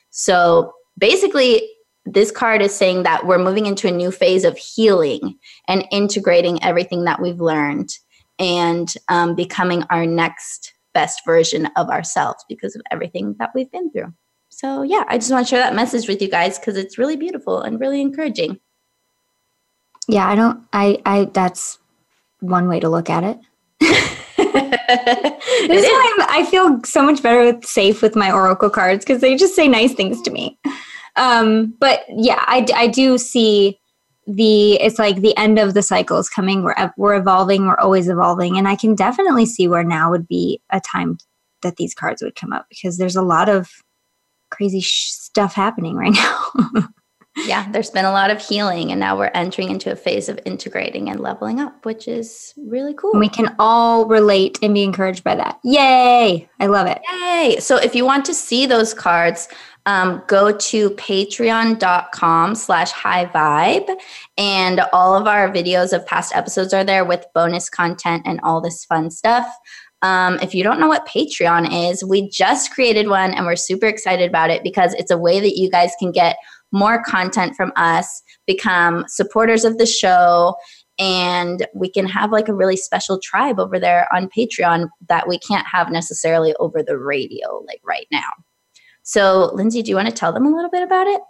So 0.10 0.74
basically, 0.98 1.70
this 2.06 2.32
card 2.32 2.62
is 2.62 2.74
saying 2.74 3.04
that 3.04 3.26
we're 3.28 3.38
moving 3.38 3.66
into 3.66 3.88
a 3.88 3.92
new 3.92 4.12
phase 4.12 4.46
of 4.46 4.58
healing 4.58 5.38
and 5.68 5.86
integrating 5.92 6.64
everything 6.64 7.04
that 7.04 7.22
we've 7.22 7.42
learned 7.42 7.90
and 8.40 8.94
um, 9.10 9.36
becoming 9.36 9.84
our 9.90 10.06
next 10.06 10.74
best 10.94 11.26
version 11.26 11.68
of 11.76 11.90
ourselves 11.90 12.44
because 12.48 12.76
of 12.76 12.82
everything 12.92 13.36
that 13.40 13.52
we've 13.54 13.72
been 13.72 13.92
through. 13.92 14.14
So, 14.58 14.82
yeah, 14.82 15.04
I 15.08 15.20
just 15.20 15.30
want 15.30 15.46
to 15.46 15.50
share 15.52 15.60
that 15.60 15.76
message 15.76 16.08
with 16.08 16.20
you 16.20 16.28
guys 16.28 16.58
because 16.58 16.78
it's 16.78 16.98
really 16.98 17.16
beautiful 17.16 17.62
and 17.62 17.80
really 17.80 18.02
encouraging. 18.02 18.60
Yeah, 20.08 20.28
I 20.28 20.34
don't, 20.34 20.64
I, 20.74 21.00
I, 21.06 21.26
that's 21.26 21.78
one 22.40 22.68
way 22.68 22.80
to 22.80 22.90
look 22.90 23.08
at 23.08 23.24
it. 23.24 23.40
this 23.80 24.40
is 24.40 25.86
why 25.86 26.16
I'm, 26.18 26.26
i 26.30 26.48
feel 26.50 26.82
so 26.84 27.04
much 27.04 27.22
better 27.22 27.54
with 27.54 27.66
safe 27.66 28.02
with 28.02 28.16
my 28.16 28.32
oracle 28.32 28.72
cards 28.72 29.06
because 29.06 29.22
they 29.22 29.36
just 29.36 29.56
say 29.56 29.68
nice 29.68 29.94
things 29.94 30.24
to 30.24 30.32
me. 30.32 30.58
Um, 31.18 31.76
but 31.80 32.04
yeah, 32.10 32.44
I, 32.48 32.66
I 32.74 32.88
do 32.88 33.20
see 33.20 33.80
the 34.26 34.82
it's 34.82 34.98
like 34.98 35.18
the 35.18 35.38
end 35.38 35.60
of 35.60 35.76
the 35.76 35.84
cycle 35.84 36.18
is 36.18 36.30
coming. 36.30 36.64
We're 36.64 36.94
we're 36.98 37.16
evolving. 37.16 37.68
We're 37.68 37.78
always 37.78 38.10
evolving, 38.10 38.58
and 38.58 38.68
I 38.68 38.76
can 38.76 38.96
definitely 38.96 39.46
see 39.46 39.68
where 39.68 39.84
now 39.84 40.10
would 40.10 40.28
be 40.28 40.62
a 40.72 40.82
time 40.82 41.20
that 41.62 41.78
these 41.78 41.94
cards 41.94 42.24
would 42.24 42.36
come 42.36 42.54
up 42.54 42.66
because 42.70 42.98
there's 42.98 43.16
a 43.16 43.22
lot 43.22 43.50
of 43.50 43.84
crazy 44.50 44.82
sh- 44.82 45.12
stuff 45.12 45.54
happening 45.54 45.96
right 45.96 46.14
now. 46.14 46.88
yeah, 47.46 47.70
there's 47.72 47.92
been 47.92 48.06
a 48.06 48.12
lot 48.12 48.32
of 48.32 48.42
healing, 48.42 48.92
and 48.92 49.00
now 49.00 49.18
we're 49.18 49.32
entering 49.34 49.70
into 49.70 49.92
a 49.92 49.96
phase 49.96 50.30
of 50.30 50.40
integrating 50.46 51.10
and 51.10 51.20
leveling 51.20 51.60
up, 51.60 51.86
which 51.86 52.08
is 52.08 52.54
really 52.58 52.94
cool. 52.94 53.12
And 53.12 53.20
we 53.20 53.30
can 53.30 53.56
all 53.60 54.06
relate 54.08 54.58
and 54.62 54.74
be 54.74 54.84
encouraged 54.84 55.24
by 55.24 55.36
that. 55.36 55.60
Yay! 55.64 56.50
I 56.60 56.66
love 56.66 56.88
it. 56.88 57.00
Yay! 57.12 57.58
So 57.60 57.78
if 57.78 57.96
you 57.96 58.06
want 58.06 58.26
to 58.26 58.34
see 58.34 58.66
those 58.66 58.94
cards, 58.94 59.48
um, 59.88 60.22
go 60.28 60.52
to 60.52 60.90
patreon.com 60.92 62.56
slash 62.56 62.92
high 62.92 63.26
vibe 63.26 63.90
and 64.38 64.82
all 64.92 65.16
of 65.16 65.28
our 65.28 65.50
videos 65.50 65.94
of 65.94 66.06
past 66.06 66.36
episodes 66.36 66.74
are 66.74 66.84
there 66.84 67.06
with 67.06 67.26
bonus 67.34 67.70
content 67.70 68.24
and 68.26 68.42
all 68.44 68.60
this 68.60 68.84
fun 68.84 69.10
stuff 69.10 69.48
um, 70.02 70.38
if 70.42 70.54
you 70.54 70.64
don't 70.64 70.80
know 70.80 70.88
what 70.88 71.08
patreon 71.08 71.90
is 71.90 72.04
we 72.04 72.30
just 72.30 72.72
created 72.72 73.08
one 73.08 73.34
and 73.34 73.46
we're 73.46 73.56
super 73.56 73.86
excited 73.86 74.30
about 74.30 74.50
it 74.50 74.64
because 74.64 74.94
it's 74.96 75.12
a 75.12 75.18
way 75.18 75.40
that 75.40 75.58
you 75.58 75.70
guys 75.70 75.92
can 76.00 76.12
get 76.12 76.38
more 76.72 77.04
content 77.04 77.56
from 77.56 77.72
us 77.76 78.22
become 78.46 79.06
supporters 79.08 79.64
of 79.64 79.78
the 79.78 79.86
show 79.86 80.56
and 81.00 81.68
we 81.76 81.90
can 81.90 82.08
have 82.08 82.32
like 82.32 82.48
a 82.48 82.54
really 82.54 82.78
special 82.78 83.20
tribe 83.20 83.60
over 83.60 83.80
there 83.80 84.08
on 84.14 84.30
patreon 84.30 84.88
that 85.08 85.28
we 85.28 85.40
can't 85.40 85.68
have 85.68 85.92
necessarily 85.92 86.54
over 86.60 86.84
the 86.84 86.98
radio 86.98 87.64
like 87.68 87.82
right 87.84 88.08
now 88.12 88.30
so, 89.08 89.54
Lynnsey, 89.56 89.86
do 89.86 89.90
you 89.90 89.96
want 89.96 90.10
to 90.10 90.14
tell 90.14 90.34
them 90.34 90.46
a 90.46 90.54
little 90.54 90.70
bit 90.70 90.84
about 90.84 91.08
it? 91.08 91.22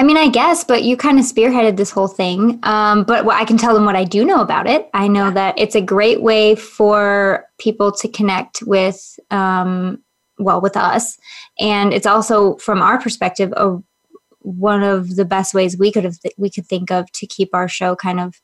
I 0.00 0.02
mean, 0.02 0.16
I 0.16 0.28
guess, 0.28 0.64
but 0.64 0.82
you 0.82 0.96
kind 0.96 1.18
of 1.18 1.26
spearheaded 1.26 1.76
this 1.76 1.90
whole 1.90 2.08
thing. 2.08 2.58
Um, 2.62 3.04
but 3.04 3.28
I 3.28 3.44
can 3.44 3.58
tell 3.58 3.74
them 3.74 3.84
what 3.84 3.96
I 3.96 4.04
do 4.04 4.24
know 4.24 4.40
about 4.40 4.66
it. 4.66 4.88
I 4.94 5.08
know 5.08 5.26
yeah. 5.26 5.32
that 5.32 5.58
it's 5.58 5.74
a 5.74 5.82
great 5.82 6.22
way 6.22 6.54
for 6.54 7.44
people 7.58 7.92
to 7.92 8.08
connect 8.08 8.62
with, 8.62 9.20
um, 9.30 10.02
well, 10.38 10.62
with 10.62 10.74
us, 10.74 11.18
and 11.58 11.92
it's 11.92 12.06
also, 12.06 12.56
from 12.56 12.80
our 12.80 12.98
perspective, 12.98 13.52
a, 13.58 13.76
one 14.38 14.82
of 14.82 15.16
the 15.16 15.26
best 15.26 15.52
ways 15.52 15.76
we 15.76 15.92
could 15.92 16.04
have 16.04 16.18
th- 16.20 16.34
we 16.38 16.48
could 16.48 16.66
think 16.66 16.90
of 16.90 17.12
to 17.12 17.26
keep 17.26 17.50
our 17.52 17.68
show 17.68 17.94
kind 17.94 18.20
of 18.20 18.40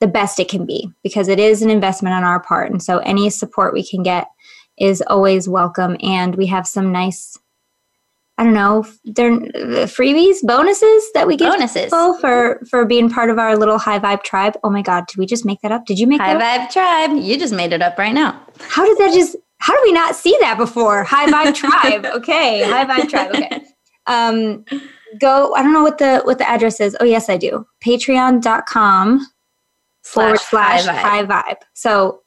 the 0.00 0.06
best 0.06 0.38
it 0.38 0.50
can 0.50 0.66
be 0.66 0.92
because 1.02 1.26
it 1.28 1.40
is 1.40 1.62
an 1.62 1.70
investment 1.70 2.14
on 2.14 2.22
our 2.22 2.38
part, 2.38 2.70
and 2.70 2.82
so 2.82 2.98
any 2.98 3.30
support 3.30 3.72
we 3.72 3.82
can 3.82 4.02
get 4.02 4.28
is 4.76 5.02
always 5.06 5.48
welcome. 5.48 5.96
And 6.02 6.34
we 6.36 6.44
have 6.48 6.66
some 6.66 6.92
nice 6.92 7.38
I 8.38 8.44
don't 8.44 8.54
know, 8.54 8.86
they're 9.04 9.32
freebies, 9.86 10.36
bonuses 10.44 11.10
that 11.12 11.26
we 11.26 11.36
give 11.36 11.50
bonuses. 11.52 11.86
people 11.86 12.14
for 12.18 12.60
for 12.70 12.84
being 12.84 13.10
part 13.10 13.30
of 13.30 13.38
our 13.38 13.56
little 13.56 13.78
high 13.78 13.98
vibe 13.98 14.22
tribe. 14.22 14.56
Oh 14.62 14.70
my 14.70 14.80
god, 14.80 15.08
did 15.08 15.16
we 15.18 15.26
just 15.26 15.44
make 15.44 15.60
that 15.62 15.72
up? 15.72 15.86
Did 15.86 15.98
you 15.98 16.06
make 16.06 16.20
high 16.20 16.36
vibe 16.36 16.70
tribe? 16.70 17.16
You 17.16 17.36
just 17.36 17.52
made 17.52 17.72
it 17.72 17.82
up 17.82 17.98
right 17.98 18.14
now. 18.14 18.40
How 18.60 18.86
did 18.86 18.96
that 18.98 19.12
just? 19.12 19.36
How 19.58 19.74
did 19.74 19.82
we 19.82 19.92
not 19.92 20.14
see 20.14 20.36
that 20.40 20.56
before? 20.56 21.02
High 21.02 21.26
vibe 21.26 21.54
tribe. 21.54 22.06
Okay, 22.18 22.62
high 22.62 22.84
vibe 22.84 23.08
tribe. 23.08 23.34
Okay. 23.34 23.62
Um, 24.06 24.64
go. 25.20 25.52
I 25.54 25.62
don't 25.62 25.72
know 25.72 25.82
what 25.82 25.98
the 25.98 26.20
what 26.20 26.38
the 26.38 26.48
address 26.48 26.78
is. 26.80 26.96
Oh 27.00 27.04
yes, 27.04 27.28
I 27.28 27.36
do. 27.36 27.66
Patreon.com 27.84 29.26
forward 30.04 30.38
slash 30.38 30.86
high 30.86 31.24
vibe. 31.24 31.62
So 31.74 32.22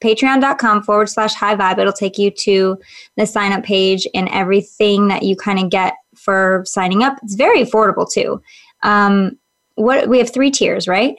patreon.com 0.00 0.82
forward 0.82 1.08
slash 1.08 1.34
high 1.34 1.54
vibe. 1.54 1.78
It'll 1.78 1.92
take 1.92 2.18
you 2.18 2.30
to 2.30 2.78
the 3.16 3.26
sign 3.26 3.52
up 3.52 3.64
page 3.64 4.06
and 4.14 4.28
everything 4.30 5.08
that 5.08 5.22
you 5.22 5.36
kind 5.36 5.58
of 5.58 5.70
get 5.70 5.94
for 6.16 6.62
signing 6.66 7.02
up. 7.02 7.18
It's 7.22 7.34
very 7.34 7.64
affordable 7.64 8.10
too. 8.10 8.42
Um, 8.82 9.38
what 9.74 10.08
we 10.08 10.18
have 10.18 10.32
three 10.32 10.50
tiers, 10.50 10.88
right? 10.88 11.16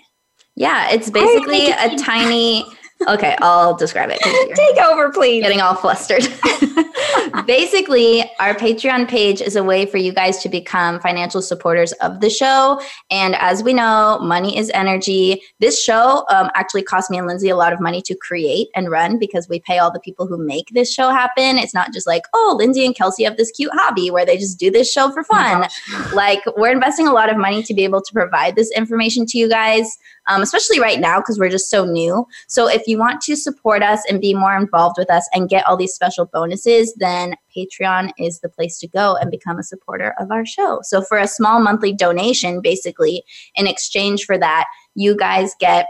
Yeah, 0.56 0.90
it's 0.92 1.10
basically 1.10 1.72
a 1.72 1.96
tiny 1.98 2.66
okay, 3.08 3.36
I'll 3.42 3.76
describe 3.76 4.10
it. 4.12 4.20
Take 4.56 4.86
over, 4.86 5.12
please. 5.12 5.42
Getting 5.42 5.62
all 5.62 5.76
flustered. 5.76 6.22
Basically, 7.46 8.30
our 8.40 8.54
Patreon 8.54 9.08
page 9.08 9.42
is 9.42 9.56
a 9.56 9.64
way 9.64 9.86
for 9.86 9.98
you 9.98 10.12
guys 10.14 10.42
to 10.44 10.50
become 10.50 11.00
financial 11.00 11.42
supporters 11.42 11.92
of 11.94 12.20
the 12.22 12.30
show. 12.30 12.82
And 13.10 13.36
as 13.36 13.64
we 13.64 13.74
know, 13.74 14.20
money 14.22 14.58
is 14.58 14.70
energy. 14.74 15.42
This 15.60 15.82
show 15.82 16.26
um, 16.30 16.50
actually 16.56 16.84
cost 16.84 17.10
me 17.10 17.18
and 17.18 17.28
Lynnsey 17.28 17.52
a 17.52 17.56
lot 17.56 17.74
of 17.74 17.80
money 17.80 18.02
to 18.04 18.16
create 18.16 18.68
and 18.76 18.90
run 18.90 19.18
because 19.18 19.48
we 19.50 19.60
pay 19.60 19.80
all 19.80 19.92
the 19.92 20.00
people 20.00 20.28
who 20.28 20.38
make 20.38 20.70
this 20.72 20.94
show 20.94 21.10
happen. 21.10 21.58
It's 21.58 21.74
not 21.74 21.94
just 21.94 22.08
like, 22.08 22.24
oh, 22.34 22.58
Lynnsey 22.60 22.86
and 22.86 22.96
Kelsey 22.96 23.24
have 23.24 23.38
this 23.38 23.52
cute 23.52 23.72
hobby 23.74 24.12
where 24.12 24.26
they 24.26 24.38
just 24.38 24.60
do 24.60 24.70
this 24.72 24.92
show 24.92 25.12
for 25.12 25.24
fun. 25.24 25.68
Oh 25.94 26.12
like, 26.14 26.42
we're 26.58 26.72
investing 26.72 27.08
a 27.08 27.14
lot 27.14 27.30
of 27.30 27.38
money 27.38 27.64
to 27.64 27.74
be 27.74 27.84
able 27.84 28.02
to 28.02 28.14
provide 28.14 28.56
this 28.56 28.72
information 28.72 29.26
to 29.28 29.38
you 29.38 29.50
guys 29.50 29.98
um, 30.28 30.42
especially 30.42 30.80
right 30.80 31.00
now 31.00 31.20
because 31.20 31.40
we're 31.40 31.50
just 31.50 31.70
so 31.70 31.86
new. 31.86 32.26
So 32.48 32.68
if 32.68 32.88
you 32.88 32.98
want 32.98 33.22
to 33.22 33.36
support 33.36 33.84
us 33.84 34.02
and 34.10 34.22
be 34.22 34.34
more 34.34 34.56
involved 34.56 34.96
with 34.98 35.10
us 35.10 35.28
and 35.34 35.50
get 35.50 35.66
all 35.66 35.78
these 35.78 35.94
special 35.94 36.26
bonuses, 36.26 36.94
then 36.98 37.36
Patreon 37.56 38.12
is 38.18 38.40
the 38.40 38.50
place 38.50 38.80
to 38.80 38.88
go 38.88 39.16
and 39.16 39.32
become 39.32 39.58
a 39.58 39.64
supporter 39.64 40.14
of 40.20 40.32
our 40.32 40.46
show. 40.46 40.80
So 40.84 41.02
for 41.02 41.18
a 41.18 41.28
small 41.28 41.60
monthly 41.60 41.94
donation, 41.94 42.62
basically, 42.62 43.24
in 43.56 43.68
exchange 43.68 44.26
for 44.26 44.38
that, 44.38 44.66
you 44.96 45.16
guys 45.16 45.56
get 45.60 45.88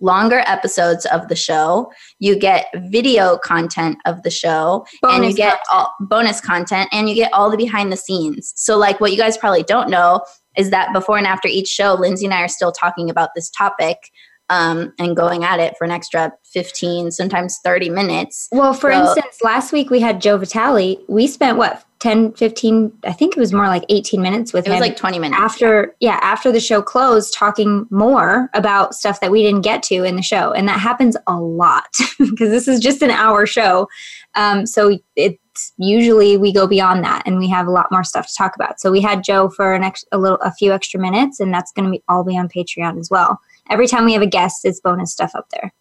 longer 0.00 0.42
episodes 0.46 1.06
of 1.06 1.28
the 1.28 1.36
show. 1.36 1.92
You 2.18 2.36
get 2.36 2.66
video 2.90 3.38
content 3.38 3.98
of 4.04 4.22
the 4.22 4.30
show, 4.30 4.84
bonus 5.00 5.16
and 5.16 5.24
you 5.26 5.34
get 5.34 5.60
all, 5.72 5.94
bonus 6.00 6.40
content, 6.40 6.88
and 6.92 7.08
you 7.08 7.14
get 7.14 7.32
all 7.32 7.50
the 7.50 7.56
behind 7.56 7.92
the 7.92 7.96
scenes. 7.96 8.52
So, 8.56 8.76
like 8.76 9.00
what 9.00 9.12
you 9.12 9.18
guys 9.18 9.38
probably 9.38 9.62
don't 9.62 9.90
know 9.90 10.22
is 10.56 10.70
that 10.70 10.92
before 10.92 11.18
and 11.18 11.26
after 11.26 11.48
each 11.48 11.68
show, 11.68 11.96
Lynnsey 11.96 12.24
and 12.24 12.34
I 12.34 12.42
are 12.42 12.48
still 12.48 12.72
talking 12.72 13.10
about 13.10 13.30
this 13.34 13.50
topic 13.50 14.10
um, 14.52 14.92
and 14.98 15.16
going 15.16 15.44
at 15.44 15.60
it 15.60 15.74
for 15.78 15.84
an 15.84 15.90
extra 15.90 16.32
15, 16.52 17.10
sometimes 17.10 17.58
30 17.64 17.88
minutes. 17.88 18.48
Well, 18.52 18.74
for 18.74 18.92
so, 18.92 19.00
instance, 19.00 19.38
last 19.42 19.72
week 19.72 19.88
we 19.88 20.00
had 20.00 20.20
Joe 20.20 20.36
Vitale. 20.36 20.98
We 21.08 21.26
spent 21.26 21.56
what, 21.56 21.84
10, 22.00 22.32
15, 22.34 22.92
I 23.04 23.12
think 23.12 23.36
it 23.36 23.40
was 23.40 23.52
more 23.52 23.68
like 23.68 23.84
18 23.88 24.20
minutes 24.20 24.52
with 24.52 24.66
it 24.66 24.68
him. 24.68 24.74
It 24.74 24.80
was 24.80 24.88
like 24.88 24.96
20 24.96 25.20
minutes. 25.20 25.40
After, 25.40 25.94
yeah. 26.00 26.14
yeah, 26.14 26.18
after 26.20 26.52
the 26.52 26.60
show 26.60 26.82
closed, 26.82 27.32
talking 27.32 27.86
more 27.90 28.50
about 28.52 28.94
stuff 28.94 29.20
that 29.20 29.30
we 29.30 29.42
didn't 29.42 29.62
get 29.62 29.82
to 29.84 30.02
in 30.02 30.16
the 30.16 30.22
show. 30.22 30.52
And 30.52 30.68
that 30.68 30.80
happens 30.80 31.16
a 31.26 31.36
lot 31.36 31.86
because 32.18 32.50
this 32.50 32.68
is 32.68 32.78
just 32.80 33.02
an 33.02 33.10
hour 33.10 33.46
show. 33.46 33.88
Um, 34.34 34.66
so 34.66 34.98
it, 35.16 35.38
usually 35.76 36.36
we 36.36 36.52
go 36.52 36.66
beyond 36.66 37.04
that 37.04 37.22
and 37.26 37.38
we 37.38 37.48
have 37.48 37.66
a 37.66 37.70
lot 37.70 37.90
more 37.90 38.04
stuff 38.04 38.26
to 38.26 38.34
talk 38.34 38.54
about. 38.54 38.80
So 38.80 38.90
we 38.90 39.00
had 39.00 39.24
Joe 39.24 39.48
for 39.48 39.74
an 39.74 39.84
ex- 39.84 40.04
a 40.12 40.18
little 40.18 40.38
a 40.38 40.52
few 40.52 40.72
extra 40.72 41.00
minutes 41.00 41.40
and 41.40 41.52
that's 41.52 41.72
going 41.72 41.86
to 41.86 41.90
be 41.90 42.02
all 42.08 42.24
be 42.24 42.36
on 42.36 42.48
Patreon 42.48 42.98
as 42.98 43.10
well. 43.10 43.38
Every 43.70 43.86
time 43.86 44.04
we 44.04 44.12
have 44.12 44.22
a 44.22 44.26
guest, 44.26 44.64
it's 44.64 44.80
bonus 44.80 45.12
stuff 45.12 45.32
up 45.34 45.46
there. 45.50 45.72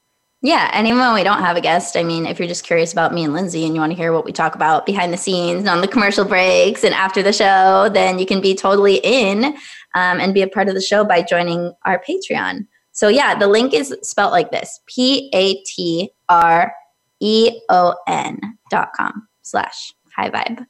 Yeah, 0.44 0.72
and 0.74 0.88
even 0.88 1.00
when 1.00 1.14
we 1.14 1.24
don't 1.24 1.42
have 1.42 1.56
a 1.56 1.62
guest, 1.62 1.96
I 1.96 2.04
mean, 2.04 2.26
if 2.26 2.40
you're 2.40 2.48
just 2.48 2.64
curious 2.64 2.92
about 2.92 3.14
me 3.14 3.24
and 3.24 3.34
Lynnsey 3.34 3.64
and 3.64 3.76
you 3.76 3.80
want 3.80 3.92
to 3.92 3.98
hear 3.98 4.12
what 4.12 4.26
we 4.26 4.32
talk 4.32 4.56
about 4.56 4.88
behind 4.88 5.14
the 5.14 5.18
scenes 5.18 5.60
and 5.60 5.70
on 5.70 5.82
the 5.82 5.88
commercial 5.88 6.26
breaks 6.26 6.84
and 6.84 6.96
after 6.96 7.22
the 7.22 7.32
show, 7.32 7.90
then 7.94 8.18
you 8.18 8.26
can 8.26 8.42
be 8.42 8.56
totally 8.56 8.96
in 9.04 9.46
um, 9.94 10.20
and 10.20 10.34
be 10.34 10.42
a 10.42 10.48
part 10.48 10.68
of 10.68 10.74
the 10.74 10.82
show 10.82 11.04
by 11.04 11.22
joining 11.22 11.72
our 11.86 12.02
Patreon. 12.04 12.66
So 12.92 13.08
yeah, 13.08 13.38
the 13.38 13.48
link 13.48 13.74
is 13.74 13.96
spelled 14.02 14.32
like 14.32 14.50
this: 14.50 14.80
P 14.88 15.30
A 15.34 15.62
T 15.64 16.10
R 16.28 16.74
E 17.20 17.62
O 17.70 17.96
N 18.08 18.40
dot 18.72 18.90
com 18.98 19.28
slash 19.42 19.94
high 20.16 20.30
vibe 20.30 20.66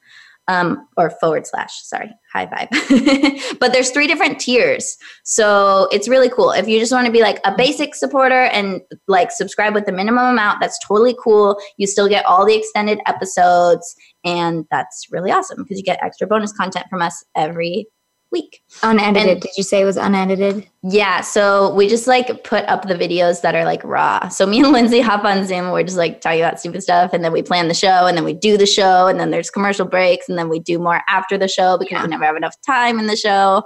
um, 0.47 0.87
or 0.97 1.09
forward 1.09 1.47
slash, 1.47 1.71
sorry, 1.83 2.09
high 2.31 2.45
vibe. 2.45 3.57
but 3.59 3.71
there's 3.71 3.91
three 3.91 4.07
different 4.07 4.39
tiers. 4.39 4.97
So 5.23 5.87
it's 5.91 6.07
really 6.07 6.29
cool. 6.29 6.51
If 6.51 6.67
you 6.67 6.79
just 6.79 6.91
want 6.91 7.05
to 7.05 7.11
be 7.11 7.21
like 7.21 7.39
a 7.45 7.55
basic 7.55 7.95
supporter 7.95 8.43
and 8.45 8.81
like 9.07 9.31
subscribe 9.31 9.73
with 9.73 9.85
the 9.85 9.91
minimum 9.91 10.25
amount, 10.25 10.59
that's 10.59 10.79
totally 10.85 11.15
cool. 11.23 11.59
You 11.77 11.87
still 11.87 12.09
get 12.09 12.25
all 12.25 12.45
the 12.45 12.55
extended 12.55 12.99
episodes. 13.05 13.95
And 14.25 14.65
that's 14.71 15.07
really 15.11 15.31
awesome 15.31 15.63
because 15.63 15.77
you 15.77 15.83
get 15.83 16.03
extra 16.03 16.27
bonus 16.27 16.51
content 16.51 16.87
from 16.89 17.01
us 17.01 17.23
every 17.35 17.87
week. 18.31 18.61
Unedited. 18.83 19.29
And, 19.29 19.41
Did 19.41 19.51
you 19.57 19.63
say 19.63 19.81
it 19.81 19.85
was 19.85 19.97
unedited? 19.97 20.67
Yeah. 20.83 21.21
So 21.21 21.73
we 21.75 21.87
just 21.87 22.07
like 22.07 22.43
put 22.43 22.65
up 22.65 22.87
the 22.87 22.95
videos 22.95 23.41
that 23.41 23.55
are 23.55 23.65
like 23.65 23.83
raw. 23.83 24.29
So 24.29 24.45
me 24.45 24.59
and 24.59 24.67
Lynnsey 24.75 25.01
hop 25.01 25.23
on 25.23 25.45
Zoom. 25.45 25.71
We're 25.71 25.83
just 25.83 25.97
like 25.97 26.21
talking 26.21 26.41
about 26.41 26.59
stupid 26.59 26.81
stuff. 26.81 27.13
And 27.13 27.23
then 27.23 27.31
we 27.31 27.41
plan 27.41 27.67
the 27.67 27.73
show 27.73 28.07
and 28.07 28.17
then 28.17 28.23
we 28.23 28.33
do 28.33 28.57
the 28.57 28.65
show. 28.65 29.07
And 29.07 29.19
then 29.19 29.31
there's 29.31 29.49
commercial 29.49 29.85
breaks. 29.85 30.29
And 30.29 30.37
then 30.37 30.49
we 30.49 30.59
do 30.59 30.79
more 30.79 31.01
after 31.07 31.37
the 31.37 31.47
show 31.47 31.77
because 31.77 31.97
yeah. 31.97 32.03
we 32.03 32.09
never 32.09 32.25
have 32.25 32.35
enough 32.35 32.55
time 32.65 32.99
in 32.99 33.07
the 33.07 33.15
show. 33.15 33.63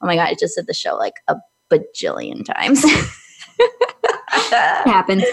Oh 0.00 0.06
my 0.06 0.16
God. 0.16 0.28
I 0.28 0.34
just 0.38 0.54
said 0.54 0.66
the 0.66 0.74
show 0.74 0.96
like 0.96 1.14
a 1.28 1.36
bajillion 1.70 2.44
times. 2.44 2.84
happens. 4.50 5.24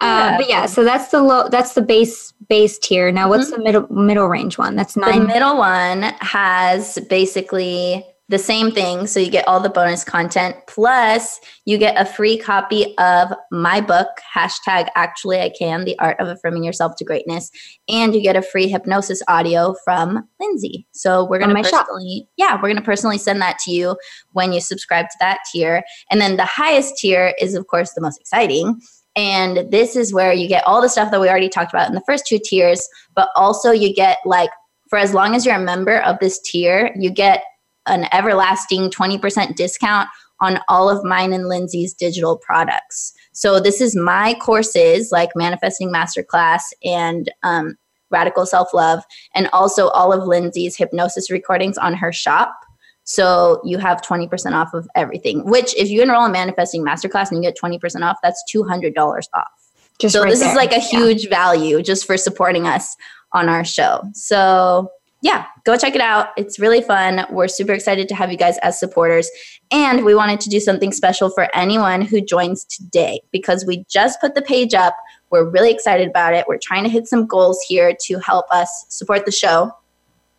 Uh, 0.00 0.36
but 0.36 0.48
yeah, 0.48 0.66
so 0.66 0.84
that's 0.84 1.10
the 1.10 1.22
low. 1.22 1.48
That's 1.48 1.74
the 1.74 1.82
base 1.82 2.32
base 2.48 2.78
tier. 2.78 3.12
Now, 3.12 3.28
what's 3.28 3.50
mm-hmm. 3.50 3.58
the 3.58 3.64
middle 3.64 3.92
middle 3.92 4.28
range 4.28 4.58
one? 4.58 4.76
That's 4.76 4.96
nine. 4.96 5.20
The 5.20 5.26
middle 5.26 5.56
one 5.56 6.02
has 6.20 6.98
basically 7.08 8.04
the 8.30 8.38
same 8.38 8.70
thing. 8.70 9.08
So 9.08 9.18
you 9.18 9.28
get 9.28 9.46
all 9.48 9.58
the 9.58 9.68
bonus 9.68 10.04
content, 10.04 10.54
plus 10.68 11.40
you 11.64 11.76
get 11.78 12.00
a 12.00 12.04
free 12.04 12.38
copy 12.38 12.96
of 12.96 13.32
my 13.50 13.80
book, 13.80 14.06
hashtag 14.34 14.88
actually 14.94 15.40
I 15.40 15.50
can, 15.50 15.84
the 15.84 15.98
art 15.98 16.18
of 16.20 16.28
affirming 16.28 16.62
yourself 16.62 16.94
to 16.98 17.04
greatness. 17.04 17.50
And 17.88 18.14
you 18.14 18.22
get 18.22 18.36
a 18.36 18.42
free 18.42 18.68
hypnosis 18.68 19.20
audio 19.26 19.74
from 19.84 20.28
Lynnsey. 20.40 20.86
So 20.92 21.24
we're 21.24 21.40
gonna 21.40 21.54
personally, 21.54 22.20
shop. 22.20 22.28
yeah, 22.36 22.54
we're 22.54 22.68
gonna 22.68 22.82
personally 22.82 23.18
send 23.18 23.42
that 23.42 23.58
to 23.64 23.72
you 23.72 23.96
when 24.30 24.52
you 24.52 24.60
subscribe 24.60 25.06
to 25.06 25.16
that 25.18 25.40
tier. 25.52 25.82
And 26.08 26.20
then 26.20 26.36
the 26.36 26.44
highest 26.44 26.98
tier 26.98 27.34
is 27.40 27.54
of 27.54 27.66
course 27.66 27.94
the 27.94 28.00
most 28.00 28.20
exciting. 28.20 28.80
And 29.16 29.68
this 29.72 29.96
is 29.96 30.14
where 30.14 30.32
you 30.32 30.46
get 30.46 30.62
all 30.68 30.80
the 30.80 30.88
stuff 30.88 31.10
that 31.10 31.20
we 31.20 31.28
already 31.28 31.48
talked 31.48 31.72
about 31.72 31.88
in 31.88 31.96
the 31.96 32.02
first 32.06 32.26
two 32.28 32.38
tiers, 32.38 32.88
but 33.16 33.28
also 33.34 33.72
you 33.72 33.92
get 33.92 34.18
like 34.24 34.50
for 34.88 34.98
as 34.98 35.14
long 35.14 35.34
as 35.34 35.44
you're 35.46 35.56
a 35.56 35.60
member 35.60 35.98
of 36.02 36.18
this 36.20 36.40
tier, 36.40 36.92
you 36.96 37.10
get 37.10 37.42
an 37.86 38.06
everlasting 38.12 38.90
20% 38.90 39.54
discount 39.56 40.08
on 40.40 40.58
all 40.68 40.88
of 40.88 41.04
mine 41.04 41.32
and 41.32 41.44
Lynnsey's 41.44 41.92
digital 41.92 42.36
products. 42.36 43.12
So 43.32 43.60
this 43.60 43.80
is 43.80 43.94
my 43.94 44.34
courses 44.34 45.10
like 45.12 45.30
Manifesting 45.36 45.92
Masterclass 45.92 46.62
and 46.84 47.30
um, 47.42 47.76
Radical 48.10 48.46
Self 48.46 48.74
Love, 48.74 49.02
and 49.34 49.48
also 49.52 49.88
all 49.88 50.12
of 50.12 50.22
Lynnsey's 50.22 50.76
hypnosis 50.76 51.30
recordings 51.30 51.78
on 51.78 51.94
her 51.94 52.12
shop. 52.12 52.54
So 53.04 53.60
you 53.64 53.78
have 53.78 54.02
20% 54.02 54.52
off 54.52 54.72
of 54.72 54.88
everything, 54.94 55.44
which 55.44 55.74
if 55.76 55.88
you 55.88 56.02
enroll 56.02 56.24
in 56.24 56.32
Manifesting 56.32 56.84
Masterclass 56.84 57.30
and 57.30 57.42
you 57.42 57.50
get 57.50 57.58
20% 57.60 58.02
off, 58.02 58.18
that's 58.22 58.42
$200 58.54 58.94
off. 59.34 59.46
Just 59.98 60.14
so 60.14 60.22
right 60.22 60.30
this 60.30 60.40
there. 60.40 60.50
is 60.50 60.56
like 60.56 60.72
a 60.72 60.78
huge 60.78 61.24
yeah. 61.24 61.30
value 61.30 61.82
just 61.82 62.06
for 62.06 62.16
supporting 62.16 62.66
us 62.66 62.96
on 63.32 63.48
our 63.48 63.64
show. 63.64 64.02
So 64.14 64.88
yeah, 65.22 65.46
go 65.64 65.76
check 65.76 65.94
it 65.94 66.00
out. 66.00 66.28
It's 66.36 66.58
really 66.58 66.80
fun. 66.80 67.26
We're 67.30 67.48
super 67.48 67.72
excited 67.72 68.08
to 68.08 68.14
have 68.14 68.30
you 68.32 68.38
guys 68.38 68.56
as 68.58 68.80
supporters. 68.80 69.30
And 69.70 70.04
we 70.04 70.14
wanted 70.14 70.40
to 70.40 70.48
do 70.48 70.60
something 70.60 70.92
special 70.92 71.28
for 71.30 71.54
anyone 71.54 72.00
who 72.00 72.20
joins 72.20 72.64
today 72.64 73.20
because 73.30 73.66
we 73.66 73.84
just 73.88 74.20
put 74.20 74.34
the 74.34 74.42
page 74.42 74.72
up. 74.72 74.96
We're 75.30 75.48
really 75.48 75.70
excited 75.70 76.08
about 76.08 76.32
it. 76.32 76.46
We're 76.48 76.58
trying 76.58 76.84
to 76.84 76.90
hit 76.90 77.06
some 77.06 77.26
goals 77.26 77.60
here 77.68 77.94
to 78.00 78.18
help 78.20 78.46
us 78.50 78.86
support 78.88 79.26
the 79.26 79.32
show. 79.32 79.72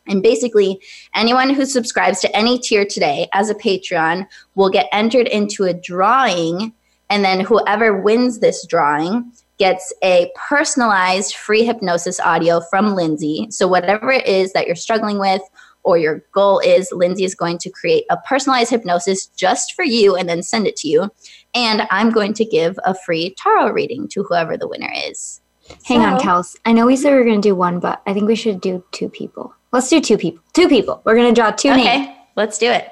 And 0.07 0.23
basically, 0.23 0.81
anyone 1.13 1.51
who 1.51 1.65
subscribes 1.65 2.19
to 2.21 2.35
any 2.35 2.57
tier 2.57 2.83
today 2.83 3.27
as 3.33 3.51
a 3.51 3.55
Patreon 3.55 4.27
will 4.55 4.69
get 4.69 4.89
entered 4.91 5.27
into 5.27 5.65
a 5.65 5.75
drawing. 5.75 6.73
And 7.11 7.23
then 7.23 7.39
whoever 7.41 8.01
wins 8.01 8.39
this 8.39 8.65
drawing 8.65 9.31
gets 9.61 9.93
a 10.03 10.27
personalized 10.35 11.35
free 11.35 11.63
hypnosis 11.63 12.19
audio 12.19 12.61
from 12.61 12.95
Lynnsey. 12.95 13.53
So, 13.53 13.67
whatever 13.67 14.11
it 14.11 14.25
is 14.25 14.53
that 14.53 14.65
you're 14.65 14.75
struggling 14.75 15.19
with 15.19 15.43
or 15.83 15.99
your 15.99 16.23
goal 16.33 16.57
is, 16.65 16.89
Lynnsey 16.91 17.25
is 17.25 17.35
going 17.35 17.59
to 17.59 17.69
create 17.69 18.05
a 18.09 18.17
personalized 18.27 18.71
hypnosis 18.71 19.27
just 19.27 19.73
for 19.73 19.85
you 19.85 20.15
and 20.15 20.27
then 20.27 20.41
send 20.41 20.65
it 20.65 20.75
to 20.77 20.87
you. 20.87 21.11
And 21.53 21.83
I'm 21.91 22.09
going 22.09 22.33
to 22.33 22.43
give 22.43 22.79
a 22.85 22.95
free 23.05 23.35
tarot 23.37 23.69
reading 23.71 24.07
to 24.09 24.23
whoever 24.23 24.57
the 24.57 24.67
winner 24.67 24.91
is. 24.95 25.41
Hang 25.85 25.99
so, 25.99 26.05
on, 26.05 26.19
Kels. 26.19 26.55
I 26.65 26.73
know 26.73 26.87
we 26.87 26.95
said 26.95 27.11
we 27.11 27.19
are 27.19 27.23
going 27.23 27.39
to 27.39 27.47
do 27.47 27.55
one, 27.55 27.79
but 27.79 28.01
I 28.07 28.15
think 28.15 28.27
we 28.27 28.35
should 28.35 28.61
do 28.61 28.83
two 28.91 29.09
people. 29.09 29.53
Let's 29.71 29.89
do 29.89 30.01
two 30.01 30.17
people. 30.17 30.43
Two 30.53 30.69
people. 30.69 31.03
We're 31.05 31.15
going 31.15 31.33
to 31.33 31.39
draw 31.39 31.51
two 31.51 31.69
okay, 31.69 31.83
names. 31.83 32.07
Okay, 32.07 32.17
let's 32.35 32.57
do 32.57 32.71
it. 32.71 32.89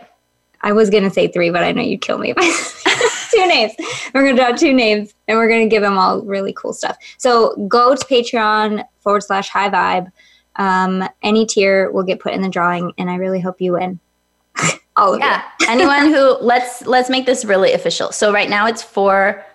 I 0.62 0.74
was 0.74 0.92
going 0.92 1.04
to 1.04 1.10
say 1.10 1.30
three, 1.30 1.50
but 1.50 1.64
I 1.64 1.72
know 1.72 1.82
you'd 1.82 2.02
kill 2.02 2.20
me 2.20 2.34
two 3.42 3.48
names. 3.48 3.74
We're 4.14 4.24
going 4.24 4.36
to 4.36 4.42
draw 4.42 4.52
two 4.56 4.74
names 4.74 5.14
and 5.28 5.38
we're 5.38 5.48
going 5.48 5.68
to 5.68 5.74
give 5.74 5.82
them 5.82 5.98
all 5.98 6.22
really 6.22 6.54
cool 6.54 6.74
stuff. 6.74 6.98
So 7.18 7.56
go 7.68 7.96
to 7.96 8.06
Patreon 8.06 8.84
forward 9.00 9.24
slash 9.24 9.50
high 9.50 9.70
vibe. 9.70 10.12
Um, 10.56 11.08
any 11.24 11.46
tier 11.46 11.92
will 11.92 12.04
get 12.04 12.20
put 12.20 12.34
in 12.34 12.42
the 12.42 12.50
drawing, 12.50 12.92
and 12.98 13.10
I 13.10 13.16
really 13.16 13.40
hope 13.40 13.62
you 13.62 13.74
win. 13.74 14.00
all 14.98 15.14
of 15.14 15.20
yeah. 15.20 15.44
Anyone 15.68 16.08
who 16.08 16.38
let's 16.42 16.86
let's 16.86 17.10
make 17.10 17.26
this 17.26 17.46
really 17.46 17.74
official. 17.74 18.12
So 18.12 18.34
right 18.34 18.50
now 18.50 18.68
it's 18.68 18.84
for 18.84 19.46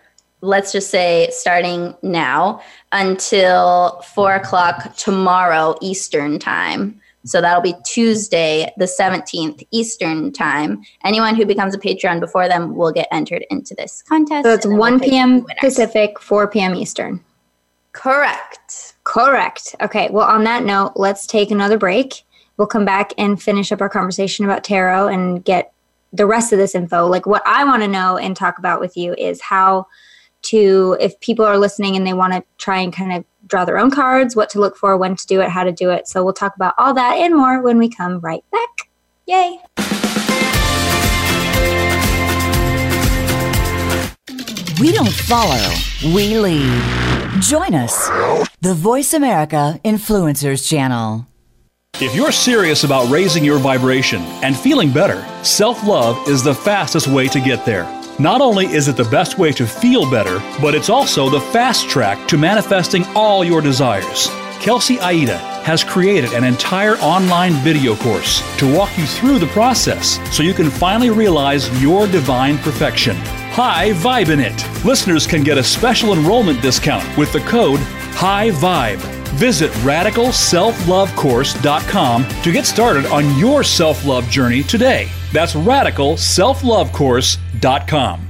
let's 0.40 0.72
just 0.72 0.90
say 0.90 1.28
starting 1.30 1.94
now 2.02 2.60
until 2.92 4.02
four 4.14 4.34
o'clock 4.34 4.94
tomorrow 4.96 5.76
Eastern 5.80 6.38
time. 6.38 7.00
So 7.24 7.40
that'll 7.40 7.62
be 7.62 7.74
Tuesday, 7.86 8.70
the 8.76 8.84
17th 8.84 9.66
Eastern 9.70 10.32
time. 10.32 10.82
Anyone 11.04 11.34
who 11.34 11.46
becomes 11.46 11.74
a 11.74 11.78
Patreon 11.78 12.20
before 12.20 12.48
them 12.48 12.76
will 12.76 12.92
get 12.92 13.08
entered 13.10 13.44
into 13.50 13.74
this 13.74 14.02
contest. 14.02 14.44
So 14.44 14.52
it's 14.52 14.66
1 14.66 15.00
p.m. 15.00 15.46
Pacific, 15.58 16.20
4 16.20 16.48
p.m. 16.48 16.74
Eastern. 16.74 17.24
Correct. 17.92 18.94
Correct. 19.04 19.74
Okay. 19.80 20.08
Well, 20.10 20.26
on 20.26 20.44
that 20.44 20.64
note, 20.64 20.92
let's 20.96 21.26
take 21.26 21.50
another 21.50 21.78
break. 21.78 22.24
We'll 22.56 22.66
come 22.66 22.84
back 22.84 23.12
and 23.16 23.40
finish 23.40 23.72
up 23.72 23.80
our 23.80 23.88
conversation 23.88 24.44
about 24.44 24.62
tarot 24.62 25.08
and 25.08 25.44
get 25.44 25.72
the 26.12 26.26
rest 26.26 26.52
of 26.52 26.58
this 26.58 26.74
info. 26.74 27.06
Like, 27.06 27.26
what 27.26 27.42
I 27.46 27.64
want 27.64 27.82
to 27.82 27.88
know 27.88 28.16
and 28.16 28.36
talk 28.36 28.58
about 28.58 28.80
with 28.80 28.96
you 28.96 29.14
is 29.14 29.40
how 29.40 29.86
to, 30.44 30.96
if 31.00 31.18
people 31.20 31.44
are 31.44 31.58
listening 31.58 31.96
and 31.96 32.06
they 32.06 32.14
want 32.14 32.32
to 32.32 32.44
try 32.58 32.78
and 32.78 32.92
kind 32.92 33.12
of 33.12 33.24
draw 33.46 33.64
their 33.64 33.78
own 33.78 33.90
cards, 33.90 34.34
what 34.34 34.48
to 34.50 34.60
look 34.60 34.76
for, 34.76 34.96
when 34.96 35.16
to 35.16 35.26
do 35.26 35.40
it, 35.40 35.48
how 35.48 35.64
to 35.64 35.72
do 35.72 35.90
it. 35.90 36.08
So 36.08 36.24
we'll 36.24 36.32
talk 36.32 36.56
about 36.56 36.74
all 36.78 36.94
that 36.94 37.16
and 37.18 37.34
more 37.34 37.62
when 37.62 37.78
we 37.78 37.88
come 37.88 38.20
right 38.20 38.44
back. 38.50 38.90
Yay! 39.26 39.58
We 44.80 44.92
don't 44.92 45.12
follow, 45.12 45.72
we 46.14 46.36
lead. 46.36 46.82
Join 47.40 47.74
us, 47.74 48.08
the 48.60 48.74
VoiceAmerica 48.74 49.80
Influencers 49.82 50.68
Channel. 50.68 51.26
If 52.00 52.14
you're 52.14 52.32
serious 52.32 52.82
about 52.82 53.08
raising 53.08 53.44
your 53.44 53.58
vibration 53.58 54.20
and 54.42 54.56
feeling 54.56 54.92
better, 54.92 55.24
self 55.44 55.86
love 55.86 56.28
is 56.28 56.42
the 56.42 56.54
fastest 56.54 57.06
way 57.06 57.28
to 57.28 57.40
get 57.40 57.64
there. 57.64 58.03
Not 58.18 58.40
only 58.40 58.66
is 58.66 58.86
it 58.86 58.96
the 58.96 59.04
best 59.04 59.38
way 59.38 59.50
to 59.52 59.66
feel 59.66 60.08
better, 60.08 60.38
but 60.60 60.72
it's 60.72 60.88
also 60.88 61.28
the 61.28 61.40
fast 61.40 61.88
track 61.88 62.28
to 62.28 62.38
manifesting 62.38 63.04
all 63.16 63.44
your 63.44 63.60
desires. 63.60 64.28
Kelsey 64.60 65.00
Aida 65.00 65.36
has 65.64 65.82
created 65.82 66.32
an 66.32 66.44
entire 66.44 66.94
online 66.98 67.54
video 67.54 67.96
course 67.96 68.40
to 68.58 68.72
walk 68.72 68.96
you 68.96 69.04
through 69.04 69.40
the 69.40 69.48
process 69.48 70.20
so 70.34 70.44
you 70.44 70.54
can 70.54 70.70
finally 70.70 71.10
realize 71.10 71.68
your 71.82 72.06
divine 72.06 72.56
perfection. 72.58 73.16
High 73.50 73.90
Vibin' 73.94 74.38
it. 74.38 74.84
Listeners 74.84 75.26
can 75.26 75.42
get 75.42 75.58
a 75.58 75.64
special 75.64 76.12
enrollment 76.12 76.62
discount 76.62 77.04
with 77.18 77.32
the 77.32 77.40
code 77.40 77.80
High 78.14 78.50
Vibe. 78.50 79.23
Visit 79.34 79.70
radicalselflovecourse.com 79.82 82.26
to 82.42 82.52
get 82.52 82.66
started 82.66 83.06
on 83.06 83.38
your 83.38 83.64
self 83.64 84.04
love 84.04 84.28
journey 84.28 84.62
today. 84.62 85.08
That's 85.32 85.54
radicalselflovecourse.com. 85.54 88.20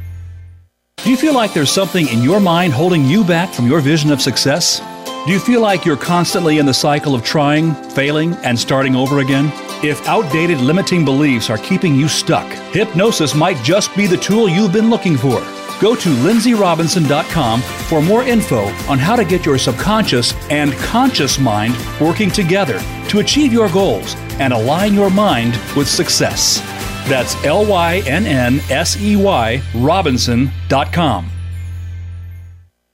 Do 0.97 1.11
you 1.11 1.17
feel 1.19 1.35
like 1.35 1.53
there's 1.53 1.71
something 1.71 2.09
in 2.09 2.23
your 2.23 2.41
mind 2.41 2.73
holding 2.73 3.05
you 3.05 3.23
back 3.25 3.53
from 3.53 3.67
your 3.67 3.81
vision 3.81 4.11
of 4.11 4.23
success? 4.23 4.81
Do 5.27 5.33
you 5.33 5.39
feel 5.39 5.61
like 5.61 5.85
you're 5.85 5.99
constantly 5.99 6.57
in 6.59 6.67
the 6.67 6.73
cycle 6.73 7.15
of 7.15 7.23
trying, 7.23 7.75
failing, 7.91 8.33
and 8.37 8.59
starting 8.59 8.97
over 8.97 9.19
again? 9.21 9.53
If 9.83 10.09
outdated 10.09 10.63
limiting 10.63 11.05
beliefs 11.05 11.51
are 11.51 11.59
keeping 11.59 11.95
you 11.95 12.09
stuck, 12.09 12.51
hypnosis 12.73 13.35
might 13.35 13.63
just 13.63 13.95
be 13.95 14.07
the 14.07 14.17
tool 14.17 14.49
you've 14.49 14.73
been 14.73 14.89
looking 14.89 15.19
for. 15.19 15.43
Go 15.81 15.95
to 15.97 16.09
lynnseyrobinson.com 16.09 17.61
for 17.61 18.01
more 18.01 18.23
info 18.23 18.65
on 18.89 18.99
how 18.99 19.17
to 19.17 19.25
get 19.25 19.45
your 19.45 19.59
subconscious 19.59 20.35
and 20.51 20.73
conscious 20.75 21.39
mind 21.39 21.75
working 22.01 22.31
together 22.31 22.81
to 23.09 23.19
achieve 23.19 23.53
your 23.53 23.69
goals 23.71 24.15
and 24.39 24.53
align 24.53 24.95
your 24.95 25.11
mind 25.11 25.59
with 25.77 25.89
success. 25.89 26.61
That's 27.09 27.35
L 27.45 27.67
Y 27.67 28.03
N 28.07 28.27
N 28.27 28.61
S 28.71 28.97
E 29.01 29.17
Y 29.17 29.63
Robinson.com. 29.75 31.31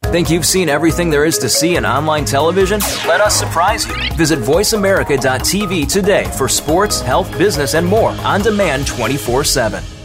Think 0.07 0.29
you've 0.29 0.47
seen 0.47 0.69
everything 0.69 1.09
there 1.09 1.25
is 1.25 1.39
to 1.39 1.49
see 1.49 1.77
in 1.77 1.87
online 1.87 2.25
television? 2.25 2.81
Let 3.07 3.21
us 3.21 3.39
surprise 3.39 3.87
you. 3.87 3.95
Visit 4.17 4.41
VoiceAmerica.tv 4.41 5.87
today 5.87 6.25
for 6.37 6.49
sports, 6.49 7.01
health, 7.01 7.31
business, 7.39 7.75
and 7.75 7.87
more 7.87 8.11
on 8.11 8.43
demand 8.43 8.89
24 8.89 9.45
7. 9.45 10.00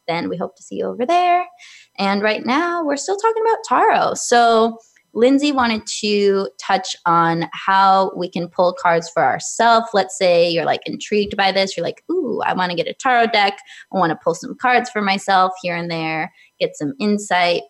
then 0.06 0.28
we 0.28 0.36
hope 0.36 0.54
to 0.56 0.62
see 0.62 0.76
you 0.76 0.86
over 0.86 1.04
there. 1.04 1.44
And 1.98 2.22
right 2.22 2.46
now, 2.46 2.84
we're 2.84 2.96
still 2.96 3.16
talking 3.16 3.42
about 3.42 3.64
tarot. 3.64 4.14
So 4.14 4.78
Lynnsey 5.12 5.52
wanted 5.52 5.84
to 6.00 6.48
touch 6.60 6.94
on 7.04 7.46
how 7.52 8.12
we 8.16 8.30
can 8.30 8.48
pull 8.48 8.76
cards 8.80 9.10
for 9.10 9.24
ourselves. 9.24 9.88
Let's 9.92 10.16
say 10.16 10.48
you're 10.48 10.64
like 10.64 10.82
intrigued 10.86 11.36
by 11.36 11.50
this. 11.50 11.76
You're 11.76 11.84
like, 11.84 12.04
ooh, 12.10 12.40
I 12.46 12.52
want 12.52 12.70
to 12.70 12.76
get 12.76 12.86
a 12.86 12.94
tarot 12.94 13.28
deck. 13.28 13.58
I 13.92 13.98
want 13.98 14.10
to 14.10 14.18
pull 14.22 14.36
some 14.36 14.54
cards 14.54 14.88
for 14.88 15.02
myself 15.02 15.52
here 15.62 15.74
and 15.74 15.90
there, 15.90 16.32
get 16.60 16.76
some 16.76 16.94
insight. 17.00 17.62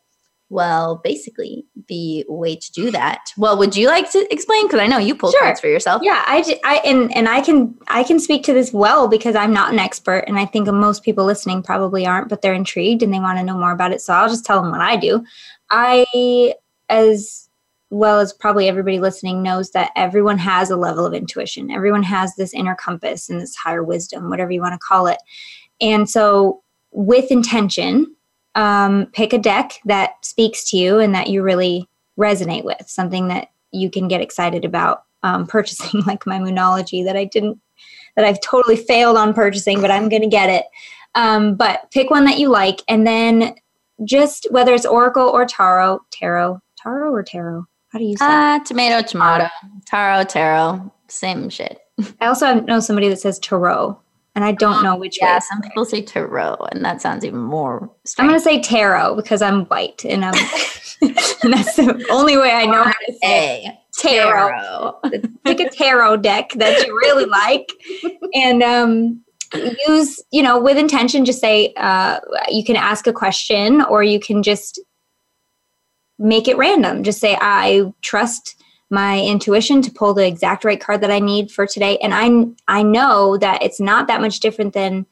Well, 0.50 0.96
basically, 0.96 1.64
the 1.86 2.26
way 2.28 2.56
to 2.56 2.72
do 2.72 2.90
that. 2.90 3.20
Well, 3.38 3.56
would 3.56 3.76
you 3.76 3.86
like 3.86 4.10
to 4.10 4.26
explain? 4.32 4.66
Because 4.66 4.80
I 4.80 4.88
know 4.88 4.98
you 4.98 5.14
pull 5.14 5.30
Sure. 5.30 5.40
cards 5.42 5.60
for 5.60 5.68
yourself. 5.68 6.02
Yeah, 6.04 6.24
I, 6.26 6.58
I 6.64 6.76
and 6.84 7.16
and 7.16 7.28
I 7.28 7.40
can 7.40 7.78
I 7.86 8.02
can 8.02 8.18
speak 8.18 8.42
to 8.44 8.52
this 8.52 8.72
well 8.72 9.06
because 9.06 9.36
I'm 9.36 9.52
not 9.52 9.72
an 9.72 9.78
expert, 9.78 10.24
and 10.26 10.40
I 10.40 10.46
think 10.46 10.66
most 10.66 11.04
people 11.04 11.24
listening 11.24 11.62
probably 11.62 12.04
aren't, 12.04 12.28
but 12.28 12.42
they're 12.42 12.52
intrigued 12.52 13.04
and 13.04 13.14
they 13.14 13.20
want 13.20 13.38
to 13.38 13.44
know 13.44 13.56
more 13.56 13.70
about 13.70 13.92
it. 13.92 14.00
So 14.00 14.12
I'll 14.12 14.28
just 14.28 14.44
tell 14.44 14.60
them 14.60 14.72
what 14.72 14.80
I 14.80 14.96
do. 14.96 15.24
I, 15.70 16.54
as 16.88 17.48
well 17.90 18.18
as 18.18 18.32
probably 18.32 18.68
everybody 18.68 18.98
listening, 18.98 19.44
knows 19.44 19.70
that 19.70 19.92
everyone 19.94 20.38
has 20.38 20.68
a 20.68 20.76
level 20.76 21.06
of 21.06 21.14
intuition. 21.14 21.70
Everyone 21.70 22.02
has 22.02 22.34
this 22.34 22.52
inner 22.52 22.74
compass 22.74 23.30
and 23.30 23.40
this 23.40 23.54
higher 23.54 23.84
wisdom, 23.84 24.28
whatever 24.28 24.50
you 24.50 24.60
want 24.60 24.74
to 24.74 24.78
call 24.78 25.06
it. 25.06 25.18
And 25.80 26.10
so, 26.10 26.62
with 26.90 27.30
intention, 27.30 28.16
um, 28.54 29.06
pick 29.12 29.32
a 29.32 29.38
deck 29.38 29.80
that 29.84 30.24
speaks 30.24 30.70
to 30.70 30.76
you 30.76 30.98
and 30.98 31.14
that 31.14 31.28
you 31.28 31.42
really 31.42 31.88
resonate 32.18 32.64
with, 32.64 32.88
something 32.88 33.28
that 33.28 33.50
you 33.72 33.90
can 33.90 34.08
get 34.08 34.20
excited 34.20 34.64
about 34.64 35.04
um, 35.22 35.46
purchasing, 35.48 36.00
like 36.02 36.26
my 36.26 36.38
Moonology 36.38 37.04
that 37.04 37.16
I 37.16 37.24
didn't, 37.24 37.60
that 38.16 38.24
I've 38.24 38.40
totally 38.40 38.76
failed 38.76 39.16
on 39.16 39.34
purchasing, 39.34 39.80
but 39.80 39.90
I'm 39.90 40.08
going 40.08 40.22
to 40.22 40.28
get 40.28 40.50
it. 40.50 40.66
Um, 41.14 41.56
but 41.56 41.90
pick 41.90 42.10
one 42.10 42.24
that 42.24 42.38
you 42.38 42.48
like, 42.48 42.82
and 42.88 43.06
then 43.06 43.54
just 44.04 44.46
whether 44.50 44.72
it's 44.74 44.86
Oracle 44.86 45.28
or 45.28 45.44
Tarot, 45.44 46.00
Tarot, 46.10 46.60
Tarot 46.76 47.12
or 47.12 47.22
Tarot. 47.22 47.66
How 47.88 47.98
do 47.98 48.04
you 48.04 48.16
say? 48.16 48.24
Ah, 48.24 48.60
tomato, 48.64 49.02
tomato, 49.06 49.48
taro, 49.84 50.22
taro, 50.22 50.92
same 51.08 51.50
shit. 51.50 51.80
I 52.20 52.26
also 52.26 52.60
know 52.60 52.78
somebody 52.78 53.08
that 53.08 53.18
says 53.18 53.40
Tarot, 53.40 53.98
and 54.34 54.44
I 54.44 54.52
don't 54.52 54.82
know 54.82 54.96
which 54.96 55.18
Yeah, 55.20 55.34
way. 55.34 55.40
some 55.40 55.60
people 55.62 55.84
say 55.84 56.02
tarot, 56.02 56.56
and 56.72 56.84
that 56.84 57.02
sounds 57.02 57.24
even 57.24 57.40
more. 57.40 57.90
I'm 58.18 58.26
going 58.28 58.38
to 58.38 58.42
say 58.44 58.60
Tarot 58.60 59.16
because 59.16 59.42
I'm 59.42 59.64
white, 59.66 60.04
and 60.04 60.24
I'm, 60.24 60.34
and 61.02 61.52
that's 61.52 61.76
the 61.76 62.06
only 62.10 62.36
way 62.36 62.52
I 62.52 62.66
know 62.66 62.84
how 62.84 62.92
to 62.92 63.12
say 63.22 63.64
it. 63.64 63.68
A 63.68 64.02
Tarot. 64.02 65.00
pick 65.44 65.60
a 65.60 65.68
tarot 65.68 66.18
deck 66.18 66.50
that 66.54 66.86
you 66.86 66.96
really 66.96 67.24
like 67.26 67.68
and 68.34 68.62
um, 68.62 69.20
use 69.88 70.22
you 70.30 70.42
know 70.42 70.58
with 70.60 70.78
intention 70.78 71.24
just 71.24 71.40
say 71.40 71.74
uh, 71.76 72.20
you 72.48 72.64
can 72.64 72.76
ask 72.76 73.06
a 73.06 73.12
question 73.12 73.82
or 73.82 74.02
you 74.02 74.20
can 74.20 74.42
just 74.42 74.80
make 76.18 76.46
it 76.48 76.56
random 76.56 77.02
just 77.02 77.18
say 77.20 77.36
i 77.40 77.82
trust 78.00 78.59
my 78.90 79.20
intuition 79.20 79.80
to 79.82 79.90
pull 79.90 80.14
the 80.14 80.26
exact 80.26 80.64
right 80.64 80.80
card 80.80 81.00
that 81.00 81.10
i 81.10 81.18
need 81.18 81.50
for 81.50 81.66
today 81.66 81.96
and 81.98 82.12
i 82.14 82.28
i 82.68 82.82
know 82.82 83.36
that 83.36 83.62
it's 83.62 83.80
not 83.80 84.06
that 84.06 84.20
much 84.20 84.40
different 84.40 84.72
than 84.72 85.06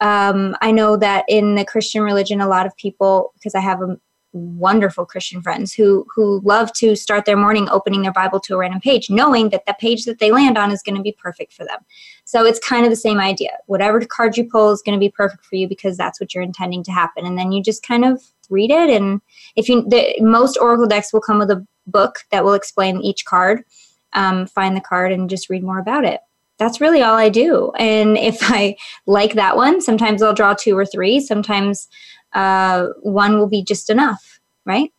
um, 0.00 0.56
i 0.60 0.70
know 0.70 0.96
that 0.96 1.24
in 1.28 1.54
the 1.54 1.64
christian 1.64 2.02
religion 2.02 2.40
a 2.40 2.48
lot 2.48 2.66
of 2.66 2.76
people 2.76 3.32
because 3.34 3.54
i 3.54 3.60
have 3.60 3.80
a 3.80 3.96
wonderful 4.34 5.06
Christian 5.06 5.40
friends 5.40 5.72
who 5.72 6.04
who 6.14 6.40
love 6.44 6.72
to 6.74 6.96
start 6.96 7.24
their 7.24 7.36
morning 7.36 7.68
opening 7.70 8.02
their 8.02 8.12
Bible 8.12 8.40
to 8.40 8.54
a 8.54 8.58
random 8.58 8.80
page, 8.80 9.08
knowing 9.08 9.48
that 9.50 9.64
the 9.64 9.76
page 9.78 10.04
that 10.04 10.18
they 10.18 10.32
land 10.32 10.58
on 10.58 10.72
is 10.72 10.82
going 10.82 10.96
to 10.96 11.02
be 11.02 11.12
perfect 11.12 11.52
for 11.52 11.64
them. 11.64 11.78
So 12.24 12.44
it's 12.44 12.58
kind 12.58 12.84
of 12.84 12.90
the 12.90 12.96
same 12.96 13.20
idea. 13.20 13.50
Whatever 13.66 14.00
card 14.00 14.36
you 14.36 14.44
pull 14.44 14.72
is 14.72 14.82
going 14.82 14.98
to 14.98 15.00
be 15.00 15.10
perfect 15.10 15.44
for 15.44 15.54
you 15.54 15.68
because 15.68 15.96
that's 15.96 16.20
what 16.20 16.34
you're 16.34 16.42
intending 16.42 16.82
to 16.84 16.92
happen, 16.92 17.24
and 17.24 17.38
then 17.38 17.52
you 17.52 17.62
just 17.62 17.86
kind 17.86 18.04
of 18.04 18.20
read 18.50 18.70
it. 18.70 18.90
And 18.90 19.20
if 19.56 19.68
you, 19.68 19.88
the, 19.88 20.16
most 20.20 20.58
Oracle 20.60 20.86
decks 20.86 21.12
will 21.12 21.20
come 21.20 21.38
with 21.38 21.50
a 21.50 21.66
book 21.86 22.20
that 22.30 22.44
will 22.44 22.54
explain 22.54 23.00
each 23.00 23.24
card. 23.24 23.64
Um, 24.12 24.46
find 24.46 24.76
the 24.76 24.80
card 24.80 25.12
and 25.12 25.28
just 25.28 25.50
read 25.50 25.64
more 25.64 25.78
about 25.78 26.04
it. 26.04 26.20
That's 26.58 26.80
really 26.80 27.02
all 27.02 27.16
I 27.16 27.28
do. 27.28 27.72
And 27.78 28.16
if 28.18 28.38
I 28.42 28.76
like 29.06 29.34
that 29.34 29.56
one, 29.56 29.80
sometimes 29.80 30.22
I'll 30.22 30.34
draw 30.34 30.54
two 30.54 30.76
or 30.76 30.86
three. 30.86 31.20
Sometimes 31.20 31.88
uh, 32.32 32.88
one 33.02 33.38
will 33.38 33.48
be 33.48 33.62
just 33.62 33.90
enough, 33.90 34.40
right? 34.64 34.92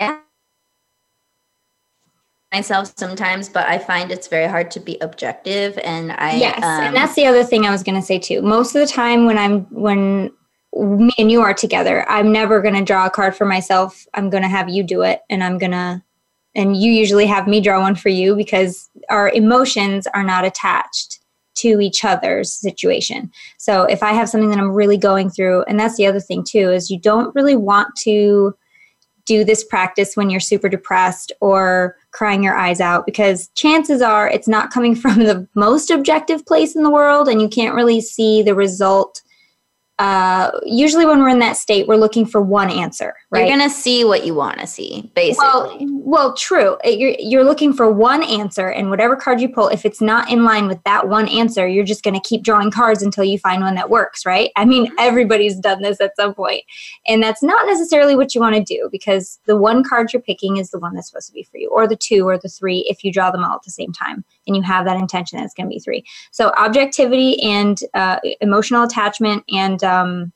Yeah. 0.00 0.20
Myself 2.52 2.92
sometimes, 2.96 3.48
but 3.48 3.66
I 3.66 3.78
find 3.78 4.12
it's 4.12 4.28
very 4.28 4.46
hard 4.46 4.70
to 4.72 4.80
be 4.80 4.98
objective. 5.00 5.78
And 5.82 6.12
I 6.12 6.34
yes, 6.36 6.62
um, 6.62 6.84
and 6.84 6.96
that's 6.96 7.14
the 7.14 7.24
other 7.24 7.44
thing 7.44 7.64
I 7.64 7.70
was 7.70 7.82
going 7.82 7.94
to 7.94 8.02
say 8.02 8.18
too. 8.18 8.42
Most 8.42 8.74
of 8.74 8.86
the 8.86 8.92
time 8.92 9.24
when 9.24 9.38
I'm 9.38 9.60
when 9.70 10.30
me 10.74 11.12
and 11.18 11.30
you 11.30 11.40
are 11.42 11.54
together, 11.54 12.08
I'm 12.08 12.32
never 12.32 12.62
going 12.62 12.74
to 12.74 12.84
draw 12.84 13.06
a 13.06 13.10
card 13.10 13.36
for 13.36 13.44
myself. 13.44 14.06
I'm 14.14 14.30
going 14.30 14.42
to 14.42 14.48
have 14.48 14.68
you 14.68 14.82
do 14.82 15.02
it, 15.02 15.20
and 15.28 15.42
I'm 15.44 15.58
going 15.58 15.72
to 15.72 16.02
and 16.54 16.76
you 16.76 16.92
usually 16.92 17.26
have 17.26 17.48
me 17.48 17.60
draw 17.60 17.80
one 17.80 17.94
for 17.94 18.10
you 18.10 18.36
because 18.36 18.90
our 19.08 19.30
emotions 19.30 20.06
are 20.08 20.22
not 20.22 20.44
attached 20.44 21.20
to 21.54 21.80
each 21.80 22.04
other's 22.04 22.52
situation. 22.52 23.30
So 23.58 23.84
if 23.84 24.02
I 24.02 24.12
have 24.12 24.28
something 24.28 24.50
that 24.50 24.58
I'm 24.58 24.72
really 24.72 24.96
going 24.96 25.30
through, 25.30 25.62
and 25.64 25.78
that's 25.78 25.96
the 25.96 26.06
other 26.06 26.20
thing 26.20 26.44
too, 26.44 26.70
is 26.70 26.90
you 26.90 26.98
don't 26.98 27.34
really 27.34 27.56
want 27.56 27.94
to 28.00 28.54
do 29.24 29.44
this 29.44 29.62
practice 29.62 30.16
when 30.16 30.30
you're 30.30 30.40
super 30.40 30.68
depressed 30.68 31.30
or 31.40 31.96
crying 32.10 32.42
your 32.42 32.56
eyes 32.56 32.80
out 32.80 33.06
because 33.06 33.48
chances 33.54 34.02
are 34.02 34.28
it's 34.28 34.48
not 34.48 34.72
coming 34.72 34.94
from 35.02 35.20
the 35.20 35.46
most 35.54 35.90
objective 35.90 36.44
place 36.44 36.74
in 36.74 36.82
the 36.82 36.90
world 36.90 37.28
and 37.28 37.40
you 37.40 37.48
can't 37.48 37.74
really 37.74 38.00
see 38.00 38.42
the 38.42 38.54
result. 38.54 39.22
Uh, 40.02 40.50
usually, 40.66 41.06
when 41.06 41.20
we're 41.20 41.28
in 41.28 41.38
that 41.38 41.56
state, 41.56 41.86
we're 41.86 41.94
looking 41.94 42.26
for 42.26 42.42
one 42.42 42.68
answer, 42.68 43.14
right? 43.30 43.46
you're 43.46 43.56
gonna 43.56 43.70
see 43.70 44.02
what 44.02 44.26
you 44.26 44.34
want 44.34 44.58
to 44.58 44.66
see, 44.66 45.08
basically. 45.14 45.46
Well, 45.46 45.78
well, 45.80 46.34
true. 46.34 46.76
You're 46.84 47.14
you're 47.20 47.44
looking 47.44 47.72
for 47.72 47.88
one 47.88 48.24
answer, 48.24 48.66
and 48.66 48.90
whatever 48.90 49.14
card 49.14 49.40
you 49.40 49.48
pull, 49.48 49.68
if 49.68 49.84
it's 49.84 50.00
not 50.00 50.28
in 50.28 50.42
line 50.42 50.66
with 50.66 50.82
that 50.82 51.08
one 51.08 51.28
answer, 51.28 51.68
you're 51.68 51.84
just 51.84 52.02
to 52.02 52.20
keep 52.28 52.42
drawing 52.42 52.72
cards 52.72 53.00
until 53.00 53.22
you 53.22 53.38
find 53.38 53.62
one 53.62 53.76
that 53.76 53.90
works, 53.90 54.26
right? 54.26 54.50
I 54.56 54.64
mean, 54.64 54.92
everybody's 54.98 55.54
done 55.54 55.82
this 55.82 56.00
at 56.00 56.16
some 56.16 56.34
point, 56.34 56.64
and 57.06 57.22
that's 57.22 57.40
not 57.40 57.64
necessarily 57.66 58.16
what 58.16 58.34
you 58.34 58.40
want 58.40 58.56
to 58.56 58.64
do 58.64 58.88
because 58.90 59.38
the 59.46 59.56
one 59.56 59.84
card 59.84 60.12
you're 60.12 60.20
picking 60.20 60.56
is 60.56 60.72
the 60.72 60.80
one 60.80 60.94
that's 60.94 61.10
supposed 61.10 61.28
to 61.28 61.32
be 61.32 61.44
for 61.44 61.58
you, 61.58 61.70
or 61.70 61.86
the 61.86 61.94
two, 61.94 62.26
or 62.26 62.36
the 62.38 62.48
three, 62.48 62.84
if 62.88 63.04
you 63.04 63.12
draw 63.12 63.30
them 63.30 63.44
all 63.44 63.54
at 63.54 63.62
the 63.62 63.70
same 63.70 63.92
time, 63.92 64.24
and 64.46 64.56
you 64.56 64.62
have 64.62 64.84
that 64.84 64.96
intention 64.96 65.38
that 65.38 65.44
it's 65.44 65.54
going 65.54 65.66
to 65.66 65.74
be 65.74 65.78
three. 65.78 66.04
So 66.30 66.50
objectivity 66.50 67.42
and 67.42 67.78
uh, 67.94 68.18
emotional 68.40 68.82
attachment 68.82 69.44
and 69.50 69.82
um, 69.84 70.32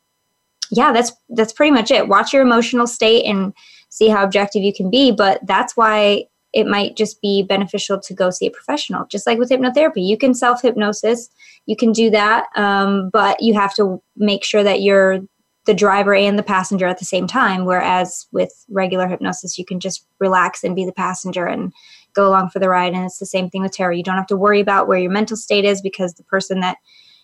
yeah, 0.71 0.93
that's 0.93 1.13
that's 1.31 1.53
pretty 1.53 1.73
much 1.73 1.91
it. 1.91 2.09
Watch 2.09 2.33
your 2.33 2.43
emotional 2.43 2.87
state 2.87 3.25
and 3.25 3.53
see 3.89 4.09
how 4.09 4.25
objective 4.25 4.63
you 4.63 4.73
can 4.73 4.91
be. 4.91 5.13
But 5.13 5.41
that's 5.47 5.77
why 5.77 6.25
it 6.53 6.67
might 6.67 6.97
just 6.97 7.21
be 7.21 7.43
beneficial 7.43 8.01
to 8.01 8.15
go 8.15 8.31
see 8.31 8.47
a 8.47 8.51
professional. 8.51 9.07
Just 9.07 9.27
like 9.27 9.39
with 9.39 9.51
hypnotherapy, 9.51 10.07
you 10.07 10.17
can 10.17 10.35
self 10.35 10.63
hypnosis, 10.63 11.29
you 11.67 11.77
can 11.77 11.93
do 11.93 12.11
that, 12.11 12.47
um, 12.57 13.11
but 13.13 13.43
you 13.43 13.55
have 13.55 13.75
to 13.75 14.03
make 14.17 14.45
sure 14.45 14.63
that 14.63 14.83
you're 14.83 15.21
the 15.67 15.75
driver 15.75 16.15
and 16.15 16.39
the 16.39 16.45
passenger 16.45 16.87
at 16.87 16.99
the 16.99 17.05
same 17.05 17.27
time. 17.27 17.65
Whereas 17.65 18.27
with 18.33 18.53
regular 18.71 19.09
hypnosis, 19.09 19.59
you 19.59 19.65
can 19.65 19.81
just 19.81 20.07
relax 20.21 20.63
and 20.63 20.77
be 20.77 20.87
the 20.87 20.93
passenger 20.93 21.45
and 21.45 21.73
go 22.17 22.27
along 22.29 22.51
for 22.51 22.59
the 22.59 22.69
ride. 22.69 22.95
And 22.95 23.05
it's 23.05 23.19
the 23.19 23.27
same 23.27 23.49
thing 23.49 23.63
with 23.63 23.73
tarot. 23.73 23.95
You 23.95 24.03
don't 24.03 24.17
have 24.17 24.27
to 24.29 24.37
worry 24.37 24.61
about 24.61 24.89
where 24.89 24.99
your 24.99 25.13
mental 25.13 25.37
state 25.37 25.65
is 25.65 25.81
because 25.81 26.15
the 26.15 26.25
person 26.25 26.61
that 26.61 26.79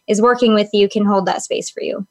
is 0.07 0.22
working 0.22 0.55
with 0.55 0.68
you 0.72 0.88
can 0.88 1.05
hold 1.05 1.26
that 1.26 1.43
space 1.43 1.70
for 1.70 1.82
you 1.82 2.07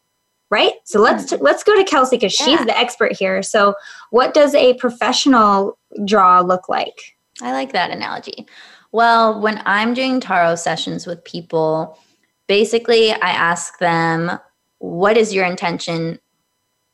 right 0.50 0.74
so 0.86 1.00
let's 1.02 1.32
mm-hmm. 1.32 1.44
let's 1.44 1.62
go 1.62 1.78
to 1.78 1.84
kelsey 1.84 2.16
because 2.16 2.32
she's 2.32 2.60
the 2.66 2.78
expert 2.78 3.12
here 3.12 3.44
so 3.44 3.76
what 4.12 4.34
does 4.34 4.56
a 4.56 4.74
professional 4.76 5.78
draw 6.06 6.40
look 6.40 6.70
like 6.70 7.16
I 7.42 7.52
like 7.54 7.72
that 7.74 7.92
analogy. 7.92 8.48
Well, 8.92 9.40
when 9.40 9.62
I'm 9.66 9.94
doing 9.94 10.20
tarot 10.20 10.56
sessions 10.56 11.08
with 11.08 11.24
people, 11.24 11.98
basically 12.48 13.12
I 13.12 13.30
ask 13.30 13.80
them, 13.80 14.32
what 14.80 15.18
is 15.18 15.34
your 15.34 15.46
intention 15.46 16.20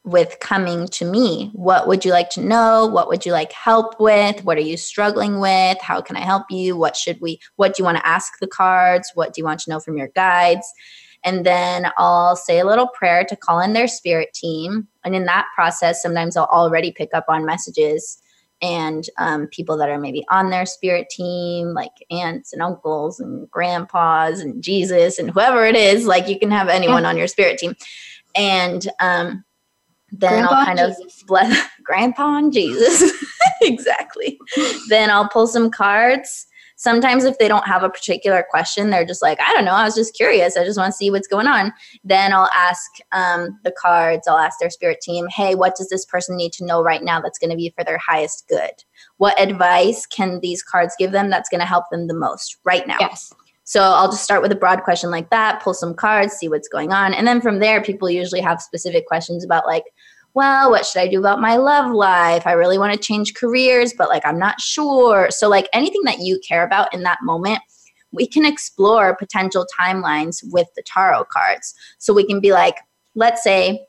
with 0.08 0.38
coming 0.40 0.88
to 0.88 1.04
me? 1.04 1.52
What 1.54 1.88
would 1.88 2.06
you 2.06 2.12
like 2.12 2.30
to 2.32 2.42
know? 2.42 2.88
What 2.88 3.10
would 3.10 3.26
you 3.26 3.34
like 3.34 3.52
help 3.52 4.00
with? 4.00 4.44
What 4.46 4.58
are 4.58 4.62
you 4.62 4.78
struggling 4.78 5.40
with? 5.40 5.78
How 5.82 6.02
can 6.02 6.16
I 6.16 6.22
help 6.22 6.46
you? 6.50 6.78
What 6.78 6.96
should 6.96 7.20
we, 7.20 7.42
what 7.58 7.76
do 7.76 7.82
you 7.82 7.86
want 7.86 7.98
to 7.98 8.08
ask 8.08 8.40
the 8.40 8.48
cards? 8.48 9.12
What 9.16 9.34
do 9.34 9.42
you 9.42 9.46
want 9.46 9.60
to 9.62 9.70
know 9.70 9.82
from 9.82 9.98
your 9.98 10.08
guides? 10.08 10.66
And 11.26 11.46
then 11.46 11.92
I'll 11.98 12.38
say 12.38 12.60
a 12.60 12.66
little 12.66 12.88
prayer 12.88 13.26
to 13.26 13.36
call 13.36 13.60
in 13.60 13.74
their 13.74 13.90
spirit 13.90 14.34
team. 14.34 14.88
And 15.04 15.14
in 15.14 15.26
that 15.26 15.48
process, 15.54 16.02
sometimes 16.02 16.38
I'll 16.38 16.46
already 16.46 16.94
pick 16.94 17.10
up 17.14 17.26
on 17.28 17.46
messages 17.46 18.22
and 18.62 19.10
um, 19.18 19.48
people 19.48 19.76
that 19.78 19.90
are 19.90 20.00
maybe 20.00 20.26
on 20.30 20.50
their 20.52 20.66
spirit 20.66 21.10
team, 21.10 21.74
like 21.74 21.92
aunts 22.10 22.54
and 22.54 22.62
uncles 22.62 23.20
and 23.20 23.52
grandpas 23.52 24.40
and 24.40 24.64
Jesus 24.64 25.20
and 25.20 25.30
whoever 25.32 25.66
it 25.66 25.76
is. 25.76 26.06
Like 26.06 26.30
you 26.30 26.40
can 26.40 26.50
have 26.52 26.70
anyone 26.70 27.06
on 27.06 27.18
your 27.18 27.28
spirit 27.28 27.58
team. 27.58 27.76
And 28.36 28.88
um, 29.00 29.44
then 30.12 30.32
Grandpa 30.32 30.54
I'll 30.54 30.66
kind 30.66 30.80
and 30.80 30.92
of 30.92 31.28
bless 31.28 31.70
grandpa 31.84 32.38
and 32.38 32.54
Jesus. 32.54 33.12
exactly. 33.62 34.40
then 34.90 35.10
I'll 35.10 35.30
pull 35.30 35.48
some 35.48 35.70
cards 35.70 36.48
Sometimes, 36.80 37.24
if 37.24 37.40
they 37.40 37.48
don't 37.48 37.66
have 37.66 37.82
a 37.82 37.90
particular 37.90 38.46
question, 38.48 38.92
they're 38.92 39.04
just 39.04 39.24
like, 39.24 39.40
I 39.42 39.52
don't 39.54 39.66
know, 39.66 39.74
I 39.74 39.84
was 39.84 39.96
just 39.96 40.14
curious. 40.14 40.56
I 40.56 40.64
just 40.64 40.78
want 40.78 40.94
to 40.94 40.96
see 40.96 41.10
what's 41.10 41.28
going 41.28 41.48
on. 41.48 41.74
Then 42.04 42.32
I'll 42.34 42.52
ask 42.54 42.86
um, 43.12 43.60
the 43.64 43.72
cards, 43.72 44.28
I'll 44.28 44.38
ask 44.38 44.60
their 44.60 44.70
spirit 44.70 45.02
team, 45.02 45.26
hey, 45.28 45.56
what 45.56 45.76
does 45.76 45.90
this 45.90 46.06
person 46.06 46.38
need 46.38 46.54
to 46.54 46.66
know 46.66 46.84
right 46.84 47.04
now 47.04 47.20
that's 47.20 47.40
going 47.40 47.50
to 47.50 47.56
be 47.56 47.74
for 47.76 47.84
their 47.84 47.98
highest 47.98 48.48
good? 48.48 48.84
What 49.18 49.42
advice 49.42 50.06
can 50.06 50.40
these 50.40 50.62
cards 50.62 50.94
give 51.00 51.12
them 51.12 51.32
that's 51.32 51.50
going 51.50 51.62
to 51.62 51.66
help 51.66 51.86
them 51.90 52.06
the 52.06 52.14
most 52.14 52.58
right 52.64 52.86
now? 52.86 52.98
Yes. 53.00 53.34
So 53.68 53.82
I'll 53.82 54.10
just 54.10 54.24
start 54.24 54.42
with 54.42 54.54
a 54.54 54.56
broad 54.56 54.84
question 54.84 55.12
like 55.12 55.30
that, 55.30 55.62
pull 55.62 55.74
some 55.74 55.94
cards, 55.94 56.34
see 56.34 56.48
what's 56.48 56.70
going 56.70 56.94
on. 56.94 57.14
And 57.14 57.28
then 57.28 57.42
from 57.42 57.60
there, 57.60 57.84
people 57.84 58.10
usually 58.10 58.40
have 58.40 58.62
specific 58.62 59.06
questions 59.08 59.44
about, 59.44 59.66
like, 59.66 59.84
well, 60.34 60.72
what 60.72 60.86
should 60.86 61.02
I 61.02 61.08
do 61.10 61.20
about 61.20 61.42
my 61.42 61.58
love 61.58 61.92
life? 61.92 62.48
I 62.48 62.54
really 62.54 62.78
want 62.78 62.94
to 62.94 63.00
change 63.00 63.34
careers, 63.34 63.94
but 63.98 64.08
like 64.08 64.26
I'm 64.26 64.40
not 64.40 64.62
sure. 64.62 65.28
So, 65.32 65.50
like 65.50 65.68
anything 65.74 66.04
that 66.06 66.20
you 66.20 66.40
care 66.48 66.64
about 66.64 66.94
in 66.94 67.04
that 67.04 67.20
moment, 67.24 67.60
we 68.14 68.26
can 68.26 68.46
explore 68.46 69.18
potential 69.18 69.66
timelines 69.78 70.38
with 70.46 70.68
the 70.78 70.84
tarot 70.84 71.26
cards. 71.26 71.74
So, 71.98 72.14
we 72.14 72.26
can 72.26 72.40
be 72.40 72.54
like, 72.54 72.76
let's 73.16 73.44
say 73.44 73.86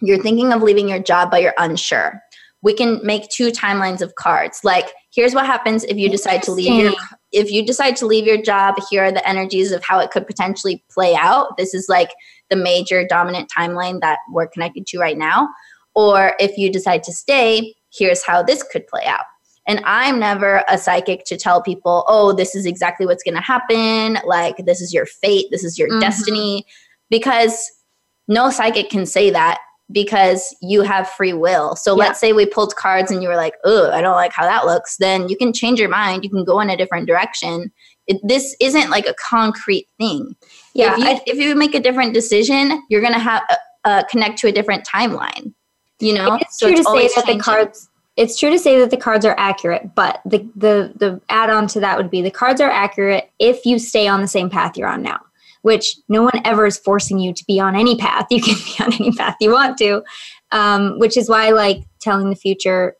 you're 0.00 0.22
thinking 0.22 0.52
of 0.52 0.62
leaving 0.62 0.88
your 0.88 1.00
job, 1.02 1.32
but 1.32 1.42
you're 1.42 1.54
unsure. 1.58 2.22
We 2.62 2.74
can 2.74 3.00
make 3.02 3.28
two 3.30 3.50
timelines 3.50 4.02
of 4.02 4.14
cards. 4.14 4.60
Like, 4.62 4.92
here's 5.12 5.34
what 5.34 5.46
happens 5.46 5.82
if 5.82 5.96
you 5.96 6.08
decide 6.08 6.44
to 6.44 6.52
leave 6.52 6.80
your 6.80 6.94
if 7.36 7.52
you 7.52 7.64
decide 7.64 7.94
to 7.96 8.06
leave 8.06 8.26
your 8.26 8.40
job. 8.40 8.74
Here 8.90 9.04
are 9.04 9.12
the 9.12 9.26
energies 9.28 9.70
of 9.70 9.84
how 9.84 10.00
it 10.00 10.10
could 10.10 10.26
potentially 10.26 10.82
play 10.90 11.14
out. 11.14 11.56
This 11.56 11.74
is 11.74 11.86
like 11.88 12.10
the 12.50 12.56
major 12.56 13.06
dominant 13.06 13.50
timeline 13.56 14.00
that 14.00 14.18
we're 14.32 14.48
connected 14.48 14.86
to 14.88 14.98
right 14.98 15.18
now 15.18 15.48
or 15.96 16.34
if 16.38 16.58
you 16.58 16.70
decide 16.70 17.02
to 17.04 17.12
stay, 17.12 17.74
here's 17.92 18.24
how 18.24 18.42
this 18.42 18.62
could 18.62 18.86
play 18.86 19.04
out. 19.06 19.24
And 19.66 19.80
I'm 19.84 20.20
never 20.20 20.62
a 20.68 20.78
psychic 20.78 21.24
to 21.24 21.36
tell 21.36 21.60
people, 21.60 22.04
oh, 22.06 22.32
this 22.32 22.54
is 22.54 22.66
exactly 22.66 23.06
what's 23.06 23.24
going 23.24 23.34
to 23.34 23.40
happen. 23.40 24.18
Like, 24.24 24.58
this 24.58 24.80
is 24.80 24.94
your 24.94 25.06
fate, 25.06 25.46
this 25.50 25.64
is 25.64 25.76
your 25.76 25.88
mm-hmm. 25.88 26.00
destiny. 26.00 26.66
Because 27.08 27.72
no 28.28 28.50
psychic 28.50 28.90
can 28.90 29.06
say 29.06 29.30
that 29.30 29.58
because 29.92 30.54
you 30.60 30.82
have 30.82 31.08
free 31.08 31.32
will. 31.32 31.76
So 31.76 31.92
yeah. 31.92 31.98
let's 31.98 32.20
say 32.20 32.32
we 32.32 32.46
pulled 32.46 32.74
cards 32.76 33.10
and 33.10 33.22
you 33.22 33.28
were 33.28 33.36
like, 33.36 33.54
oh, 33.64 33.90
I 33.90 34.00
don't 34.00 34.16
like 34.16 34.32
how 34.32 34.44
that 34.44 34.66
looks. 34.66 34.96
Then 34.96 35.28
you 35.28 35.36
can 35.36 35.52
change 35.52 35.78
your 35.78 35.88
mind. 35.88 36.24
You 36.24 36.30
can 36.30 36.44
go 36.44 36.60
in 36.60 36.70
a 36.70 36.76
different 36.76 37.06
direction. 37.06 37.70
It, 38.06 38.20
this 38.22 38.56
isn't 38.60 38.90
like 38.90 39.06
a 39.06 39.14
concrete 39.14 39.86
thing. 39.98 40.34
Yeah. 40.74 40.92
If 40.92 40.98
you, 40.98 41.06
I, 41.06 41.20
if 41.26 41.38
you 41.38 41.54
make 41.54 41.74
a 41.74 41.80
different 41.80 42.14
decision, 42.14 42.82
you're 42.88 43.00
going 43.00 43.14
to 43.14 43.20
have 43.20 43.42
uh, 43.48 43.56
uh, 43.84 44.02
connect 44.10 44.38
to 44.38 44.48
a 44.48 44.52
different 44.52 44.84
timeline. 44.86 45.54
You 46.00 46.14
know, 46.14 46.34
it's 46.34 46.58
so 46.58 46.68
true 46.68 46.78
it's 46.78 46.86
to 46.86 46.92
say 46.92 47.08
that 47.08 47.14
changing. 47.14 47.38
the 47.38 47.44
cards. 47.44 47.88
It's 48.16 48.38
true 48.38 48.50
to 48.50 48.58
say 48.58 48.78
that 48.80 48.90
the 48.90 48.96
cards 48.96 49.24
are 49.24 49.34
accurate, 49.38 49.94
but 49.94 50.20
the 50.26 50.38
the 50.56 50.92
the 50.96 51.20
add 51.28 51.50
on 51.50 51.66
to 51.68 51.80
that 51.80 51.96
would 51.96 52.10
be 52.10 52.22
the 52.22 52.30
cards 52.30 52.60
are 52.60 52.70
accurate 52.70 53.30
if 53.38 53.64
you 53.64 53.78
stay 53.78 54.06
on 54.06 54.20
the 54.20 54.28
same 54.28 54.50
path 54.50 54.76
you're 54.76 54.88
on 54.88 55.02
now. 55.02 55.20
Which 55.66 55.96
no 56.08 56.22
one 56.22 56.40
ever 56.44 56.64
is 56.66 56.78
forcing 56.78 57.18
you 57.18 57.34
to 57.34 57.44
be 57.44 57.58
on 57.58 57.74
any 57.74 57.96
path. 57.96 58.26
You 58.30 58.40
can 58.40 58.54
be 58.54 58.84
on 58.84 58.92
any 59.00 59.12
path 59.12 59.36
you 59.40 59.52
want 59.52 59.76
to, 59.78 60.02
um, 60.52 60.98
which 60.98 61.16
is 61.16 61.28
why 61.28 61.50
like 61.50 61.78
telling 62.00 62.30
the 62.30 62.36
future 62.36 62.94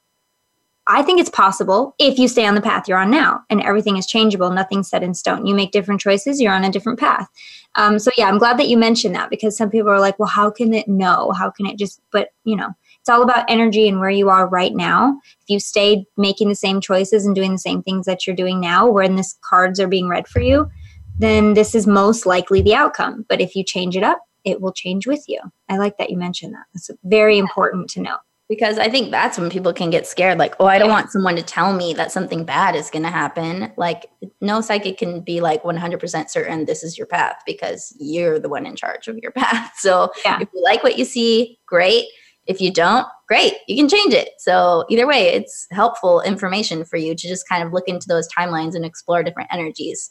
I 0.88 1.02
think 1.02 1.18
it's 1.18 1.30
possible 1.30 1.96
if 1.98 2.16
you 2.16 2.28
stay 2.28 2.46
on 2.46 2.54
the 2.54 2.60
path 2.60 2.86
you're 2.86 2.98
on 2.98 3.10
now 3.10 3.40
and 3.50 3.60
everything 3.60 3.96
is 3.96 4.06
changeable, 4.06 4.50
nothing's 4.50 4.88
set 4.88 5.02
in 5.02 5.14
stone. 5.14 5.44
You 5.44 5.54
make 5.54 5.72
different 5.72 6.00
choices, 6.00 6.40
you're 6.40 6.52
on 6.52 6.62
a 6.62 6.70
different 6.70 7.00
path. 7.00 7.28
Um, 7.74 7.98
so, 7.98 8.10
yeah, 8.16 8.28
I'm 8.28 8.38
glad 8.38 8.56
that 8.58 8.68
you 8.68 8.76
mentioned 8.78 9.14
that 9.16 9.28
because 9.28 9.56
some 9.56 9.68
people 9.68 9.90
are 9.90 9.98
like, 9.98 10.18
well, 10.18 10.28
how 10.28 10.48
can 10.48 10.72
it 10.72 10.86
know? 10.86 11.32
How 11.32 11.50
can 11.50 11.66
it 11.66 11.76
just, 11.76 12.00
but 12.12 12.28
you 12.44 12.54
know, 12.54 12.70
it's 13.00 13.08
all 13.08 13.22
about 13.22 13.44
energy 13.48 13.88
and 13.88 13.98
where 13.98 14.10
you 14.10 14.28
are 14.30 14.48
right 14.48 14.74
now. 14.74 15.18
If 15.42 15.50
you 15.50 15.58
stay 15.58 16.06
making 16.16 16.48
the 16.48 16.54
same 16.54 16.80
choices 16.80 17.26
and 17.26 17.34
doing 17.34 17.52
the 17.52 17.58
same 17.58 17.82
things 17.82 18.06
that 18.06 18.26
you're 18.26 18.36
doing 18.36 18.60
now, 18.60 18.88
when 18.88 19.16
this 19.16 19.36
cards 19.42 19.80
are 19.80 19.88
being 19.88 20.08
read 20.08 20.28
for 20.28 20.40
you, 20.40 20.70
then 21.18 21.54
this 21.54 21.74
is 21.74 21.86
most 21.86 22.26
likely 22.26 22.62
the 22.62 22.74
outcome. 22.74 23.24
But 23.28 23.40
if 23.40 23.54
you 23.56 23.64
change 23.64 23.96
it 23.96 24.02
up, 24.02 24.20
it 24.44 24.60
will 24.60 24.72
change 24.72 25.06
with 25.06 25.24
you. 25.28 25.40
I 25.68 25.78
like 25.78 25.98
that 25.98 26.10
you 26.10 26.16
mentioned 26.16 26.54
that. 26.54 26.66
That's 26.72 26.90
very 27.04 27.38
important 27.38 27.90
to 27.90 28.00
know. 28.00 28.16
Because 28.48 28.78
I 28.78 28.88
think 28.88 29.10
that's 29.10 29.38
when 29.38 29.50
people 29.50 29.72
can 29.72 29.90
get 29.90 30.06
scared 30.06 30.38
like, 30.38 30.54
oh, 30.60 30.66
I 30.66 30.78
don't 30.78 30.88
want 30.88 31.10
someone 31.10 31.34
to 31.34 31.42
tell 31.42 31.72
me 31.72 31.94
that 31.94 32.12
something 32.12 32.44
bad 32.44 32.76
is 32.76 32.90
going 32.90 33.02
to 33.02 33.10
happen. 33.10 33.72
Like, 33.76 34.06
no 34.40 34.60
psychic 34.60 34.98
can 34.98 35.20
be 35.20 35.40
like 35.40 35.64
100% 35.64 36.30
certain 36.30 36.64
this 36.64 36.84
is 36.84 36.96
your 36.96 37.08
path 37.08 37.42
because 37.44 37.92
you're 37.98 38.38
the 38.38 38.48
one 38.48 38.64
in 38.64 38.76
charge 38.76 39.08
of 39.08 39.18
your 39.18 39.32
path. 39.32 39.72
So 39.78 40.12
yeah. 40.24 40.38
if 40.40 40.48
you 40.54 40.62
like 40.62 40.84
what 40.84 40.96
you 40.96 41.04
see, 41.04 41.58
great 41.66 42.06
if 42.46 42.60
you 42.60 42.72
don't, 42.72 43.06
great, 43.28 43.54
you 43.66 43.76
can 43.76 43.88
change 43.88 44.14
it. 44.14 44.30
So, 44.38 44.84
either 44.88 45.06
way, 45.06 45.28
it's 45.28 45.66
helpful 45.72 46.20
information 46.20 46.84
for 46.84 46.96
you 46.96 47.14
to 47.14 47.28
just 47.28 47.48
kind 47.48 47.62
of 47.62 47.72
look 47.72 47.88
into 47.88 48.06
those 48.08 48.28
timelines 48.32 48.74
and 48.74 48.84
explore 48.84 49.22
different 49.22 49.52
energies. 49.52 50.10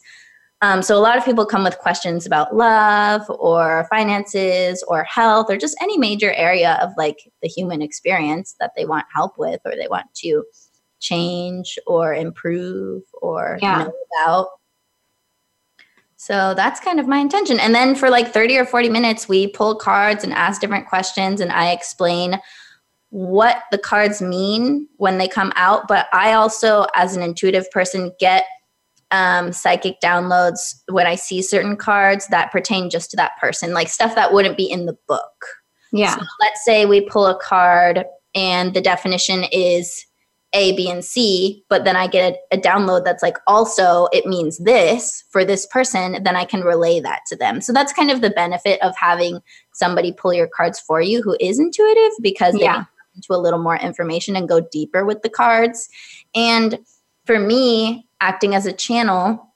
Um, 0.62 0.80
so, 0.82 0.96
a 0.96 1.00
lot 1.00 1.18
of 1.18 1.24
people 1.24 1.44
come 1.44 1.64
with 1.64 1.78
questions 1.78 2.24
about 2.24 2.56
love 2.56 3.22
or 3.28 3.86
finances 3.90 4.82
or 4.88 5.04
health 5.04 5.46
or 5.50 5.56
just 5.56 5.76
any 5.82 5.98
major 5.98 6.32
area 6.32 6.78
of 6.82 6.90
like 6.96 7.30
the 7.42 7.48
human 7.48 7.82
experience 7.82 8.54
that 8.58 8.72
they 8.76 8.86
want 8.86 9.04
help 9.14 9.38
with 9.38 9.60
or 9.66 9.72
they 9.76 9.88
want 9.88 10.06
to 10.22 10.44
change 10.98 11.78
or 11.86 12.14
improve 12.14 13.02
or 13.20 13.58
yeah. 13.60 13.84
know 13.84 13.92
about. 14.18 14.48
So 16.16 16.54
that's 16.54 16.80
kind 16.80 16.98
of 16.98 17.06
my 17.06 17.18
intention. 17.18 17.60
And 17.60 17.74
then 17.74 17.94
for 17.94 18.08
like 18.08 18.32
30 18.32 18.56
or 18.56 18.64
40 18.64 18.88
minutes, 18.88 19.28
we 19.28 19.48
pull 19.48 19.76
cards 19.76 20.24
and 20.24 20.32
ask 20.32 20.60
different 20.60 20.88
questions, 20.88 21.40
and 21.40 21.52
I 21.52 21.70
explain 21.70 22.40
what 23.10 23.62
the 23.70 23.78
cards 23.78 24.20
mean 24.20 24.88
when 24.96 25.18
they 25.18 25.28
come 25.28 25.52
out. 25.54 25.86
But 25.86 26.06
I 26.12 26.32
also, 26.32 26.86
as 26.94 27.14
an 27.14 27.22
intuitive 27.22 27.70
person, 27.70 28.12
get 28.18 28.44
um, 29.10 29.52
psychic 29.52 30.00
downloads 30.02 30.74
when 30.88 31.06
I 31.06 31.14
see 31.14 31.42
certain 31.42 31.76
cards 31.76 32.26
that 32.28 32.50
pertain 32.50 32.90
just 32.90 33.10
to 33.10 33.16
that 33.16 33.32
person, 33.40 33.72
like 33.72 33.88
stuff 33.88 34.14
that 34.14 34.32
wouldn't 34.32 34.56
be 34.56 34.70
in 34.70 34.86
the 34.86 34.96
book. 35.06 35.46
Yeah. 35.92 36.16
So 36.16 36.22
let's 36.40 36.64
say 36.64 36.86
we 36.86 37.00
pull 37.02 37.26
a 37.26 37.38
card 37.38 38.04
and 38.34 38.74
the 38.74 38.80
definition 38.80 39.44
is 39.52 40.04
a, 40.52 40.74
B, 40.76 40.88
and 40.88 41.04
C, 41.04 41.64
but 41.68 41.84
then 41.84 41.96
I 41.96 42.06
get 42.06 42.34
a, 42.50 42.56
a, 42.56 42.58
download 42.58 43.04
that's 43.04 43.22
like 43.22 43.36
also 43.46 44.08
it 44.12 44.26
means 44.26 44.58
this 44.58 45.24
for 45.30 45.44
this 45.44 45.66
person, 45.66 46.22
then 46.22 46.36
I 46.36 46.44
can 46.44 46.62
relay 46.62 47.00
that 47.00 47.20
to 47.26 47.36
them. 47.36 47.60
So 47.60 47.72
that's 47.72 47.92
kind 47.92 48.10
of 48.10 48.22
the 48.22 48.30
benefit 48.30 48.80
of 48.80 48.96
having 48.96 49.40
somebody 49.72 50.12
pull 50.12 50.32
your 50.32 50.46
cards 50.46 50.80
for 50.80 51.00
you 51.00 51.20
who 51.20 51.36
is 51.40 51.58
intuitive 51.58 52.12
because 52.22 52.54
they 52.54 52.60
yeah. 52.60 52.84
into 53.14 53.34
a 53.34 53.36
little 53.36 53.58
more 53.58 53.76
information 53.76 54.34
and 54.34 54.48
go 54.48 54.60
deeper 54.60 55.04
with 55.04 55.20
the 55.22 55.28
cards. 55.28 55.88
And 56.34 56.78
for 57.26 57.38
me, 57.38 58.08
acting 58.20 58.54
as 58.54 58.66
a 58.66 58.72
channel, 58.72 59.46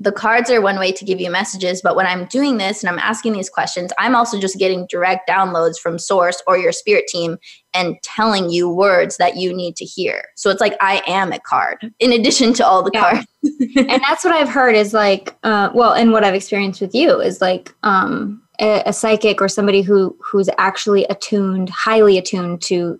the 0.00 0.10
cards 0.10 0.50
are 0.50 0.62
one 0.62 0.78
way 0.78 0.90
to 0.90 1.04
give 1.04 1.20
you 1.20 1.30
messages 1.30 1.82
but 1.82 1.94
when 1.94 2.06
i'm 2.06 2.24
doing 2.26 2.56
this 2.56 2.82
and 2.82 2.90
i'm 2.90 2.98
asking 2.98 3.32
these 3.32 3.50
questions 3.50 3.92
i'm 3.98 4.16
also 4.16 4.40
just 4.40 4.58
getting 4.58 4.86
direct 4.86 5.28
downloads 5.28 5.78
from 5.78 5.98
source 5.98 6.42
or 6.46 6.56
your 6.56 6.72
spirit 6.72 7.06
team 7.06 7.36
and 7.74 7.96
telling 8.02 8.50
you 8.50 8.68
words 8.68 9.18
that 9.18 9.36
you 9.36 9.54
need 9.54 9.76
to 9.76 9.84
hear 9.84 10.24
so 10.34 10.50
it's 10.50 10.60
like 10.60 10.74
i 10.80 11.02
am 11.06 11.32
a 11.32 11.38
card 11.40 11.92
in 12.00 12.12
addition 12.12 12.52
to 12.52 12.66
all 12.66 12.82
the 12.82 12.90
yeah. 12.94 13.00
cards 13.12 13.26
and 13.76 14.02
that's 14.02 14.24
what 14.24 14.34
i've 14.34 14.48
heard 14.48 14.74
is 14.74 14.94
like 14.94 15.36
uh, 15.44 15.70
well 15.74 15.92
and 15.92 16.12
what 16.12 16.24
i've 16.24 16.34
experienced 16.34 16.80
with 16.80 16.94
you 16.94 17.20
is 17.20 17.40
like 17.40 17.74
um, 17.82 18.42
a, 18.58 18.82
a 18.86 18.92
psychic 18.92 19.40
or 19.40 19.48
somebody 19.48 19.82
who 19.82 20.16
who's 20.20 20.48
actually 20.58 21.04
attuned 21.04 21.68
highly 21.68 22.16
attuned 22.16 22.62
to 22.62 22.98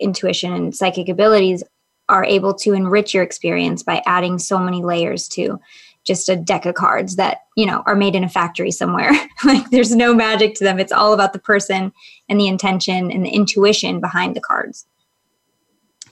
intuition 0.00 0.52
and 0.52 0.76
psychic 0.76 1.08
abilities 1.08 1.64
are 2.08 2.24
able 2.24 2.54
to 2.54 2.72
enrich 2.72 3.14
your 3.14 3.22
experience 3.22 3.82
by 3.82 4.02
adding 4.06 4.38
so 4.38 4.58
many 4.58 4.82
layers 4.82 5.28
to 5.28 5.60
just 6.04 6.28
a 6.28 6.36
deck 6.36 6.64
of 6.64 6.74
cards 6.74 7.16
that 7.16 7.42
you 7.54 7.66
know 7.66 7.82
are 7.86 7.94
made 7.94 8.14
in 8.14 8.24
a 8.24 8.28
factory 8.28 8.70
somewhere. 8.70 9.12
Like 9.44 9.70
there's 9.70 9.94
no 9.94 10.14
magic 10.14 10.56
to 10.56 10.64
them. 10.64 10.80
It's 10.80 10.90
all 10.90 11.12
about 11.12 11.32
the 11.32 11.38
person 11.38 11.92
and 12.28 12.40
the 12.40 12.48
intention 12.48 13.12
and 13.12 13.24
the 13.24 13.30
intuition 13.30 14.00
behind 14.00 14.34
the 14.34 14.40
cards. 14.40 14.86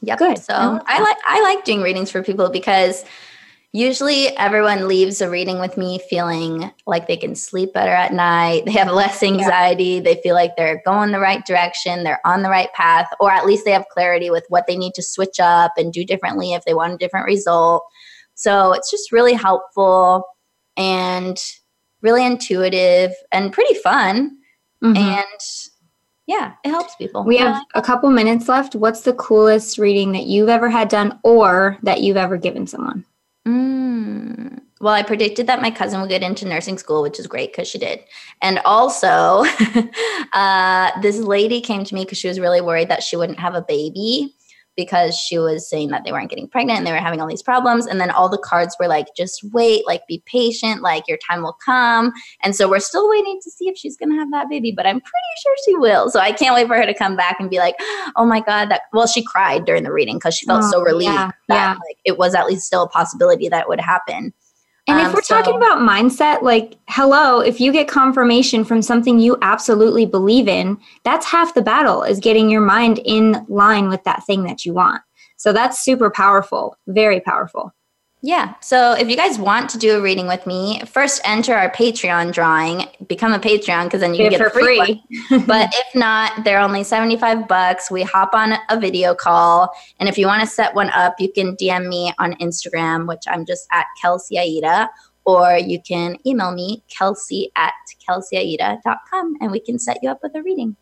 Yeah 0.01 0.17
good. 0.17 0.39
So 0.39 0.55
oh, 0.55 0.81
I, 0.87 0.99
I 0.99 1.01
like 1.01 1.17
i 1.27 1.43
like 1.43 1.65
doing 1.65 1.83
readings 1.83 2.11
for 2.11 2.23
people 2.23 2.51
because 2.51 3.05
usually 3.77 4.29
everyone 4.37 4.89
leaves 4.89 5.21
a 5.21 5.29
reading 5.29 5.59
with 5.59 5.77
me 5.77 6.01
feeling 6.11 6.73
like 6.87 7.07
they 7.07 7.17
can 7.17 7.35
sleep 7.35 7.73
better 7.73 7.91
at 7.91 8.13
night 8.13 8.65
they 8.65 8.73
have 8.73 8.91
less 8.91 9.23
anxiety 9.23 9.85
yeah. 9.85 10.01
they 10.01 10.21
feel 10.23 10.35
like 10.35 10.57
they're 10.57 10.83
going 10.85 11.13
the 11.13 11.21
right 11.21 11.45
direction 11.45 12.05
they're 12.05 12.21
on 12.25 12.43
the 12.43 12.51
right 12.51 12.73
path 12.73 13.09
or 13.21 13.31
at 13.31 13.47
least 13.47 13.65
they 13.65 13.73
have 13.73 13.89
clarity 13.89 14.31
with 14.31 14.45
what 14.49 14.67
they 14.67 14.77
need 14.77 14.95
to 14.95 15.03
switch 15.03 15.39
up 15.41 15.73
and 15.77 15.93
do 15.93 16.05
differently 16.05 16.55
if 16.55 16.65
they 16.65 16.75
want 16.75 16.93
a 16.93 16.99
different 16.99 17.27
result 17.27 17.83
so 18.35 18.73
it's 18.73 18.91
just 18.91 19.13
really 19.13 19.33
helpful 19.33 20.25
and 20.77 21.39
really 22.03 22.25
intuitive 22.25 23.13
and 23.33 23.53
pretty 23.53 23.75
fun. 23.75 24.39
Mm-hmm. 24.83 24.97
And 24.97 25.41
yeah, 26.27 26.53
it 26.65 26.69
helps 26.69 26.95
people. 26.97 27.25
We 27.25 27.39
have 27.39 27.63
a 27.75 27.83
couple 27.83 28.11
minutes 28.11 28.49
left. 28.49 28.75
What's 28.75 29.03
the 29.03 29.15
coolest 29.15 29.79
reading 29.79 30.13
that 30.13 30.25
you've 30.25 30.49
ever 30.49 30.69
had 30.69 30.89
done 30.89 31.19
or 31.25 31.79
that 31.83 32.03
you've 32.03 32.17
ever 32.17 32.37
given 32.37 32.67
someone? 32.67 33.05
Mm. 33.47 34.61
Well, 34.81 34.93
I 34.93 35.03
predicted 35.03 35.47
that 35.47 35.63
my 35.63 35.71
cousin 35.71 36.01
would 36.01 36.11
get 36.11 36.23
into 36.23 36.47
nursing 36.47 36.77
school, 36.77 37.01
which 37.01 37.19
is 37.19 37.27
great 37.27 37.53
because 37.53 37.67
she 37.67 37.79
did. 37.79 38.01
And 38.43 38.59
also, 38.65 39.45
uh, 40.33 40.91
this 41.01 41.19
lady 41.19 41.61
came 41.63 41.85
to 41.85 41.95
me 41.95 42.05
because 42.05 42.19
she 42.19 42.29
was 42.29 42.39
really 42.39 42.61
worried 42.61 42.91
that 42.91 43.03
she 43.03 43.17
wouldn't 43.17 43.41
have 43.41 43.55
a 43.55 43.63
baby 43.63 44.36
because 44.77 45.17
she 45.17 45.39
was 45.39 45.69
saying 45.69 45.89
that 45.89 46.05
they 46.05 46.13
weren't 46.13 46.31
getting 46.31 46.49
pregnant 46.49 46.79
and 46.79 46.87
they 46.87 46.93
were 46.93 46.99
having 46.99 47.21
all 47.21 47.27
these 47.27 47.43
problems. 47.43 47.87
And 47.87 48.01
then 48.01 48.11
all 48.11 48.29
the 48.29 48.39
cards 48.39 48.77
were 48.79 48.89
like, 48.89 49.09
just 49.17 49.43
wait, 49.53 49.87
like 49.87 50.07
be 50.07 50.23
patient, 50.27 50.83
like 50.83 51.09
your 51.09 51.19
time 51.29 51.43
will 51.43 51.57
come. 51.65 52.13
And 52.43 52.55
so 52.55 52.69
we're 52.69 52.81
still 52.81 53.09
waiting 53.09 53.41
to 53.43 53.51
see 53.51 53.69
if 53.69 53.77
she's 53.77 53.97
going 53.97 54.11
to 54.11 54.17
have 54.17 54.31
that 54.33 54.49
baby, 54.49 54.73
but 54.73 54.87
I'm 54.87 55.01
pretty 55.01 55.35
sure 55.43 55.55
she 55.65 55.77
will. 55.77 56.11
So 56.11 56.21
I 56.21 56.33
can't 56.33 56.55
wait 56.55 56.67
for 56.67 56.77
her 56.77 56.87
to 56.87 56.95
come 56.95 57.17
back 57.17 57.37
and 57.41 57.49
be 57.49 57.59
like, 57.59 57.75
oh 58.17 58.27
my 58.27 58.41
God, 58.41 58.71
that, 58.71 58.83
well, 58.93 59.07
she 59.07 59.23
cried 59.23 59.65
during 59.65 59.83
the 59.83 59.93
reading 59.93 60.17
because 60.17 60.37
she 60.37 60.47
felt 60.47 60.65
oh, 60.65 60.71
so 60.71 60.83
relieved 60.83 61.13
yeah, 61.13 61.31
that 61.49 61.55
yeah. 61.55 61.73
Like, 61.73 61.99
it 62.05 62.19
was 62.19 62.35
at 62.35 62.47
least 62.47 62.67
still 62.67 62.83
a 62.83 62.89
possibility 62.89 63.49
that 63.49 63.63
it 63.63 63.69
would 63.69 63.81
happen. 63.81 64.33
And 64.89 65.01
if 65.01 65.09
um, 65.09 65.15
we're 65.15 65.23
so, 65.23 65.37
talking 65.37 65.57
about 65.57 65.79
mindset, 65.79 66.43
like, 66.43 66.77
hello, 66.89 67.41
if 67.41 67.61
you 67.61 67.73
get 67.73 67.89
confirmation 67.89 68.65
from 68.65 68.83
something 68.83 69.19
you 69.19 69.37
absolutely 69.43 70.07
believe 70.07 70.47
in, 70.47 70.79
that's 71.03 71.27
half 71.27 71.55
the 71.55 71.63
battle 71.63 72.05
is 72.05 72.21
getting 72.21 72.49
your 72.49 72.61
mind 72.61 73.01
in 73.05 73.45
line 73.49 73.89
with 73.89 74.05
that 74.05 74.25
thing 74.27 74.45
that 74.45 74.65
you 74.65 74.73
want. 74.73 75.03
So 75.37 75.53
that's 75.53 75.85
super 75.85 76.11
powerful, 76.11 76.77
very 76.87 77.21
powerful. 77.21 77.75
Yeah. 78.27 78.55
So 78.61 78.91
if 78.95 79.09
you 79.09 79.17
guys 79.17 79.39
want 79.39 79.71
to 79.71 79.79
do 79.79 79.97
a 79.97 80.01
reading 80.01 80.27
with 80.27 80.49
me, 80.49 80.83
first 80.85 81.21
enter 81.25 81.55
our 81.55 81.71
Patreon 81.71 82.33
drawing, 82.33 82.89
become 83.07 83.33
a 83.33 83.39
Patreon 83.39 83.85
because 83.85 84.01
then 84.01 84.15
you 84.15 84.29
get, 84.29 84.39
get 84.39 84.41
a 84.41 84.51
free. 84.51 85.01
free. 85.29 85.45
but 85.47 85.73
if 85.73 85.95
not, 85.95 86.43
they're 86.43 86.59
only 86.59 86.83
75 86.83 87.47
bucks. 87.47 87.89
We 87.89 88.03
hop 88.03 88.35
on 88.35 88.55
a 88.69 88.81
video 88.81 89.15
call. 89.15 89.73
And 90.01 90.09
if 90.09 90.19
you 90.19 90.27
want 90.27 90.41
to 90.41 90.47
set 90.49 90.75
one 90.75 90.91
up, 90.91 91.15
you 91.21 91.31
can 91.31 91.55
DM 91.55 91.87
me 91.87 92.13
on 92.19 92.33
Instagram, 92.39 93.07
which 93.07 93.23
I'm 93.29 93.47
just 93.47 93.69
at 93.71 93.87
Kelsey 94.03 94.41
Aida, 94.41 94.91
or 95.25 95.57
you 95.57 95.81
can 95.81 96.17
email 96.27 96.51
me, 96.51 96.83
Kelsey 96.89 97.53
at 97.55 97.75
kelseyaida.com, 98.11 99.37
and 99.41 99.53
we 99.53 99.61
can 99.61 99.79
set 99.79 99.99
you 100.03 100.11
up 100.11 100.19
with 100.25 100.35
a 100.35 100.43
reading. 100.43 100.75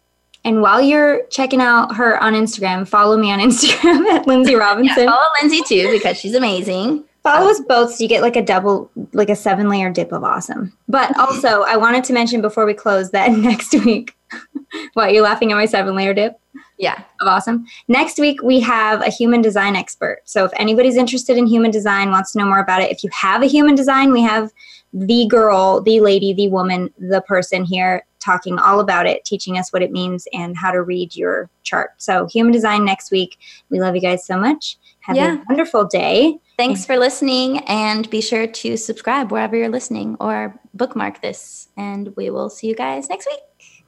And 0.44 0.62
while 0.62 0.80
you're 0.80 1.26
checking 1.26 1.60
out 1.60 1.94
her 1.96 2.22
on 2.22 2.32
Instagram, 2.32 2.88
follow 2.88 3.18
me 3.18 3.30
on 3.30 3.38
Instagram 3.50 4.06
at 4.06 4.24
Lynnsey 4.24 4.58
Robinson. 4.58 5.04
yeah, 5.04 5.10
follow 5.10 5.28
Lynnsey 5.42 5.66
too 5.66 5.90
because 5.92 6.18
she's 6.18 6.34
amazing. 6.34 7.04
Follow 7.24 7.50
us 7.50 7.58
both 7.60 7.94
so 7.94 8.04
you 8.04 8.08
get 8.08 8.20
like 8.20 8.36
a 8.36 8.42
double, 8.42 8.90
like 9.14 9.30
a 9.30 9.36
seven 9.36 9.70
layer 9.70 9.90
dip 9.90 10.12
of 10.12 10.22
awesome. 10.22 10.76
But 10.88 11.18
also, 11.18 11.62
I 11.62 11.76
wanted 11.76 12.04
to 12.04 12.12
mention 12.12 12.42
before 12.42 12.66
we 12.66 12.74
close 12.74 13.10
that 13.10 13.32
next 13.38 13.72
week, 13.84 14.14
what, 14.92 15.12
you're 15.12 15.22
laughing 15.22 15.50
at 15.50 15.56
my 15.56 15.64
seven 15.64 15.96
layer 15.96 16.12
dip? 16.12 16.38
Yeah. 16.76 17.02
Of 17.20 17.28
awesome. 17.28 17.66
Next 17.88 18.18
week, 18.18 18.42
we 18.42 18.60
have 18.60 19.00
a 19.00 19.08
human 19.08 19.40
design 19.40 19.74
expert. 19.74 20.20
So 20.24 20.44
if 20.44 20.52
anybody's 20.56 20.96
interested 20.96 21.38
in 21.38 21.46
human 21.46 21.70
design, 21.70 22.10
wants 22.10 22.32
to 22.32 22.38
know 22.38 22.46
more 22.46 22.58
about 22.58 22.82
it, 22.82 22.92
if 22.92 23.02
you 23.02 23.10
have 23.12 23.42
a 23.42 23.46
human 23.46 23.74
design, 23.74 24.12
we 24.12 24.20
have 24.22 24.52
the 24.92 25.26
girl, 25.26 25.80
the 25.80 26.00
lady, 26.00 26.34
the 26.34 26.48
woman, 26.48 26.92
the 26.98 27.22
person 27.22 27.64
here 27.64 28.04
talking 28.20 28.58
all 28.58 28.80
about 28.80 29.06
it, 29.06 29.24
teaching 29.24 29.56
us 29.56 29.72
what 29.72 29.82
it 29.82 29.92
means 29.92 30.26
and 30.32 30.56
how 30.56 30.70
to 30.70 30.82
read 30.82 31.16
your 31.16 31.48
chart. 31.62 31.92
So, 31.98 32.26
human 32.26 32.52
design 32.52 32.84
next 32.84 33.10
week. 33.10 33.38
We 33.70 33.80
love 33.80 33.94
you 33.94 34.00
guys 34.02 34.26
so 34.26 34.36
much. 34.36 34.76
Have 35.00 35.16
yeah. 35.16 35.34
a 35.36 35.44
wonderful 35.48 35.84
day. 35.84 36.38
Thanks 36.56 36.86
for 36.86 36.96
listening 36.96 37.58
and 37.66 38.08
be 38.10 38.20
sure 38.20 38.46
to 38.46 38.76
subscribe 38.76 39.32
wherever 39.32 39.56
you're 39.56 39.68
listening 39.68 40.16
or 40.20 40.58
bookmark 40.72 41.20
this. 41.20 41.68
And 41.76 42.14
we 42.16 42.30
will 42.30 42.48
see 42.48 42.68
you 42.68 42.76
guys 42.76 43.08
next 43.08 43.26
week. 43.26 43.40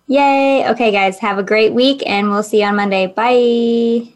Yay. 0.09 0.69
Okay, 0.69 0.91
guys, 0.91 1.19
have 1.21 1.39
a 1.39 1.43
great 1.45 1.75
week 1.75 2.03
and 2.07 2.31
we'll 2.31 2.43
see 2.43 2.61
you 2.61 2.67
on 2.67 2.77
Monday. 2.77 3.07
Bye. 3.07 4.13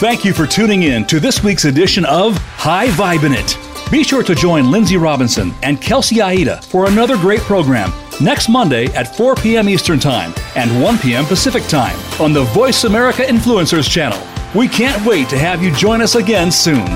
Thank 0.00 0.24
you 0.24 0.32
for 0.32 0.46
tuning 0.46 0.82
in 0.82 1.06
to 1.06 1.20
this 1.20 1.42
week's 1.42 1.66
edition 1.66 2.04
of 2.06 2.36
High 2.36 2.88
Vibin' 2.88 3.34
It. 3.34 3.90
Be 3.90 4.02
sure 4.02 4.22
to 4.22 4.34
join 4.34 4.64
Lynnsey 4.64 5.00
Robinson 5.00 5.52
and 5.62 5.80
Kelsey 5.80 6.20
Aida 6.20 6.60
for 6.62 6.86
another 6.86 7.16
great 7.16 7.40
program 7.40 7.92
next 8.20 8.48
Monday 8.48 8.86
at 8.94 9.16
4 9.16 9.34
p.m. 9.36 9.68
Eastern 9.68 9.98
Time 9.98 10.34
and 10.56 10.82
1 10.82 10.98
p.m. 10.98 11.24
Pacific 11.24 11.64
Time 11.64 11.98
on 12.20 12.32
the 12.32 12.44
VoiceAmerica 12.44 13.24
Influencers 13.26 13.90
channel. 13.90 14.20
We 14.54 14.68
can't 14.68 15.04
wait 15.04 15.28
to 15.30 15.38
have 15.38 15.62
you 15.62 15.74
join 15.74 16.00
us 16.00 16.14
again 16.14 16.50
soon. 16.50 16.86